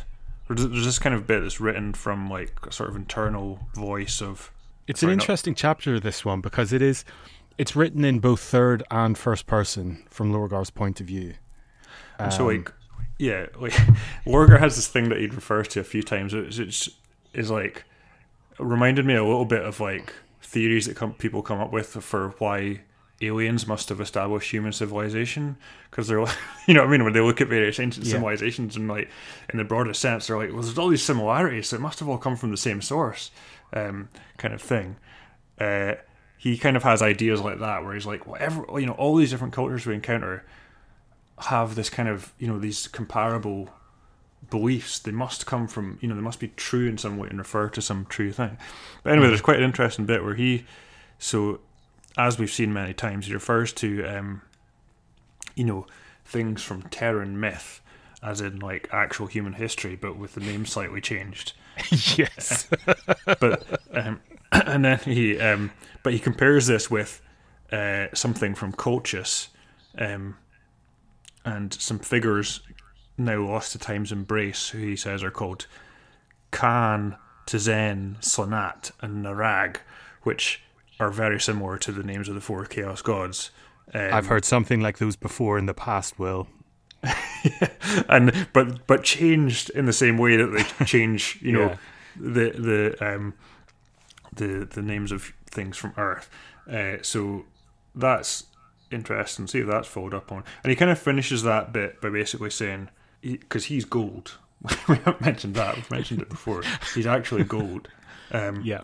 There's, 0.48 0.66
there's 0.66 0.84
this 0.84 0.98
kind 0.98 1.14
of 1.14 1.26
bit 1.26 1.40
that's 1.40 1.60
written 1.60 1.92
from 1.92 2.28
like 2.28 2.54
a 2.66 2.72
sort 2.72 2.90
of 2.90 2.96
internal 2.96 3.60
voice 3.74 4.20
of. 4.20 4.50
It's 4.86 5.02
an 5.02 5.10
interesting 5.10 5.54
chapter, 5.54 5.98
this 6.00 6.24
one, 6.24 6.40
because 6.40 6.72
it 6.72 6.82
is, 6.82 7.04
it's 7.58 7.76
written 7.76 8.04
in 8.04 8.18
both 8.18 8.40
third 8.40 8.82
and 8.90 9.16
first 9.16 9.46
person 9.46 10.04
from 10.10 10.32
Lorgar's 10.32 10.70
point 10.70 11.00
of 11.00 11.06
view. 11.06 11.34
And 12.18 12.32
so 12.32 12.46
like, 12.46 12.68
um, 12.70 12.74
yeah, 13.18 13.46
like 13.58 13.72
Lorgar 14.26 14.58
has 14.58 14.76
this 14.76 14.88
thing 14.88 15.08
that 15.08 15.18
he 15.18 15.26
refers 15.26 15.68
to 15.68 15.80
a 15.80 15.84
few 15.84 16.02
times. 16.02 16.34
It's, 16.34 16.58
it's 16.58 16.90
is 17.32 17.50
like 17.50 17.84
reminded 18.58 19.06
me 19.06 19.14
a 19.14 19.24
little 19.24 19.44
bit 19.44 19.62
of 19.62 19.80
like 19.80 20.12
theories 20.42 20.86
that 20.86 20.96
come, 20.96 21.14
people 21.14 21.42
come 21.42 21.60
up 21.60 21.72
with 21.72 21.86
for 21.88 22.34
why 22.38 22.80
aliens 23.22 23.66
must 23.66 23.88
have 23.88 24.00
established 24.00 24.50
human 24.50 24.72
civilization 24.72 25.56
because 25.90 26.08
they're 26.08 26.20
like, 26.20 26.36
you 26.66 26.74
know 26.74 26.80
what 26.80 26.88
I 26.88 26.90
mean 26.90 27.04
when 27.04 27.12
they 27.12 27.20
look 27.20 27.40
at 27.40 27.48
various 27.48 27.78
ancient 27.80 28.04
Yeah. 28.06 28.12
civilizations 28.14 28.76
and 28.76 28.88
like 28.88 29.08
in 29.50 29.58
the 29.58 29.64
broadest 29.64 30.00
sense 30.00 30.26
they're 30.26 30.36
like 30.36 30.52
well 30.52 30.62
there's 30.62 30.76
all 30.76 30.88
these 30.88 31.04
similarities 31.04 31.68
so 31.68 31.76
it 31.76 31.80
must 31.80 32.00
have 32.00 32.08
all 32.08 32.18
come 32.18 32.36
from 32.36 32.50
the 32.50 32.56
same 32.56 32.82
source 32.82 33.30
um, 33.72 34.08
kind 34.38 34.54
of 34.54 34.60
thing. 34.60 34.96
Uh, 35.60 35.94
he 36.38 36.58
kind 36.58 36.76
of 36.76 36.82
has 36.82 37.02
ideas 37.02 37.40
like 37.40 37.60
that 37.60 37.84
where 37.84 37.94
he's 37.94 38.06
like 38.06 38.26
whatever 38.26 38.64
you 38.80 38.86
know 38.86 38.94
all 38.94 39.14
these 39.14 39.30
different 39.30 39.52
cultures 39.52 39.86
we 39.86 39.94
encounter 39.94 40.44
have 41.38 41.76
this 41.76 41.88
kind 41.88 42.08
of 42.08 42.32
you 42.38 42.48
know 42.48 42.58
these 42.58 42.88
comparable 42.88 43.68
beliefs. 44.50 44.98
They 44.98 45.12
must 45.12 45.46
come 45.46 45.68
from 45.68 45.98
you 46.00 46.08
know 46.08 46.14
they 46.14 46.20
must 46.20 46.40
be 46.40 46.48
true 46.48 46.88
in 46.88 46.98
some 46.98 47.16
way 47.16 47.28
and 47.28 47.38
refer 47.38 47.68
to 47.70 47.82
some 47.82 48.06
true 48.06 48.32
thing. 48.32 48.58
But 49.02 49.12
anyway 49.12 49.28
there's 49.28 49.40
quite 49.40 49.58
an 49.58 49.64
interesting 49.64 50.04
bit 50.06 50.24
where 50.24 50.34
he 50.34 50.64
so 51.18 51.60
as 52.18 52.38
we've 52.38 52.50
seen 52.50 52.72
many 52.72 52.92
times 52.92 53.26
he 53.26 53.34
refers 53.34 53.72
to 53.74 54.04
um 54.04 54.42
you 55.54 55.64
know 55.64 55.86
things 56.24 56.62
from 56.62 56.82
Terran 56.84 57.38
myth 57.38 57.80
as 58.22 58.40
in 58.40 58.58
like 58.60 58.88
actual 58.92 59.26
human 59.26 59.54
history 59.54 59.96
but 59.96 60.16
with 60.16 60.34
the 60.34 60.40
name 60.40 60.64
slightly 60.64 61.00
changed 61.00 61.52
yes. 62.16 62.68
but 63.40 63.66
um, 63.92 64.20
and 64.52 64.84
then 64.84 64.98
he 64.98 65.38
um, 65.40 65.70
but 66.02 66.12
he 66.12 66.18
compares 66.18 66.66
this 66.66 66.90
with 66.90 67.20
uh, 67.70 68.06
something 68.14 68.54
from 68.54 68.72
Colchis, 68.72 69.48
um, 69.98 70.36
and 71.44 71.72
some 71.72 71.98
figures 71.98 72.60
now 73.16 73.40
lost 73.40 73.72
to 73.72 73.78
time's 73.78 74.12
embrace, 74.12 74.70
who 74.70 74.78
he 74.78 74.96
says 74.96 75.22
are 75.22 75.30
called 75.30 75.66
Khan, 76.50 77.16
Tizen, 77.46 78.18
Sonat, 78.20 78.92
and 79.00 79.24
Narag, 79.24 79.78
which 80.22 80.62
are 81.00 81.10
very 81.10 81.40
similar 81.40 81.78
to 81.78 81.92
the 81.92 82.02
names 82.02 82.28
of 82.28 82.34
the 82.34 82.40
four 82.40 82.64
chaos 82.66 83.02
gods. 83.02 83.50
Um, 83.94 84.12
I've 84.12 84.26
heard 84.26 84.44
something 84.44 84.80
like 84.80 84.98
those 84.98 85.16
before 85.16 85.58
in 85.58 85.66
the 85.66 85.74
past, 85.74 86.18
Will. 86.18 86.48
and 88.08 88.46
but 88.52 88.86
but 88.86 89.02
changed 89.04 89.70
in 89.70 89.86
the 89.86 89.92
same 89.92 90.18
way 90.18 90.36
that 90.36 90.46
they 90.46 90.84
change, 90.84 91.38
you 91.42 91.52
know, 91.52 91.68
Yeah. 91.70 91.76
the 92.16 92.50
the 92.50 93.06
um 93.14 93.34
the 94.32 94.66
the 94.70 94.82
names 94.82 95.12
of 95.12 95.32
things 95.46 95.76
from 95.76 95.92
Earth. 95.96 96.30
Uh, 96.70 96.96
so 97.02 97.44
that's 97.94 98.44
interesting. 98.90 99.46
See 99.46 99.58
if 99.60 99.66
that's 99.66 99.88
followed 99.88 100.14
up 100.14 100.30
on. 100.32 100.44
And 100.62 100.70
he 100.70 100.76
kind 100.76 100.90
of 100.90 100.98
finishes 100.98 101.42
that 101.42 101.72
bit 101.72 102.00
by 102.00 102.08
basically 102.10 102.50
saying, 102.50 102.88
because 103.22 103.66
he's 103.66 103.84
gold. 103.84 104.38
we 104.88 104.96
haven't 104.96 105.20
mentioned 105.20 105.54
that. 105.56 105.74
We've 105.76 105.90
mentioned 105.90 106.22
it 106.22 106.28
before. 106.28 106.62
He's 106.94 107.06
actually 107.06 107.44
gold. 107.44 107.88
Um, 108.30 108.62
Yeah. 108.64 108.82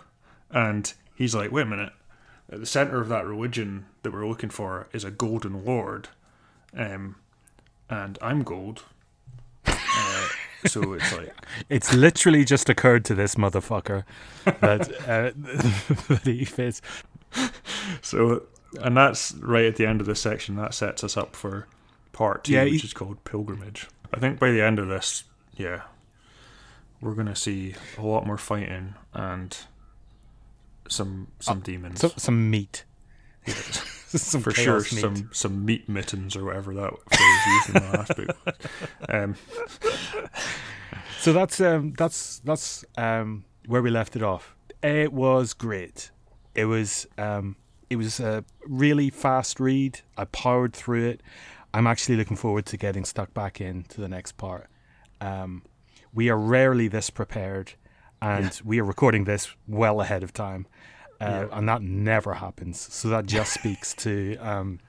and 0.51 0.93
he's 1.15 1.35
like, 1.35 1.53
wait 1.53 1.63
a 1.63 1.67
minute. 1.67 1.93
At 2.51 2.61
the 2.61 2.67
center 2.67 3.01
of 3.01 3.09
that 3.11 3.27
religion 3.27 3.87
that 4.03 4.13
we're 4.13 4.27
looking 4.27 4.51
for 4.51 4.89
is 4.93 5.05
a 5.05 5.11
golden 5.11 5.65
lord, 5.65 6.09
um, 6.77 7.17
and 7.91 8.19
I'm 8.21 8.43
gold. 8.43 8.85
Uh, 9.67 10.29
so 10.67 10.93
it's 10.95 11.13
like, 11.17 11.35
It's 11.69 11.95
literally 11.95 12.45
just 12.45 12.69
occurred 12.69 13.05
to 13.07 13.15
this 13.15 13.35
motherfucker 13.37 14.05
that 14.45 14.91
uh, 15.09 15.31
that 16.15 16.23
he 16.25 16.45
fits. 16.45 16.81
so, 18.03 18.45
and 18.81 18.97
that's 18.97 19.33
right 19.35 19.65
at 19.67 19.77
the 19.77 19.87
end 19.87 20.01
of 20.01 20.07
this 20.07 20.21
section. 20.21 20.57
That 20.57 20.75
sets 20.75 21.05
us 21.05 21.17
up 21.17 21.37
for 21.37 21.67
part 22.13 22.45
two, 22.45 22.53
Yeah, 22.55 22.65
which 22.65 22.85
is 22.85 22.93
called 22.93 23.23
pilgrimage. 23.25 23.89
I 24.13 24.19
think 24.21 24.39
by 24.39 24.51
the 24.51 24.63
end 24.63 24.79
of 24.79 24.89
this, 24.89 25.25
yeah, 25.57 25.83
we're 27.01 27.15
gonna 27.15 27.37
see 27.37 27.75
a 27.97 28.03
lot 28.03 28.27
more 28.27 28.39
fighting 28.39 28.95
and 29.13 29.57
some 30.89 31.29
some 31.41 31.61
demons. 31.61 32.01
Some, 32.01 32.13
some 32.17 32.51
meat. 32.51 32.85
some 34.09 34.41
for 34.41 34.51
sure 34.53 34.79
meat. 34.79 34.85
some 34.87 35.31
some 35.33 35.65
meat 35.65 35.89
mittens 35.89 36.35
or 36.37 36.45
whatever 36.45 36.75
that 36.75 36.91
phrase 37.11 37.47
used 37.47 37.69
in 37.69 37.75
the 37.75 37.99
last 37.99 38.17
book. 38.17 38.57
Um, 39.09 39.37
So 41.21 41.33
that's 41.33 41.61
um, 41.61 41.95
that's 41.99 42.39
that's 42.41 42.85
um, 42.97 43.45
where 43.67 43.83
we 43.83 43.91
left 43.91 44.15
it 44.15 44.23
off. 44.23 44.55
It 44.83 45.13
was 45.13 45.53
great. 45.53 46.13
It 46.55 46.67
was 46.67 47.09
um, 47.19 47.57
it 47.91 47.97
was 47.97 48.21
a 48.21 48.45
really 48.67 49.11
fast 49.11 49.59
read. 49.59 50.01
I 50.17 50.27
powered 50.27 50.75
through 50.75 51.09
it. 51.09 51.23
I'm 51.75 51.89
actually 51.89 52.17
looking 52.17 52.37
forward 52.37 52.67
to 52.67 52.77
getting 52.77 53.05
stuck 53.05 53.35
back 53.35 53.61
into 53.61 54.01
the 54.01 54.09
next 54.09 54.37
part. 54.37 54.69
Um, 55.21 55.63
we 56.15 56.31
are 56.31 56.39
rarely 56.39 56.87
this 56.87 57.11
prepared, 57.11 57.73
and 58.23 58.59
we 58.65 58.81
are 58.81 58.85
recording 58.85 59.25
this 59.25 59.55
well 59.67 60.01
ahead 60.01 60.23
of 60.23 60.33
time, 60.33 60.67
uh, 61.21 61.25
Yeah. 61.51 61.59
and 61.59 61.69
that 61.69 61.83
never 61.83 62.35
happens. 62.35 62.81
So 62.93 63.09
that 63.09 63.27
just 63.27 63.53
speaks 63.53 63.95
to 63.95 64.37
um, 64.41 64.81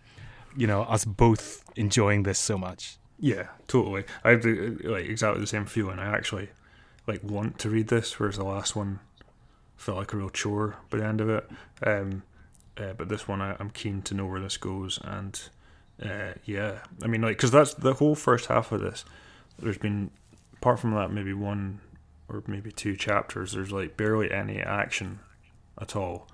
you 0.56 0.68
know 0.68 0.84
us 0.84 1.06
both 1.06 1.64
enjoying 1.76 2.24
this 2.24 2.40
so 2.40 2.58
much. 2.58 2.98
yeah, 3.20 3.48
totally. 3.68 4.04
I 4.24 4.30
have 4.32 4.42
the, 4.44 4.78
like 4.84 5.06
exactly 5.06 5.42
the 5.42 5.48
same 5.48 5.66
feeling. 5.66 6.00
I 6.00 6.08
actually 6.16 6.50
like 7.08 7.24
want 7.24 7.58
to 7.60 7.70
read 7.70 7.88
this, 7.88 8.20
whereas 8.20 8.38
the 8.38 8.44
last 8.46 8.76
one 8.76 9.00
felt 9.78 9.98
like 9.98 10.14
a 10.14 10.18
real 10.18 10.30
chore 10.30 10.76
by 10.90 10.98
the 11.00 11.06
end 11.06 11.22
of 11.22 11.30
it. 11.30 11.50
Um, 11.86 12.24
uh, 12.78 12.94
but 12.94 13.10
this 13.10 13.28
one, 13.28 13.42
I, 13.42 13.56
I'm 13.60 13.70
keen 13.72 14.02
to 14.04 14.14
know 14.14 14.26
where 14.26 14.40
this 14.40 14.58
goes, 14.58 15.00
and 15.04 15.40
uh, 16.04 16.34
yeah, 16.46 16.80
I 17.04 17.08
mean, 17.08 17.22
like, 17.22 17.38
because 17.38 17.52
that's 17.52 17.74
the 17.74 17.94
whole 17.96 18.16
first 18.16 18.46
half 18.48 18.72
of 18.72 18.80
this. 18.82 19.04
There's 19.58 19.78
been, 19.78 20.12
apart 20.58 20.80
from 20.80 20.92
that, 20.96 21.12
maybe 21.12 21.34
one 21.34 21.82
or 22.30 22.42
maybe 22.48 22.72
two 22.72 22.96
chapters. 22.96 23.52
There's 23.54 23.72
like 23.72 23.98
barely 23.98 24.32
any 24.32 24.60
action 24.62 25.20
at 25.82 25.96
all. 25.96 26.28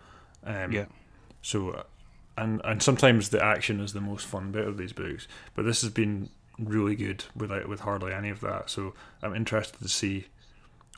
Um, 0.43 0.71
Yeah. 0.71 0.85
So, 1.41 1.69
uh, 1.71 1.83
and 2.37 2.61
and 2.63 2.81
sometimes 2.81 3.29
the 3.29 3.43
action 3.43 3.79
is 3.79 3.93
the 3.93 4.01
most 4.01 4.25
fun 4.25 4.51
bit 4.51 4.67
of 4.67 4.77
these 4.77 4.93
books, 4.93 5.27
but 5.53 5.63
this 5.65 5.81
has 5.81 5.91
been 5.91 6.29
really 6.59 6.95
good 6.95 7.25
without 7.35 7.67
with 7.67 7.81
hardly 7.81 8.13
any 8.13 8.29
of 8.29 8.39
that. 8.41 8.69
So 8.69 8.93
I'm 9.21 9.35
interested 9.35 9.79
to 9.81 9.87
see 9.89 10.27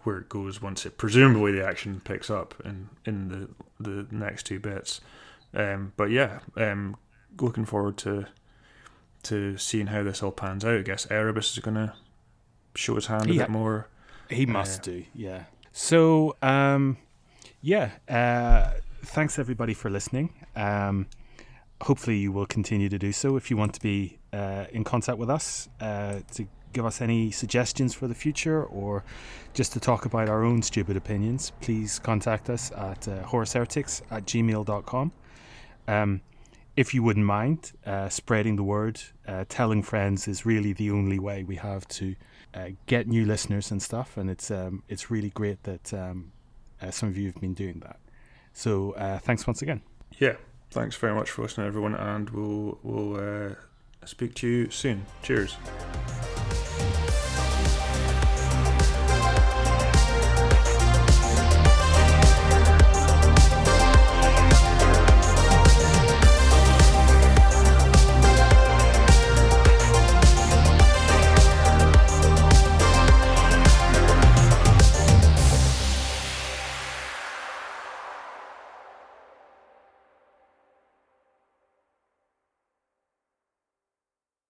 where 0.04 0.18
it 0.20 0.30
goes 0.30 0.62
once 0.62 0.86
it 0.86 0.98
presumably 0.98 1.52
the 1.52 1.66
action 1.68 2.00
picks 2.04 2.30
up 2.30 2.56
in 2.64 2.90
in 3.06 3.28
the 3.28 3.50
the 3.84 4.08
next 4.16 4.44
two 4.46 4.60
bits. 4.60 5.02
Um, 5.54 5.94
but 5.98 6.10
yeah, 6.12 6.40
um, 6.56 6.96
looking 7.40 7.66
forward 7.66 7.98
to 8.00 8.26
to 9.24 9.58
seeing 9.58 9.88
how 9.88 10.04
this 10.04 10.24
all 10.24 10.32
pans 10.32 10.64
out. 10.64 10.76
I 10.78 10.82
guess 10.82 11.08
Erebus 11.12 11.52
is 11.52 11.60
gonna 11.60 11.96
show 12.76 12.96
his 12.96 13.08
hand 13.08 13.30
a 13.30 13.34
Yeah. 13.34 13.44
bit 13.44 13.50
more. 13.50 13.88
He 14.30 14.46
must 14.46 14.84
do, 14.84 15.06
yeah. 15.14 15.46
So, 15.72 16.36
um, 16.42 16.98
yeah, 17.62 17.92
uh, 18.08 18.80
thanks 19.04 19.40
everybody 19.40 19.74
for 19.74 19.90
listening. 19.90 20.34
Um, 20.56 21.08
hopefully, 21.82 22.18
you 22.18 22.32
will 22.32 22.46
continue 22.46 22.90
to 22.90 23.00
do 23.00 23.12
so. 23.12 23.36
If 23.36 23.50
you 23.50 23.58
want 23.58 23.74
to 23.74 23.82
be 23.82 24.20
uh, 24.34 24.66
in 24.72 24.84
contact 24.84 25.18
with 25.18 25.30
us, 25.30 25.70
uh, 25.80 26.20
to 26.34 26.48
give 26.74 26.86
us 26.86 27.02
any 27.02 27.32
suggestions 27.32 27.94
for 27.94 28.08
the 28.08 28.14
future 28.14 28.64
or 28.64 29.04
just 29.54 29.74
to 29.74 29.80
talk 29.80 30.06
about 30.06 30.30
our 30.30 30.44
own 30.44 30.62
stupid 30.62 30.96
opinions, 30.96 31.52
please 31.62 32.00
contact 32.00 32.50
us 32.50 32.72
at 32.72 33.08
uh, 33.08 33.24
horseheretics 33.24 34.02
at 34.12 34.26
gmail.com. 34.26 35.12
Um, 35.88 36.22
if 36.76 36.94
you 36.94 37.02
wouldn't 37.02 37.26
mind 37.26 37.72
uh, 37.86 38.08
spreading 38.10 38.56
the 38.56 38.64
word, 38.64 39.02
uh, 39.28 39.46
telling 39.50 39.82
friends 39.82 40.28
is 40.28 40.46
really 40.46 40.74
the 40.74 40.92
only 40.92 41.18
way 41.18 41.44
we 41.44 41.56
have 41.56 41.88
to 41.88 42.16
uh, 42.54 42.70
get 42.86 43.08
new 43.08 43.26
listeners 43.26 43.72
and 43.72 43.82
stuff. 43.82 44.16
And 44.16 44.30
it's 44.30 44.52
um, 44.52 44.84
it's 44.88 45.10
really 45.10 45.32
great 45.32 45.64
that 45.64 45.92
um, 45.94 46.32
uh, 46.82 46.92
some 46.92 47.10
of 47.10 47.18
you 47.18 47.28
have 47.28 47.42
been 47.42 47.54
doing 47.54 47.80
that. 47.80 48.00
So 48.54 48.92
uh, 48.94 49.20
thanks 49.20 49.46
once 49.46 49.62
again. 49.62 49.82
Yeah, 50.20 50.36
thanks 50.72 50.96
very 50.96 51.14
much 51.14 51.30
for 51.30 51.44
listening, 51.44 51.68
everyone, 51.68 51.96
and 51.96 52.30
we'll 52.30 52.80
we'll 52.84 53.50
uh, 53.50 53.56
speak 54.06 54.34
to 54.36 54.48
you 54.48 54.70
soon. 54.70 55.06
Cheers. 55.22 55.58